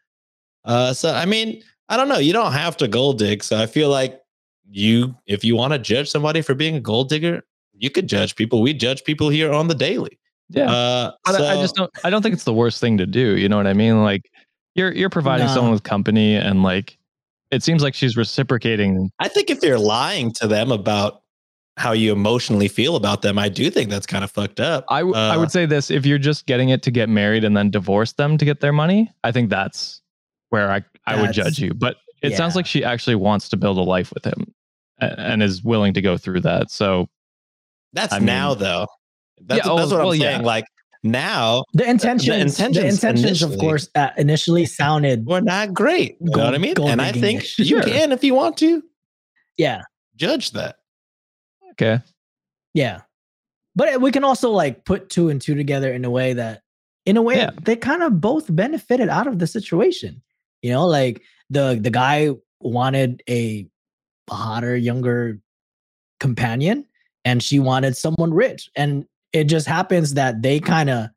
Uh, 0.64 0.92
so 0.92 1.12
I 1.12 1.24
mean, 1.24 1.62
I 1.88 1.96
don't 1.96 2.08
know. 2.08 2.18
You 2.18 2.32
don't 2.32 2.52
have 2.52 2.76
to 2.78 2.88
gold 2.88 3.18
dig. 3.18 3.42
So 3.42 3.60
I 3.60 3.66
feel 3.66 3.88
like 3.88 4.20
you, 4.70 5.14
if 5.26 5.44
you 5.44 5.56
want 5.56 5.72
to 5.72 5.78
judge 5.78 6.10
somebody 6.10 6.42
for 6.42 6.54
being 6.54 6.76
a 6.76 6.80
gold 6.80 7.08
digger, 7.08 7.42
you 7.72 7.90
could 7.90 8.06
judge 8.06 8.36
people. 8.36 8.60
We 8.62 8.74
judge 8.74 9.04
people 9.04 9.28
here 9.28 9.52
on 9.52 9.68
the 9.68 9.74
daily. 9.74 10.18
Yeah 10.50 10.70
Uh, 10.70 11.12
But 11.24 11.40
I- 11.42 11.52
I 11.58 11.60
just 11.60 11.74
don't. 11.74 11.90
I 12.04 12.10
don't 12.10 12.22
think 12.22 12.32
it's 12.34 12.44
the 12.44 12.54
worst 12.54 12.80
thing 12.80 12.98
to 12.98 13.06
do. 13.06 13.36
You 13.36 13.48
know 13.48 13.56
what 13.56 13.66
I 13.66 13.72
mean? 13.74 14.02
Like 14.02 14.30
you're 14.74 14.92
you're 14.92 15.10
providing 15.10 15.46
No. 15.46 15.54
someone 15.54 15.72
with 15.72 15.82
company, 15.82 16.34
and 16.36 16.62
like 16.62 16.98
it 17.50 17.62
seems 17.62 17.82
like 17.82 17.94
she's 17.94 18.16
reciprocating. 18.16 19.10
I 19.18 19.28
think 19.28 19.50
if 19.50 19.62
you're 19.62 19.78
lying 19.78 20.32
to 20.34 20.46
them 20.46 20.70
about 20.72 21.22
how 21.78 21.92
you 21.92 22.12
emotionally 22.12 22.66
feel 22.68 22.96
about 22.96 23.22
them, 23.22 23.38
I 23.38 23.48
do 23.48 23.70
think 23.70 23.88
that's 23.88 24.06
kind 24.06 24.24
of 24.24 24.30
fucked 24.30 24.58
up. 24.60 24.84
I 24.90 25.00
w- 25.00 25.14
I 25.16 25.34
Uh, 25.36 25.40
would 25.40 25.50
say 25.50 25.64
this: 25.66 25.90
if 25.90 26.04
you're 26.06 26.18
just 26.18 26.46
getting 26.46 26.68
it 26.70 26.82
to 26.82 26.90
get 26.90 27.08
married 27.08 27.44
and 27.44 27.56
then 27.56 27.70
divorce 27.70 28.12
them 28.14 28.36
to 28.38 28.44
get 28.44 28.60
their 28.60 28.72
money, 28.72 29.10
I 29.24 29.32
think 29.32 29.48
that's 29.50 30.00
where 30.50 30.70
I 30.70 30.82
I 31.06 31.20
would 31.20 31.32
judge 31.32 31.58
you. 31.58 31.72
But 31.74 31.96
it 32.22 32.36
sounds 32.36 32.56
like 32.56 32.66
she 32.66 32.82
actually 32.84 33.14
wants 33.16 33.48
to 33.50 33.56
build 33.56 33.78
a 33.78 33.82
life 33.82 34.12
with 34.12 34.24
him, 34.24 34.52
a- 35.00 35.18
and 35.20 35.42
is 35.42 35.62
willing 35.62 35.94
to 35.94 36.00
go 36.02 36.16
through 36.18 36.40
that. 36.40 36.70
So 36.70 37.08
That's 37.92 38.12
I 38.12 38.18
mean- 38.18 38.26
now 38.26 38.54
though. 38.54 38.86
That's, 39.46 39.64
Yeah, 39.66 39.72
oh, 39.72 39.76
that's 39.76 39.90
what 39.90 40.00
well, 40.00 40.12
I'm 40.12 40.20
yeah. 40.20 40.32
saying. 40.34 40.42
Like 40.44 40.64
now, 41.04 41.64
The 41.74 41.88
intentions, 41.88 42.56
the 42.56 42.64
intentions, 42.66 42.94
intentions 43.04 43.42
of 43.42 43.56
course, 43.58 43.88
uh, 43.94 44.10
initially 44.16 44.66
sounded, 44.80 45.26
we're 45.26 45.40
not 45.40 45.72
great. 45.72 46.16
You 46.20 46.30
know 46.30 46.38
what 46.44 46.46
I 46.48 46.50
Gold- 46.50 46.60
mean? 46.60 46.74
gold 46.74 46.90
And 46.90 47.00
I 47.02 47.12
think 47.12 47.42
digging-ish. 47.42 47.58
you 47.70 47.80
can 47.82 48.12
if 48.12 48.24
you 48.24 48.34
want 48.34 48.56
to 48.58 48.82
yeah, 49.56 49.82
judge 50.16 50.52
that. 50.52 50.76
okay, 51.72 52.00
yeah. 52.74 53.00
But 53.76 54.00
we 54.00 54.10
can 54.10 54.24
also 54.24 54.50
like 54.50 54.84
put 54.84 55.08
two 55.10 55.28
and 55.28 55.40
two 55.40 55.54
together 55.54 55.92
in 55.92 56.04
a 56.04 56.10
way 56.10 56.32
that, 56.32 56.62
in 57.06 57.16
a 57.16 57.22
way, 57.22 57.36
Yeah. 57.36 57.50
they 57.62 57.76
kind 57.76 58.02
of 58.02 58.20
both 58.20 58.54
benefited 58.54 59.08
out 59.08 59.26
of 59.28 59.38
the 59.38 59.46
situation. 59.46 60.20
You 60.62 60.72
know, 60.72 60.86
like 60.86 61.22
the 61.50 61.78
the 61.80 61.90
guy 61.90 62.30
wanted 62.60 63.22
a 63.30 63.68
hotter, 64.28 64.76
younger 64.76 65.38
companion, 66.20 66.84
and 67.24 67.40
she 67.42 67.58
wanted 67.60 67.96
someone 67.96 68.34
rich, 68.34 68.68
and 68.76 69.06
it 69.32 69.44
just 69.44 69.66
happens 69.66 70.14
that 70.14 70.42
they 70.42 70.60
kind 70.60 70.90
of, 70.90 71.08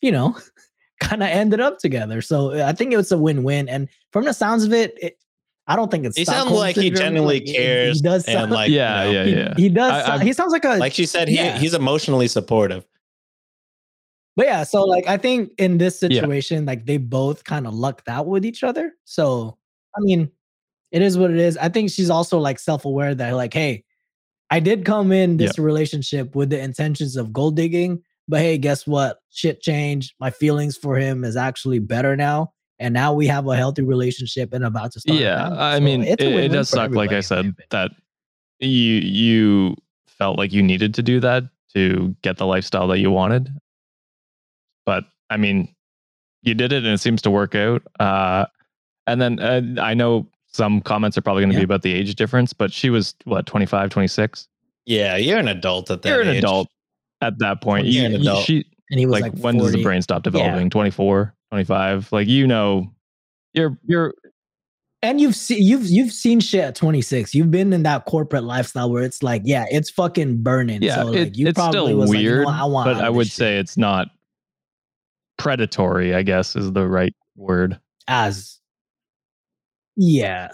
you 0.00 0.12
know, 0.12 0.36
kind 1.00 1.22
of 1.22 1.28
ended 1.28 1.60
up 1.60 1.78
together. 1.78 2.22
So 2.22 2.52
uh, 2.52 2.64
I 2.66 2.72
think 2.72 2.92
it 2.92 2.96
was 2.96 3.12
a 3.12 3.18
win-win. 3.18 3.68
And 3.68 3.88
from 4.12 4.24
the 4.24 4.32
sounds 4.32 4.64
of 4.64 4.72
it, 4.72 4.96
it 5.00 5.18
I 5.66 5.74
don't 5.74 5.90
think 5.90 6.06
it's. 6.06 6.16
He 6.16 6.24
sounds 6.24 6.42
Stockholm 6.42 6.60
like 6.60 6.76
he 6.76 6.90
genuinely 6.90 7.40
like, 7.40 7.46
cares 7.52 7.96
He 7.96 8.02
does 8.02 8.24
and 8.26 8.34
sound 8.38 8.52
like 8.52 8.70
yeah, 8.70 9.04
you 9.04 9.12
know, 9.12 9.18
yeah, 9.18 9.24
he, 9.24 9.32
yeah. 9.34 9.54
he 9.56 9.68
does. 9.68 10.08
I- 10.08 10.22
he 10.24 10.32
sounds 10.32 10.52
like 10.52 10.64
a 10.64 10.76
like 10.76 10.92
she 10.92 11.06
said, 11.06 11.28
he 11.28 11.34
Yeah. 11.36 11.58
he's 11.58 11.74
emotionally 11.74 12.28
supportive. 12.28 12.86
But 14.36 14.46
yeah, 14.46 14.62
so 14.64 14.82
like 14.84 15.06
I 15.08 15.16
think 15.16 15.50
in 15.58 15.78
this 15.78 16.00
Yeah. 16.02 16.08
situation, 16.20 16.66
like 16.66 16.84
they 16.86 16.98
both 16.98 17.42
kind 17.44 17.66
of 17.66 17.74
lucked 17.74 18.08
out 18.08 18.26
with 18.26 18.44
each 18.44 18.62
other. 18.62 18.92
So 19.04 19.56
I 19.96 20.00
mean, 20.00 20.30
it 20.92 21.02
is 21.02 21.18
what 21.18 21.30
it 21.30 21.38
is. 21.38 21.56
I 21.56 21.68
think 21.68 21.90
she's 21.90 22.10
also 22.10 22.38
like 22.38 22.58
self-aware 22.58 23.14
that 23.16 23.32
like, 23.32 23.52
hey, 23.54 23.84
I 24.50 24.60
did 24.60 24.84
come 24.84 25.10
in 25.12 25.38
this 25.38 25.58
relationship 25.58 26.34
with 26.34 26.50
the 26.50 26.60
intentions 26.60 27.16
of 27.16 27.32
gold 27.32 27.56
digging, 27.56 28.02
but 28.28 28.40
hey, 28.40 28.58
guess 28.58 28.86
what? 28.86 29.18
Shit 29.30 29.60
changed. 29.60 30.14
My 30.20 30.30
feelings 30.30 30.76
for 30.76 30.96
him 30.96 31.24
is 31.24 31.36
actually 31.36 31.80
better 31.80 32.16
now. 32.16 32.52
And 32.78 32.92
now 32.92 33.12
we 33.12 33.26
have 33.26 33.46
a 33.48 33.56
healthy 33.56 33.82
relationship 33.82 34.52
and 34.52 34.64
about 34.64 34.92
to 34.92 35.00
start. 35.00 35.18
yeah 35.18 35.44
family. 35.44 35.58
i 35.58 35.80
mean 35.80 36.02
it's 36.02 36.22
it, 36.22 36.34
it 36.34 36.48
does 36.48 36.68
suck 36.68 36.90
like 36.90 37.10
i 37.10 37.16
everybody, 37.16 37.40
in 37.40 37.46
my 37.46 37.54
said 37.54 37.68
that 37.70 37.90
you 38.60 38.68
you 38.68 39.76
felt 40.06 40.36
like 40.38 40.52
you 40.52 40.62
needed 40.62 40.92
to 40.94 41.02
do 41.02 41.18
that 41.20 41.44
to 41.74 42.14
get 42.22 42.36
the 42.36 42.46
lifestyle 42.46 42.86
that 42.88 42.98
you 42.98 43.10
wanted 43.10 43.48
but 44.84 45.04
i 45.30 45.38
mean 45.38 45.74
you 46.42 46.52
did 46.54 46.70
it 46.70 46.84
and 46.84 46.92
it 46.92 46.98
seems 46.98 47.22
to 47.22 47.30
work 47.30 47.54
out 47.54 47.82
uh 47.98 48.44
and 49.06 49.22
then 49.22 49.38
uh, 49.38 49.82
i 49.82 49.94
know 49.94 50.28
some 50.56 50.80
comments 50.80 51.16
are 51.18 51.22
probably 51.22 51.42
going 51.42 51.50
to 51.50 51.54
Yeah. 51.54 51.60
be 51.60 51.64
about 51.64 51.82
the 51.82 51.92
age 51.92 52.14
difference 52.14 52.52
but 52.52 52.72
she 52.72 52.90
was 52.90 53.14
what 53.24 53.46
25 53.46 53.90
26 53.90 54.48
Yeah, 54.86 55.16
you're 55.16 55.38
an 55.38 55.48
adult 55.48 55.90
at 55.90 56.02
that 56.02 56.08
you're 56.08 56.22
an 56.22 56.28
age. 56.28 56.38
adult 56.38 56.68
at 57.20 57.38
that 57.40 57.60
point 57.60 57.86
You're 57.86 58.08
you, 58.08 58.14
an 58.16 58.20
adult. 58.22 58.44
she 58.44 58.64
And 58.90 58.98
he 59.00 59.06
was 59.06 59.12
like, 59.20 59.32
like, 59.32 59.42
when 59.42 59.58
does 59.58 59.72
the 59.72 59.82
brain 59.82 60.02
stop 60.02 60.22
developing 60.22 60.70
24 60.70 61.34
25 61.50 62.10
like 62.12 62.26
you 62.28 62.46
know 62.46 62.90
you're 63.52 63.78
you're 63.86 64.14
and 65.02 65.20
you've 65.20 65.36
seen 65.36 65.62
you've 65.62 65.86
you've 65.86 66.10
seen 66.12 66.40
shit 66.40 66.64
at 66.64 66.74
26. 66.74 67.34
You've 67.34 67.50
been 67.50 67.72
in 67.72 67.82
that 67.84 68.06
corporate 68.06 68.44
lifestyle 68.44 68.90
where 68.90 69.02
it's 69.04 69.22
like, 69.22 69.42
yeah, 69.44 69.66
it's 69.70 69.90
fucking 69.90 70.42
burning. 70.42 70.82
yeah 70.82 70.96
so 70.96 71.12
it- 71.12 71.18
like 71.20 71.36
you 71.36 71.46
it's 71.48 71.54
probably 71.56 71.90
still 71.90 71.96
was 71.98 72.10
like, 72.10 72.18
you 72.20 72.30
know 72.30 72.36
weird 72.38 72.48
I 72.48 72.64
want 72.64 72.86
but 72.92 73.04
i 73.04 73.08
would 73.10 73.26
this 73.26 73.32
shit. 73.32 73.36
say 73.36 73.58
it's 73.58 73.76
not 73.76 74.08
predatory 75.38 76.14
i 76.14 76.22
guess 76.22 76.56
is 76.56 76.72
the 76.72 76.86
right 76.88 77.14
word 77.36 77.78
as 78.08 78.58
yeah. 79.96 80.48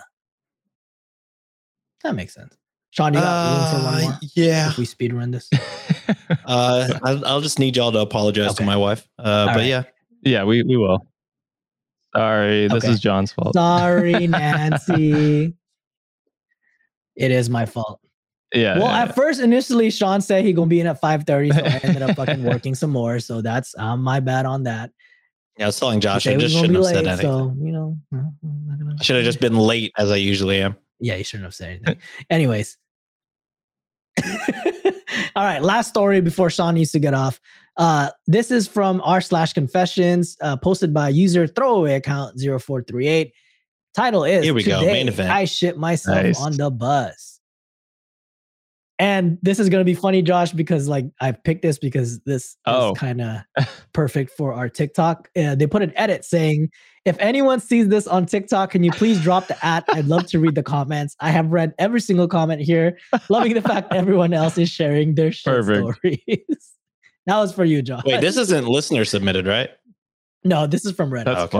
That 2.03 2.14
makes 2.14 2.34
sense. 2.34 2.57
Sean, 2.90 3.14
you 3.14 3.20
got 3.20 3.47
room 3.47 3.64
for 3.66 3.84
one 3.84 3.95
Uh, 3.95 4.01
more? 4.01 4.18
yeah. 4.34 4.68
If 4.70 4.78
we 4.78 4.84
speed 4.84 5.12
run 5.12 5.30
this. 5.30 5.51
Uh, 6.45 6.88
I'll, 7.05 7.24
I'll 7.24 7.40
just 7.40 7.61
need 7.61 7.76
y'all 7.76 7.93
to 7.93 8.01
apologize 8.01 8.51
Okay. 8.51 8.57
to 8.57 8.64
my 8.64 8.76
wife. 8.76 9.09
Uh, 9.16 9.47
but 9.47 9.57
right. 9.57 9.66
yeah, 9.66 9.84
yeah 10.22 10.43
we, 10.43 10.62
we 10.64 10.76
will 10.76 11.07
sorry 12.14 12.66
this 12.66 12.82
Okay. 12.84 12.93
is 12.93 13.01
john's 13.01 13.30
fault 13.32 13.55
Sorry, 13.55 14.26
Nancy. 14.26 15.55
it 17.16 17.30
is 17.30 17.49
my 17.49 17.64
fault. 17.64 18.01
yeah 18.53 18.76
Well, 18.78 18.88
yeah, 18.88 19.03
at 19.05 19.14
first, 19.14 19.40
initially, 19.40 19.90
Sean 19.90 20.20
said 20.20 20.45
he 20.45 20.53
gonna 20.53 20.66
be 20.66 20.80
in 20.80 20.86
at 20.88 21.01
5:30, 21.01 21.55
so 21.55 21.64
I 21.64 21.80
ended 21.84 22.03
up 22.03 22.16
fucking 22.16 22.43
working 22.53 22.74
some 22.74 22.90
more. 22.90 23.20
So 23.20 23.40
that's 23.40 23.74
um, 23.78 24.03
my 24.03 24.18
bad 24.18 24.45
on 24.45 24.64
that. 24.64 24.90
Yeah. 25.57 25.64
I 25.64 25.68
was 25.68 25.78
telling 25.78 26.00
Josh, 26.00 26.24
said 26.24 26.34
I 26.34 26.40
just 26.40 26.55
shouldn't 26.55 26.72
be 26.72 26.76
have 26.76 26.86
said 26.86 27.07
anything. 27.07 27.26
So 27.26 27.55
you 27.61 27.72
know, 27.72 27.98
I'm 28.12 28.36
gonna- 28.42 28.96
I 28.98 29.03
should 29.03 29.16
have 29.16 29.24
just 29.24 29.40
been 29.40 29.57
late 29.57 29.92
as 29.98 30.11
I 30.11 30.16
usually 30.16 30.61
am. 30.61 30.76
Yeah, 31.00 31.16
you 31.16 31.24
shouldn't 31.24 31.44
have 31.46 31.55
said 31.55 31.70
anything. 31.70 31.98
Anyways. 32.30 32.76
All 35.34 35.44
right, 35.44 35.62
last 35.62 35.88
story 35.88 36.20
before 36.20 36.50
Sean 36.50 36.74
needs 36.74 36.92
to 36.92 36.98
get 36.98 37.14
off. 37.14 37.40
Uh, 37.76 38.11
this 38.26 38.50
is 38.50 38.68
from 38.68 39.00
r 39.03 39.20
slash 39.20 39.53
confessions, 39.55 40.36
uh, 40.42 40.57
posted 40.57 40.92
by 40.92 41.09
user 41.09 41.46
throwaway 41.46 41.94
account 41.94 42.38
0438. 42.38 43.32
Title 43.94 44.24
is 44.24 44.44
Here 44.44 44.55
we 44.55 44.62
go, 44.62 44.80
main 44.82 45.09
event. 45.09 45.30
I 45.30 45.44
shit 45.46 45.76
myself 45.78 46.22
Nice. 46.22 46.40
on 46.40 46.57
the 46.57 46.70
bus. 46.70 47.32
And 49.03 49.36
this 49.42 49.59
is 49.59 49.68
gonna 49.68 49.82
be 49.82 49.94
funny, 49.94 50.22
Josh, 50.22 50.53
because 50.53 50.86
like 50.86 51.07
I 51.20 51.32
picked 51.32 51.62
this 51.62 51.76
because 51.76 52.20
this 52.20 52.57
Oh. 52.66 52.92
is 52.92 52.98
kind 52.98 53.20
of 53.20 53.40
perfect 53.92 54.30
for 54.36 54.53
our 54.55 54.68
TikTok. 54.68 55.28
Uh, 55.36 55.57
they 55.57 55.66
put 55.66 55.82
an 55.82 55.92
edit 55.96 56.24
saying, 56.24 56.70
"If 57.05 57.16
anyone 57.18 57.59
sees 57.59 57.88
this 57.88 58.07
on 58.07 58.26
TikTok, 58.26 58.70
can 58.70 58.84
you 58.84 58.92
please 58.92 59.18
drop 59.20 59.48
the 59.48 59.66
at? 59.66 59.84
I'd 59.92 60.07
love 60.07 60.26
to 60.26 60.38
read 60.38 60.55
the 60.55 60.62
comments. 60.62 61.16
I 61.18 61.30
have 61.30 61.46
read 61.50 61.74
every 61.80 62.00
single 62.00 62.28
comment 62.28 62.62
here, 62.62 62.96
loving 63.28 63.55
the 63.55 63.61
fact 63.61 63.92
everyone 63.92 64.32
else 64.32 64.57
is 64.57 64.70
sharing 64.70 65.16
their 65.16 65.32
shit 65.32 65.53
Perfect. 65.53 65.98
stories." 65.98 66.70
that 67.26 67.38
was 67.38 67.53
for 67.53 67.64
you, 67.64 67.82
Josh. 67.82 68.05
Wait, 68.07 68.20
this 68.20 68.36
isn't 68.36 68.68
listener 68.68 69.05
submitted, 69.05 69.46
right? 69.48 69.70
no, 70.44 70.68
this 70.68 70.84
is 70.86 70.92
from 70.92 71.11
Reddit. 71.11 71.24
That's 71.24 71.55
Okay. 71.55 71.59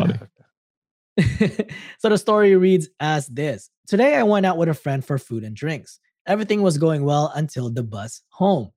funny. 1.19 1.67
so 1.99 2.09
the 2.09 2.19
story 2.19 2.55
reads 2.57 2.89
as 3.01 3.27
this 3.27 3.69
Today 3.89 4.15
I 4.15 4.23
went 4.23 4.47
out 4.47 4.57
with 4.59 4.69
a 4.69 4.75
friend 4.75 5.05
for 5.05 5.19
food 5.19 5.43
and 5.45 5.55
drinks. 5.57 5.99
Everything 6.27 6.63
was 6.63 6.79
going 6.79 7.05
well 7.05 7.33
until 7.35 7.71
the 7.71 7.83
bus 7.83 8.23
home. 8.31 8.71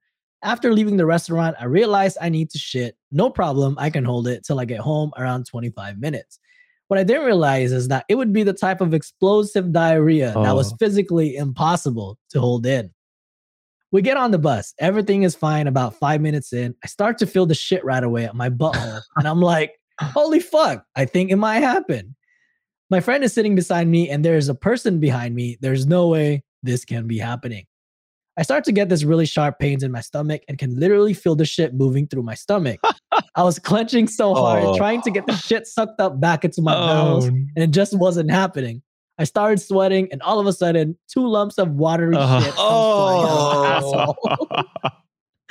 After 0.44 0.74
leaving 0.74 0.98
the 0.98 1.06
restaurant, 1.06 1.56
I 1.60 1.66
realized 1.66 2.18
I 2.22 2.30
need 2.30 2.50
to 2.52 2.58
shit. 2.60 2.96
No 3.12 3.30
problem, 3.30 3.76
I 3.80 3.90
can 3.90 4.04
hold 4.06 4.28
it 4.28 4.44
till 4.46 4.60
I 4.60 4.66
get 4.66 4.80
home 4.80 5.12
around 5.18 5.46
25 5.48 5.98
minutes. 5.98 6.40
What 6.88 7.00
I 7.00 7.04
didn't 7.04 7.26
realize 7.26 7.72
is 7.72 7.88
that 7.88 8.06
it 8.10 8.16
would 8.16 8.32
be 8.32 8.44
the 8.44 8.54
type 8.54 8.80
of 8.80 8.94
explosive 8.94 9.72
diarrhea 9.72 10.34
that 10.36 10.56
was 10.56 10.72
Oh. 10.72 10.76
physically 10.78 11.36
impossible 11.36 12.20
to 12.30 12.40
hold 12.40 12.66
in. 12.68 12.92
We 13.92 14.02
get 14.04 14.18
on 14.18 14.32
the 14.32 14.38
bus. 14.38 14.74
Everything 14.80 15.24
is 15.24 15.36
fine. 15.36 15.68
About 15.68 15.96
five 15.96 16.22
minutes 16.22 16.54
in, 16.54 16.76
I 16.84 16.88
start 16.88 17.18
to 17.20 17.28
feel 17.28 17.46
the 17.48 17.56
shit 17.56 17.84
right 17.84 18.04
away 18.04 18.26
at 18.26 18.36
my 18.36 18.50
butthole. 18.50 19.02
and 19.16 19.28
I'm 19.28 19.42
like, 19.42 19.74
holy 20.00 20.40
fuck, 20.40 20.86
I 20.96 21.06
think 21.06 21.32
it 21.32 21.38
might 21.38 21.62
happen. 21.62 22.16
My 22.92 23.00
friend 23.00 23.24
is 23.24 23.34
sitting 23.34 23.56
beside 23.56 23.88
me 23.88 24.10
and 24.10 24.24
there's 24.24 24.48
a 24.50 24.54
person 24.56 25.00
behind 25.00 25.34
me. 25.34 25.58
There's 25.62 25.88
no 25.88 26.08
way 26.10 26.44
this 26.66 26.84
can 26.86 27.08
be 27.08 27.18
happening. 27.18 27.66
I 28.38 28.42
start 28.44 28.66
to 28.66 28.74
get 28.74 28.90
this 28.90 29.06
really 29.06 29.26
sharp 29.26 29.60
pains 29.60 29.82
in 29.82 29.92
my 29.94 30.02
stomach 30.02 30.42
and 30.50 30.58
can 30.58 30.78
literally 30.78 31.14
feel 31.14 31.36
the 31.36 31.46
shit 31.46 31.74
moving 31.74 32.06
through 32.08 32.24
my 32.24 32.36
stomach. 32.36 32.82
I 33.36 33.44
was 33.44 33.60
clenching 33.60 34.08
so 34.08 34.34
hard, 34.36 34.64
Oh. 34.66 34.76
trying 34.78 35.02
to 35.04 35.12
get 35.12 35.26
the 35.26 35.36
shit 35.38 35.68
sucked 35.68 36.02
up 36.02 36.20
back 36.20 36.44
into 36.44 36.62
my 36.62 36.74
bowels, 36.74 37.26
Oh, 37.26 37.30
and 37.30 37.58
it 37.58 37.72
just 37.72 37.98
wasn't 37.98 38.30
happening. 38.32 38.82
I 39.18 39.24
started 39.24 39.62
sweating, 39.62 40.10
and 40.12 40.22
all 40.22 40.42
of 40.42 40.48
a 40.48 40.52
sudden, 40.54 40.98
two 41.08 41.26
lumps 41.26 41.58
of 41.58 41.70
watery 41.72 42.16
Oh. 42.20 42.42
shit 42.42 42.54
comes 42.56 42.66
flying 42.66 43.26
out 43.26 43.94
of 43.94 44.16
my 44.24 44.36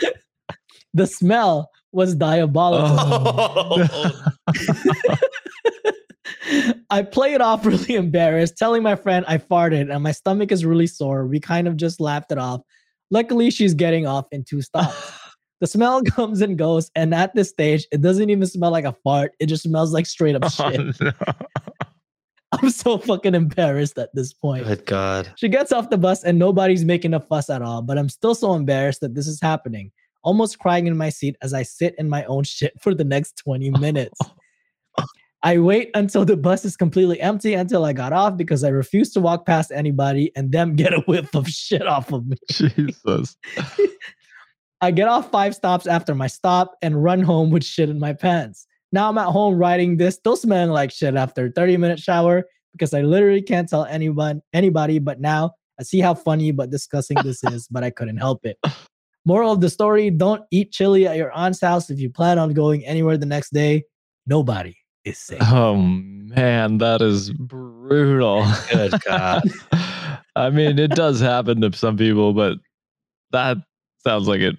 Oh. 0.03 0.09
The 0.97 1.07
smell 1.09 1.71
was 1.91 2.15
diabolical. 2.15 2.97
Oh. 3.01 4.21
I 6.91 7.03
play 7.03 7.35
it 7.35 7.41
off 7.41 7.65
really 7.67 7.95
embarrassed, 7.95 8.57
telling 8.57 8.83
my 8.83 8.97
friend 8.97 9.25
I 9.29 9.39
farted 9.39 9.93
and 9.93 10.03
my 10.03 10.13
stomach 10.13 10.53
is 10.53 10.65
really 10.65 10.87
sore. 10.87 11.27
We 11.27 11.41
kind 11.41 11.69
of 11.69 11.77
just 11.77 12.01
laughed 12.01 12.33
it 12.33 12.39
off. 12.39 12.63
Luckily, 13.11 13.51
she's 13.51 13.75
getting 13.75 14.07
off 14.07 14.27
in 14.33 14.45
two 14.45 14.63
stops. 14.63 15.13
The 15.61 15.69
smell 15.69 16.03
comes 16.17 16.43
and 16.43 16.59
goes, 16.59 16.91
and 16.95 17.15
at 17.15 17.35
this 17.35 17.49
stage, 17.49 17.87
it 17.91 18.03
doesn't 18.03 18.29
even 18.29 18.45
smell 18.45 18.73
like 18.73 18.85
a 18.85 18.93
fart. 19.05 19.33
It 19.39 19.47
just 19.47 19.63
smells 19.63 19.95
like 19.95 20.05
straight 20.05 20.35
up 20.35 20.43
oh, 20.45 20.49
shit. 20.49 20.79
Oh, 20.79 20.93
no. 21.01 21.13
I'm 22.53 22.71
so 22.71 22.99
fucking 22.99 23.35
embarrassed 23.35 23.97
at 23.97 24.11
this 24.15 24.33
point. 24.33 24.67
Good 24.67 24.85
God. 24.85 25.33
She 25.37 25.49
gets 25.49 25.73
off 25.73 25.91
the 25.91 25.97
bus 25.97 26.23
and 26.23 26.39
nobody's 26.39 26.85
making 26.85 27.15
a 27.15 27.21
fuss 27.21 27.49
at 27.49 27.63
all, 27.63 27.83
but 27.83 27.97
I'm 27.97 28.09
still 28.09 28.35
so 28.35 28.55
embarrassed 28.55 29.01
that 29.01 29.15
this 29.15 29.27
is 29.27 29.41
happening. 29.41 29.91
Almost 30.23 30.59
crying 30.59 30.87
in 30.87 30.97
my 30.97 31.09
seat 31.09 31.37
as 31.41 31.55
I 31.55 31.63
sit 31.63 31.95
in 31.99 32.11
my 32.11 32.25
own 32.25 32.45
shit 32.45 32.75
for 32.83 32.95
the 32.95 33.05
next 33.05 33.37
20 33.39 33.71
minutes. 33.71 34.21
I 35.45 35.59
wait 35.59 35.91
until 35.93 36.25
the 36.25 36.39
bus 36.39 36.65
is 36.65 36.75
completely 36.75 37.21
empty 37.21 37.53
until 37.53 37.85
I 37.85 37.93
got 37.93 38.15
off 38.15 38.39
because 38.39 38.65
I 38.65 38.69
refuse 38.69 39.13
to 39.13 39.21
walk 39.21 39.45
past 39.45 39.71
anybody 39.71 40.33
and 40.35 40.51
them 40.51 40.75
get 40.75 40.95
a 40.95 41.01
whiff 41.01 41.35
of 41.35 41.47
shit 41.49 41.87
off 41.87 42.13
of 42.13 42.27
me. 42.27 42.39
Jesus. 42.51 43.37
I 44.81 44.91
get 44.91 45.07
off 45.07 45.31
five 45.31 45.55
stops 45.55 45.87
after 45.87 46.15
my 46.15 46.29
stop 46.29 46.77
and 46.81 47.05
run 47.05 47.21
home 47.21 47.51
with 47.51 47.63
shit 47.63 47.91
in 47.91 47.99
my 47.99 48.15
pants. 48.15 48.67
Now 48.91 49.11
I'm 49.11 49.19
at 49.19 49.27
home 49.27 49.59
writing 49.59 49.99
this, 49.99 50.15
still 50.15 50.37
smelling 50.37 50.71
like 50.71 50.91
shit 50.91 51.15
after 51.15 51.47
a 51.47 51.51
30 51.51 51.77
minute 51.77 52.01
shower 52.01 52.45
because 52.73 52.95
I 52.95 53.03
literally 53.03 53.43
can't 53.43 53.69
tell 53.69 53.85
anyone, 53.85 54.41
anybody. 54.55 54.99
But 54.99 55.21
now 55.21 55.53
I 55.79 55.83
see 55.83 56.01
how 56.01 56.15
funny 56.15 56.53
but 56.53 56.71
disgusting 56.71 57.19
this 57.23 57.45
is, 57.53 57.69
but 57.69 57.85
I 57.85 57.91
couldn't 57.91 58.17
help 58.17 58.47
it. 58.47 58.57
Moral 59.27 59.53
of 59.53 59.61
the 59.61 59.69
story 59.69 60.09
don't 60.09 60.43
eat 60.51 60.73
chili 60.73 61.07
at 61.07 61.19
your 61.19 61.33
aunt's 61.33 61.61
house 61.61 61.91
if 61.91 61.99
you 61.99 62.09
plan 62.09 62.39
on 62.39 62.55
going 62.55 62.83
anywhere 62.87 63.19
the 63.19 63.27
next 63.27 63.53
day. 63.53 63.85
Nobody 64.27 64.75
is 65.05 65.19
safe. 65.19 65.39
Oh 65.43 65.77
man, 65.77 66.79
that 66.79 67.03
is 67.03 67.33
brutal. 67.33 68.47
Good 68.71 68.95
God. 69.05 69.43
I 70.37 70.51
mean, 70.51 70.79
it 70.79 70.91
does 70.93 71.21
happen 71.21 71.61
to 71.61 71.73
some 71.77 71.97
people, 71.97 72.33
but 72.33 72.59
that 73.33 73.59
sounds 74.05 74.27
like 74.29 74.41
it 74.41 74.57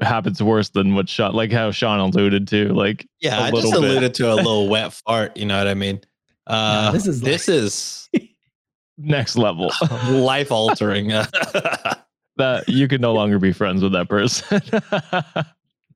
happens 0.00 0.42
worse 0.42 0.70
than 0.70 0.94
what 0.94 1.08
Sean, 1.08 1.34
like 1.34 1.52
how 1.52 1.70
Sean 1.70 2.00
alluded 2.00 2.48
to. 2.48 2.68
Like, 2.72 3.06
Yeah, 3.20 3.40
I 3.42 3.50
just 3.50 3.64
bit. 3.70 3.74
alluded 3.74 4.14
to 4.14 4.32
a 4.32 4.34
little 4.36 4.68
wet 4.68 4.92
fart. 4.92 5.36
You 5.36 5.46
know 5.46 5.58
what 5.58 5.68
I 5.68 5.74
mean? 5.74 6.00
Uh, 6.46 6.90
this 6.92 7.06
is 7.06 7.20
this 7.20 7.48
is 7.48 8.08
next 8.98 9.36
level. 9.36 9.70
life 10.10 10.50
altering. 10.50 11.08
that 11.08 12.64
you 12.68 12.88
can 12.88 13.00
no 13.00 13.12
longer 13.12 13.38
be 13.38 13.52
friends 13.52 13.82
with 13.82 13.92
that 13.92 14.08
person. 14.08 14.60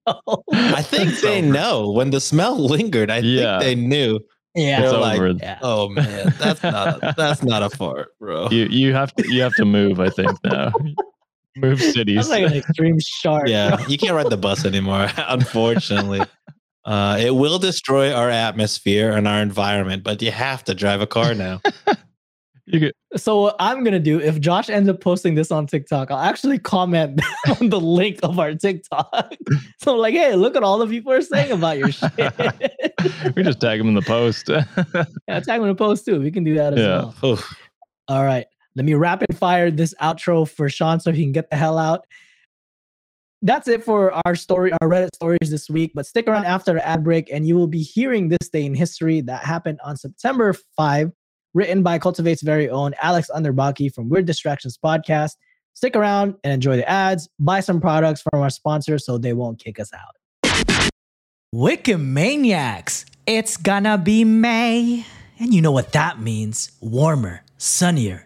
I 0.07 0.82
think 0.82 1.11
It's 1.12 1.20
they 1.22 1.38
over. 1.38 1.46
know 1.52 1.90
when 1.90 2.11
the 2.11 2.20
smell 2.20 2.59
lingered. 2.66 3.11
I 3.11 3.18
Yeah. 3.18 3.59
think 3.59 3.62
they 3.62 3.74
knew. 3.86 4.20
yeah. 4.54 4.82
It's 4.82 4.90
They're 4.92 5.00
like, 5.00 5.18
over. 5.18 5.30
yeah. 5.40 5.59
Oh 5.62 5.88
man, 5.88 6.34
that's 6.38 6.62
not 6.62 7.02
a, 7.02 7.14
that's 7.16 7.42
not 7.42 7.62
a 7.62 7.70
fart, 7.70 8.09
bro. 8.20 8.48
You 8.50 8.66
you 8.66 8.94
have 8.94 9.12
to 9.16 9.32
you 9.32 9.42
have 9.42 9.54
to 9.57 9.64
move. 9.64 10.00
I 10.00 10.11
think 10.11 10.30
now. 10.44 10.72
Move 11.57 11.80
cities. 11.80 12.16
That's 12.16 12.28
like 12.28 12.44
an 12.44 12.52
extreme 12.52 12.98
shark. 13.00 13.48
yeah, 13.48 13.82
you 13.88 13.96
can't 13.96 14.12
ride 14.14 14.28
the 14.30 14.36
bus 14.36 14.64
anymore, 14.66 15.09
unfortunately. 15.16 16.20
Uh, 16.84 17.16
it 17.18 17.34
will 17.34 17.59
destroy 17.59 18.12
our 18.12 18.28
atmosphere 18.30 19.11
and 19.12 19.26
our 19.26 19.40
environment, 19.40 20.04
but 20.04 20.20
you 20.22 20.30
have 20.30 20.62
to 20.64 20.74
drive 20.74 21.00
a 21.00 21.07
car 21.07 21.34
now. 21.34 21.61
You 22.66 22.78
could, 22.80 22.92
So 23.16 23.40
what 23.42 23.56
I'm 23.58 23.82
gonna 23.84 23.98
do 23.98 24.20
if 24.20 24.40
Josh 24.40 24.68
ends 24.68 24.88
up 24.88 25.00
posting 25.00 25.34
this 25.34 25.50
on 25.50 25.66
TikTok, 25.66 26.10
I'll 26.10 26.18
actually 26.18 26.58
comment 26.58 27.20
on 27.60 27.68
the 27.70 27.80
link 27.80 28.18
of 28.22 28.38
our 28.38 28.54
TikTok. 28.54 29.34
So 29.78 29.92
I'm 29.94 29.98
like, 30.00 30.14
hey, 30.14 30.34
look 30.34 30.56
at 30.56 30.62
all 30.64 30.78
the 30.78 30.86
people 30.86 31.12
are 31.12 31.20
saying 31.22 31.52
about 31.52 31.78
your 31.78 31.92
shit. 31.92 32.10
we 33.36 33.42
just 33.44 33.60
tag 33.60 33.78
him 33.78 33.88
in 33.88 33.94
the 33.94 34.02
post. 34.02 34.48
yeah, 34.48 34.64
tag 35.28 35.44
them 35.46 35.62
in 35.62 35.68
the 35.68 35.74
post 35.76 36.04
too. 36.04 36.20
We 36.20 36.30
can 36.32 36.42
do 36.44 36.54
that 36.54 36.72
as 36.72 36.80
Yeah. 36.80 37.12
well. 37.22 37.32
Oof. 37.32 37.56
All 38.08 38.24
right. 38.24 38.46
Let 38.74 38.84
me 38.84 38.94
rapid 38.94 39.36
fire 39.36 39.70
this 39.70 39.94
outro 40.02 40.48
for 40.48 40.68
Sean 40.68 40.98
so 40.98 41.12
he 41.12 41.22
can 41.22 41.30
get 41.32 41.50
the 41.50 41.56
hell 41.56 41.78
out. 41.78 42.04
That's 43.42 43.68
it 43.68 43.84
for 43.84 44.12
our 44.26 44.34
story, 44.34 44.72
our 44.80 44.88
Reddit 44.88 45.14
stories 45.14 45.50
this 45.50 45.70
week. 45.70 45.92
But 45.94 46.06
stick 46.06 46.26
around 46.26 46.46
after 46.46 46.72
the 46.74 46.84
ad 46.86 47.04
break, 47.04 47.30
and 47.30 47.46
you 47.46 47.54
will 47.54 47.68
be 47.68 47.82
hearing 47.82 48.28
this 48.28 48.48
day 48.48 48.64
in 48.64 48.74
history 48.74 49.20
that 49.22 49.44
happened 49.44 49.78
on 49.84 49.96
September 49.96 50.52
5, 50.76 51.12
written 51.57 51.82
by 51.82 51.98
Cultiv8's 51.98 52.42
very 52.42 52.68
own 52.68 52.92
Alex 53.00 53.30
Underbaki 53.34 53.92
from 53.92 54.11
Weird 54.11 54.26
Distractions 54.26 54.78
Podcast. 54.78 55.32
Stick 55.72 55.96
around 55.96 56.34
and 56.44 56.52
enjoy 56.52 56.76
the 56.76 56.88
ads. 56.88 57.28
Buy 57.38 57.61
some 57.61 57.80
products 57.80 58.22
from 58.22 58.42
our 58.42 58.50
sponsors 58.50 59.07
so 59.07 59.16
they 59.16 59.32
won't 59.32 59.59
kick 59.59 59.80
us 59.80 59.90
out. 59.94 60.76
Wikimaniacs, 61.54 63.07
it's 63.26 63.57
gonna 63.57 63.96
be 63.96 64.22
May. 64.24 65.07
And 65.38 65.54
you 65.54 65.62
know 65.62 65.72
what 65.72 65.92
that 65.92 66.20
means 66.20 66.72
warmer, 66.80 67.42
sunnier 67.57 68.26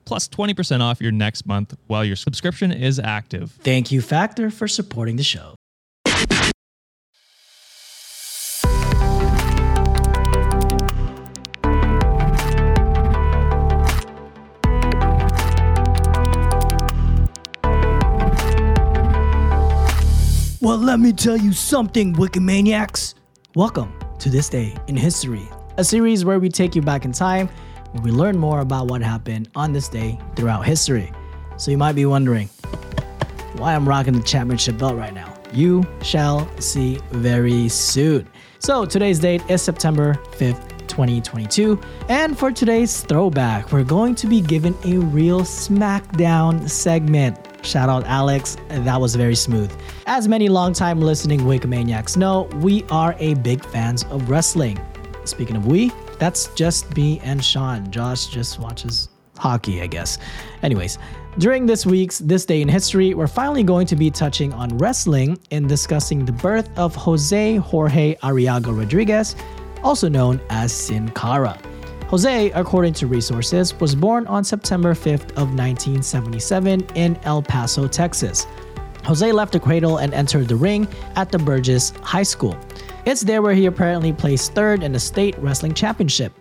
plus 0.05 0.27
20% 0.27 0.81
off 0.81 1.01
your 1.01 1.11
next 1.11 1.45
month 1.45 1.75
while 1.87 2.03
your 2.05 2.15
subscription 2.15 2.71
is 2.71 2.99
active. 2.99 3.51
Thank 3.61 3.91
you, 3.91 4.01
Factor, 4.01 4.49
for 4.49 4.67
supporting 4.67 5.15
the 5.15 5.23
show. 5.23 5.55
Well, 20.63 20.77
let 20.77 20.99
me 20.99 21.11
tell 21.11 21.37
you 21.37 21.53
something, 21.53 22.13
Wikimaniacs. 22.13 23.15
Welcome 23.55 23.93
to 24.19 24.29
This 24.29 24.47
Day 24.47 24.75
in 24.87 24.95
History, 24.95 25.41
a 25.77 25.83
series 25.83 26.23
where 26.23 26.39
we 26.39 26.49
take 26.49 26.75
you 26.75 26.83
back 26.83 27.03
in 27.03 27.11
time, 27.11 27.49
where 27.91 28.03
we 28.03 28.11
learn 28.11 28.37
more 28.37 28.61
about 28.61 28.87
what 28.87 29.01
happened 29.01 29.49
on 29.55 29.73
this 29.73 29.87
day 29.87 30.19
throughout 30.35 30.65
history. 30.65 31.11
So 31.57 31.71
you 31.71 31.77
might 31.77 31.93
be 31.93 32.05
wondering, 32.05 32.47
why 33.57 33.75
I'm 33.75 33.87
rocking 33.87 34.13
the 34.13 34.23
championship 34.23 34.77
belt 34.77 34.95
right 34.95 35.13
now. 35.13 35.33
You 35.53 35.85
shall 36.01 36.49
see 36.59 36.99
very 37.11 37.67
soon. 37.69 38.27
So 38.59 38.85
today's 38.85 39.19
date 39.19 39.43
is 39.49 39.61
September 39.61 40.13
5th, 40.31 40.87
2022. 40.87 41.79
And 42.09 42.37
for 42.37 42.51
today's 42.51 43.01
throwback, 43.01 43.71
we're 43.71 43.83
going 43.83 44.15
to 44.15 44.27
be 44.27 44.41
given 44.41 44.75
a 44.85 44.97
real 44.97 45.41
SmackDown 45.41 46.69
segment. 46.69 47.37
Shout 47.63 47.89
out 47.89 48.05
Alex, 48.05 48.57
that 48.69 48.99
was 48.99 49.15
very 49.15 49.35
smooth. 49.35 49.71
As 50.07 50.27
many 50.27 50.49
longtime 50.49 50.99
listening 51.01 51.41
Wikimaniacs 51.41 52.17
know, 52.17 52.43
we 52.61 52.83
are 52.89 53.15
a 53.19 53.35
big 53.35 53.63
fans 53.65 54.03
of 54.05 54.29
wrestling. 54.29 54.79
Speaking 55.25 55.55
of 55.55 55.67
we, 55.67 55.91
that's 56.21 56.53
just 56.53 56.95
me 56.95 57.19
and 57.23 57.43
Sean. 57.43 57.89
Josh 57.89 58.27
just 58.27 58.59
watches 58.59 59.09
hockey, 59.39 59.81
I 59.81 59.87
guess. 59.87 60.19
Anyways, 60.61 60.99
during 61.39 61.65
this 61.65 61.83
week's 61.83 62.19
This 62.19 62.45
Day 62.45 62.61
in 62.61 62.69
History, 62.69 63.15
we're 63.15 63.25
finally 63.25 63.63
going 63.63 63.87
to 63.87 63.95
be 63.95 64.11
touching 64.11 64.53
on 64.53 64.77
wrestling 64.77 65.39
and 65.49 65.67
discussing 65.67 66.23
the 66.23 66.31
birth 66.31 66.69
of 66.77 66.93
Jose 66.93 67.55
Jorge 67.55 68.13
Arriaga 68.17 68.77
Rodriguez, 68.77 69.35
also 69.81 70.07
known 70.07 70.39
as 70.51 70.71
Sin 70.71 71.09
Cara. 71.09 71.57
Jose, 72.07 72.51
according 72.51 72.93
to 72.93 73.07
resources, 73.07 73.73
was 73.79 73.95
born 73.95 74.27
on 74.27 74.43
September 74.43 74.93
5th 74.93 75.31
of 75.31 75.55
1977 75.57 76.85
in 76.93 77.19
El 77.23 77.41
Paso, 77.41 77.87
Texas. 77.87 78.45
Jose 79.05 79.31
left 79.31 79.53
the 79.53 79.59
cradle 79.59 79.97
and 79.97 80.13
entered 80.13 80.47
the 80.47 80.55
ring 80.55 80.87
at 81.15 81.31
the 81.31 81.39
Burges 81.39 81.89
High 82.03 82.21
School. 82.21 82.55
It's 83.03 83.21
there 83.21 83.41
where 83.41 83.55
he 83.55 83.65
apparently 83.65 84.13
placed 84.13 84.53
third 84.53 84.83
in 84.83 84.91
the 84.91 84.99
state 84.99 85.37
wrestling 85.39 85.73
championship. 85.73 86.33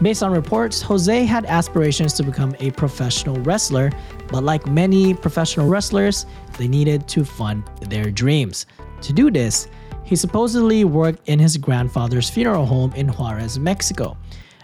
Based 0.00 0.22
on 0.22 0.32
reports, 0.32 0.80
Jose 0.82 1.24
had 1.24 1.44
aspirations 1.46 2.14
to 2.14 2.22
become 2.22 2.54
a 2.58 2.70
professional 2.70 3.36
wrestler, 3.40 3.90
but 4.28 4.42
like 4.42 4.66
many 4.66 5.14
professional 5.14 5.68
wrestlers, 5.68 6.26
they 6.58 6.68
needed 6.68 7.06
to 7.08 7.24
fund 7.24 7.64
their 7.82 8.10
dreams. 8.10 8.66
To 9.02 9.12
do 9.12 9.30
this, 9.30 9.68
he 10.04 10.16
supposedly 10.16 10.84
worked 10.84 11.28
in 11.28 11.38
his 11.38 11.56
grandfather's 11.56 12.30
funeral 12.30 12.64
home 12.64 12.92
in 12.94 13.08
Juarez, 13.08 13.58
Mexico. 13.58 14.16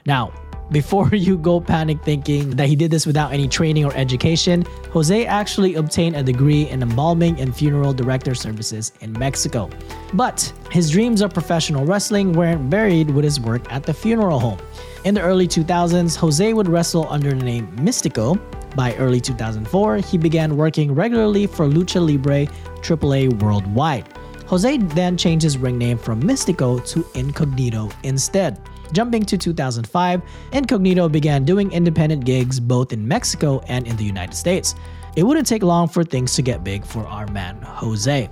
Now, 0.06 0.32
before 0.72 1.08
you 1.12 1.36
go 1.36 1.60
panic 1.60 2.02
thinking 2.02 2.50
that 2.50 2.66
he 2.66 2.74
did 2.74 2.90
this 2.90 3.06
without 3.06 3.32
any 3.32 3.46
training 3.46 3.84
or 3.84 3.94
education, 3.94 4.64
Jose 4.90 5.26
actually 5.26 5.74
obtained 5.74 6.16
a 6.16 6.22
degree 6.22 6.68
in 6.68 6.82
embalming 6.82 7.40
and 7.40 7.54
funeral 7.54 7.92
director 7.92 8.34
services 8.34 8.92
in 9.00 9.12
Mexico. 9.12 9.68
But 10.14 10.52
his 10.70 10.90
dreams 10.90 11.20
of 11.20 11.32
professional 11.32 11.84
wrestling 11.84 12.32
weren't 12.32 12.70
buried 12.70 13.10
with 13.10 13.24
his 13.24 13.38
work 13.38 13.70
at 13.72 13.84
the 13.84 13.94
funeral 13.94 14.40
home. 14.40 14.58
In 15.04 15.14
the 15.14 15.20
early 15.20 15.46
2000s, 15.46 16.16
Jose 16.16 16.52
would 16.52 16.68
wrestle 16.68 17.06
under 17.08 17.30
the 17.30 17.44
name 17.44 17.66
Mystico. 17.76 18.40
By 18.74 18.94
early 18.96 19.20
2004, 19.20 19.96
he 19.98 20.16
began 20.16 20.56
working 20.56 20.94
regularly 20.94 21.46
for 21.46 21.66
Lucha 21.66 22.00
Libre 22.00 22.46
AAA 22.80 23.40
worldwide. 23.42 24.08
Jose 24.46 24.76
then 24.76 25.16
changed 25.16 25.42
his 25.42 25.58
ring 25.58 25.78
name 25.78 25.98
from 25.98 26.22
Mystico 26.22 26.84
to 26.88 27.06
Incognito 27.18 27.90
instead. 28.02 28.60
Jumping 28.92 29.24
to 29.24 29.38
2005, 29.38 30.22
Incognito 30.52 31.08
began 31.08 31.44
doing 31.44 31.72
independent 31.72 32.24
gigs 32.24 32.60
both 32.60 32.92
in 32.92 33.06
Mexico 33.06 33.60
and 33.68 33.86
in 33.86 33.96
the 33.96 34.04
United 34.04 34.34
States. 34.34 34.74
It 35.16 35.24
wouldn't 35.24 35.46
take 35.46 35.62
long 35.62 35.88
for 35.88 36.04
things 36.04 36.34
to 36.34 36.42
get 36.42 36.64
big 36.64 36.84
for 36.84 37.06
our 37.06 37.26
man 37.28 37.60
Jose. 37.62 38.30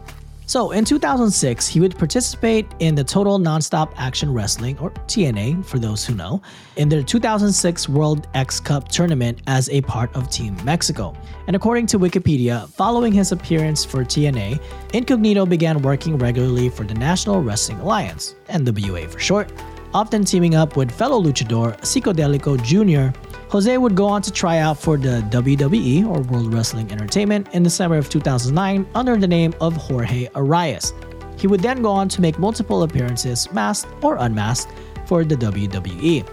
So 0.51 0.73
in 0.73 0.85
2006, 0.85 1.69
he 1.69 1.79
would 1.79 1.97
participate 1.97 2.67
in 2.81 2.97
the 2.97 3.05
Total 3.05 3.39
Nonstop 3.39 3.93
Action 3.97 4.35
Wrestling, 4.35 4.77
or 4.81 4.91
TNA 5.07 5.65
for 5.65 5.79
those 5.79 6.05
who 6.05 6.13
know, 6.13 6.43
in 6.75 6.89
their 6.89 7.05
2006 7.05 7.89
World 7.89 8.27
X 8.35 8.59
Cup 8.59 8.89
tournament 8.89 9.43
as 9.47 9.71
a 9.71 9.81
part 9.83 10.13
of 10.17 10.29
Team 10.29 10.57
Mexico. 10.65 11.15
And 11.47 11.55
according 11.55 11.87
to 11.87 12.01
Wikipedia, 12.01 12.69
following 12.71 13.13
his 13.13 13.31
appearance 13.31 13.85
for 13.85 14.05
TNA, 14.05 14.61
Incognito 14.93 15.47
began 15.47 15.83
working 15.83 16.19
regularly 16.19 16.69
for 16.69 16.83
the 16.83 16.95
National 16.95 17.41
Wrestling 17.41 17.79
Alliance, 17.79 18.35
NWA 18.49 19.09
for 19.09 19.21
short, 19.21 19.53
often 19.95 20.25
teaming 20.25 20.55
up 20.55 20.77
with 20.77 20.91
fellow 20.91 21.21
luchador 21.21 21.79
Psicodelico 21.81 22.57
Jr. 22.63 23.17
Jose 23.51 23.77
would 23.77 23.95
go 23.97 24.07
on 24.07 24.23
to 24.23 24.31
try 24.31 24.59
out 24.59 24.79
for 24.79 24.97
the 24.97 25.23
WWE 25.31 26.07
or 26.07 26.21
World 26.21 26.55
Wrestling 26.55 26.91
Entertainment 26.93 27.49
in 27.53 27.63
December 27.63 27.97
of 27.97 28.09
2009 28.09 28.87
under 28.95 29.17
the 29.17 29.27
name 29.27 29.55
of 29.61 29.77
Jorge 29.77 30.29
Arias. 30.35 30.95
He 31.37 31.47
would 31.47 31.61
then 31.61 31.83
go 31.83 31.91
on 31.91 32.09
to 32.11 32.21
make 32.21 32.39
multiple 32.39 32.83
appearances, 32.83 33.51
masked 33.53 33.93
or 34.05 34.17
unmasked, 34.17 34.73
for 35.07 35.25
the 35.25 35.35
WWE. 35.35 36.29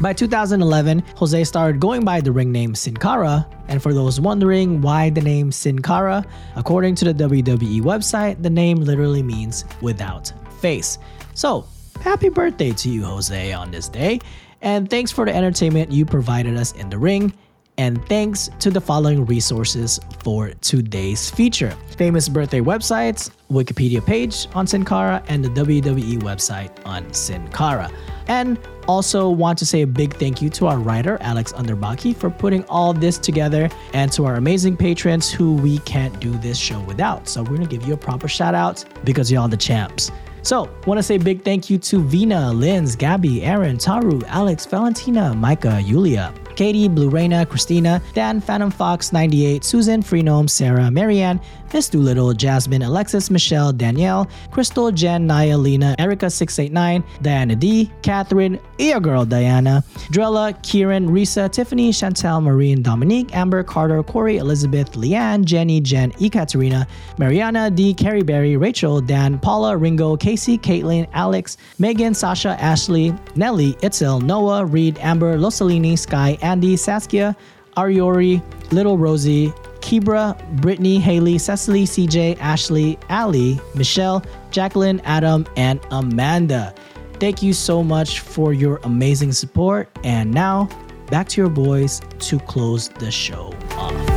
By 0.00 0.12
2011, 0.12 1.02
Jose 1.16 1.44
started 1.44 1.80
going 1.80 2.04
by 2.04 2.20
the 2.20 2.32
ring 2.32 2.52
name 2.52 2.74
Sin 2.74 2.96
Cara, 2.96 3.46
and 3.68 3.82
for 3.82 3.92
those 3.92 4.20
wondering 4.20 4.80
why 4.80 5.10
the 5.10 5.20
name 5.20 5.52
Sin 5.52 5.80
Cara, 5.80 6.24
according 6.56 6.94
to 6.96 7.12
the 7.12 7.14
WWE 7.14 7.80
website, 7.80 8.42
the 8.42 8.50
name 8.50 8.78
literally 8.78 9.22
means 9.22 9.64
without 9.80 10.32
face. 10.60 10.98
So, 11.34 11.66
happy 12.02 12.28
birthday 12.28 12.72
to 12.72 12.88
you, 12.88 13.04
Jose, 13.04 13.52
on 13.52 13.70
this 13.70 13.88
day, 13.88 14.18
and 14.60 14.90
thanks 14.90 15.12
for 15.12 15.24
the 15.24 15.34
entertainment 15.34 15.92
you 15.92 16.04
provided 16.04 16.56
us 16.56 16.72
in 16.72 16.90
the 16.90 16.98
ring. 16.98 17.32
And 17.78 18.06
thanks 18.06 18.50
to 18.58 18.70
the 18.70 18.82
following 18.82 19.24
resources 19.24 19.98
for 20.22 20.50
today's 20.60 21.30
feature 21.30 21.74
famous 21.96 22.28
birthday 22.28 22.60
websites, 22.60 23.30
Wikipedia 23.50 24.04
page 24.04 24.46
on 24.54 24.66
Sin 24.66 24.84
Cara, 24.84 25.22
and 25.28 25.42
the 25.42 25.48
WWE 25.48 26.20
website 26.20 26.70
on 26.84 27.12
Sin 27.14 27.48
Cara. 27.48 27.90
And 28.26 28.58
also 28.88 29.30
want 29.30 29.58
to 29.60 29.66
say 29.66 29.82
a 29.82 29.86
big 29.86 30.14
thank 30.14 30.42
you 30.42 30.50
to 30.50 30.66
our 30.66 30.78
writer, 30.78 31.16
Alex 31.22 31.52
Underbaki, 31.52 32.14
for 32.14 32.28
putting 32.28 32.64
all 32.64 32.92
this 32.92 33.16
together, 33.16 33.70
and 33.94 34.12
to 34.12 34.26
our 34.26 34.34
amazing 34.34 34.76
patrons 34.76 35.30
who 35.30 35.54
we 35.54 35.78
can't 35.78 36.20
do 36.20 36.30
this 36.38 36.58
show 36.58 36.80
without. 36.80 37.26
So 37.26 37.42
we're 37.42 37.56
gonna 37.56 37.66
give 37.66 37.86
you 37.86 37.94
a 37.94 37.98
proper 37.98 38.28
shout 38.28 38.54
out 38.54 38.84
because 39.04 39.32
y'all 39.32 39.48
the 39.48 39.56
champs. 39.56 40.10
So, 40.42 40.68
want 40.86 40.98
to 40.98 41.02
say 41.02 41.18
big 41.18 41.44
thank 41.44 41.70
you 41.70 41.78
to 41.78 42.02
Vina, 42.02 42.52
Linz, 42.52 42.96
Gabby, 42.96 43.42
Aaron, 43.44 43.76
Taru, 43.76 44.24
Alex, 44.26 44.66
Valentina, 44.66 45.34
Micah, 45.34 45.80
Yulia, 45.80 46.34
Katie, 46.56 46.88
Blue 46.88 47.08
Reina, 47.08 47.46
Christina, 47.46 48.02
Dan, 48.12 48.40
Phantom 48.40 48.70
Fox, 48.70 49.12
98, 49.12 49.64
Susan, 49.64 50.02
Freenome, 50.02 50.48
Sarah, 50.50 50.90
Marianne, 50.90 51.40
Miss 51.72 51.88
Doolittle, 51.88 52.34
Jasmine, 52.34 52.82
Alexis, 52.82 53.30
Michelle, 53.30 53.72
Danielle, 53.72 54.28
Crystal, 54.50 54.90
Jen, 54.90 55.26
Naya, 55.26 55.56
Lena, 55.56 55.96
Erica689, 55.98 57.02
Diana 57.22 57.56
D, 57.56 57.90
Catherine, 58.02 58.58
Ear 58.78 59.00
Girl, 59.00 59.24
Diana, 59.24 59.82
Drella, 60.12 60.60
Kieran, 60.62 61.08
Risa, 61.08 61.50
Tiffany, 61.50 61.90
Chantel, 61.90 62.42
Marine, 62.42 62.82
Dominique, 62.82 63.34
Amber, 63.34 63.62
Carter, 63.62 64.02
Corey, 64.02 64.36
Elizabeth, 64.36 64.92
Leanne, 64.92 65.44
Jenny, 65.44 65.80
Jen, 65.80 66.12
Ekaterina, 66.20 66.86
Mariana, 67.18 67.70
D, 67.70 67.94
Carrie 67.94 68.22
Berry, 68.22 68.58
Rachel, 68.58 69.00
Dan, 69.00 69.38
Paula, 69.38 69.74
Ringo, 69.74 70.16
Casey, 70.32 70.56
Caitlin, 70.56 71.06
Alex, 71.12 71.58
Megan, 71.78 72.14
Sasha, 72.14 72.56
Ashley, 72.58 73.14
Nelly, 73.34 73.74
Itzel, 73.82 74.22
Noah, 74.22 74.64
Reed, 74.64 74.96
Amber, 75.02 75.36
Losalini, 75.36 75.98
Sky, 75.98 76.38
Andy, 76.40 76.74
Saskia, 76.74 77.36
Ariori, 77.76 78.42
Little 78.72 78.96
Rosie, 78.96 79.48
Kibra, 79.80 80.34
Brittany, 80.62 80.98
Haley, 80.98 81.36
Cecily, 81.36 81.84
CJ, 81.84 82.40
Ashley, 82.40 82.98
Ali, 83.10 83.60
Michelle, 83.74 84.24
Jacqueline, 84.50 85.00
Adam, 85.04 85.46
and 85.58 85.78
Amanda. 85.90 86.74
Thank 87.20 87.42
you 87.42 87.52
so 87.52 87.82
much 87.82 88.20
for 88.20 88.54
your 88.54 88.80
amazing 88.84 89.32
support. 89.32 89.90
And 90.02 90.32
now, 90.32 90.66
back 91.10 91.28
to 91.28 91.42
your 91.42 91.50
boys 91.50 92.00
to 92.20 92.38
close 92.38 92.88
the 92.88 93.10
show 93.10 93.54
off. 93.72 94.11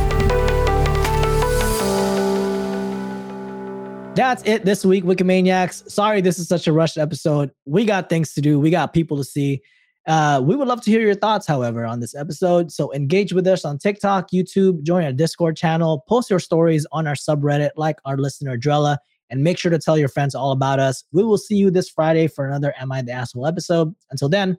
That's 4.16 4.42
it 4.44 4.64
this 4.64 4.82
week, 4.82 5.04
Wikimaniacs. 5.04 5.90
Sorry 5.90 6.22
this 6.22 6.38
is 6.38 6.48
such 6.48 6.66
a 6.66 6.72
rushed 6.72 6.96
episode. 6.96 7.50
We 7.66 7.84
got 7.84 8.08
things 8.08 8.32
to 8.32 8.40
do, 8.40 8.58
we 8.58 8.70
got 8.70 8.94
people 8.94 9.18
to 9.18 9.24
see. 9.24 9.60
Uh, 10.06 10.40
we 10.42 10.56
would 10.56 10.68
love 10.68 10.80
to 10.80 10.90
hear 10.90 11.00
your 11.00 11.16
thoughts, 11.16 11.46
however, 11.46 11.84
on 11.84 12.00
this 12.00 12.14
episode. 12.14 12.72
So 12.72 12.94
engage 12.94 13.34
with 13.34 13.46
us 13.46 13.64
on 13.64 13.76
TikTok, 13.76 14.30
YouTube, 14.32 14.84
join 14.84 15.04
our 15.04 15.12
Discord 15.12 15.56
channel, 15.56 16.02
post 16.08 16.30
your 16.30 16.38
stories 16.38 16.86
on 16.92 17.06
our 17.06 17.14
subreddit, 17.14 17.70
like 17.76 17.98
our 18.06 18.16
listener 18.16 18.56
Drella, 18.56 18.96
and 19.28 19.42
make 19.42 19.58
sure 19.58 19.70
to 19.70 19.78
tell 19.78 19.98
your 19.98 20.08
friends 20.08 20.34
all 20.34 20.52
about 20.52 20.78
us. 20.78 21.04
We 21.12 21.22
will 21.22 21.38
see 21.38 21.56
you 21.56 21.70
this 21.70 21.90
Friday 21.90 22.26
for 22.26 22.46
another 22.46 22.72
Am 22.78 22.92
I 22.92 23.02
the 23.02 23.12
Asshole 23.12 23.46
episode. 23.46 23.94
Until 24.10 24.30
then, 24.30 24.56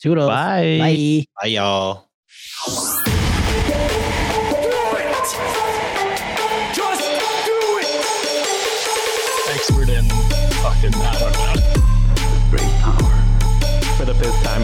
toodles. 0.00 0.28
Bye. 0.28 0.78
Bye. 0.78 1.24
Bye, 1.40 1.48
y'all. 1.48 3.01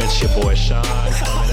It's 0.03 0.21
your 0.21 0.31
boy 0.43 0.55
Sean 0.55 1.48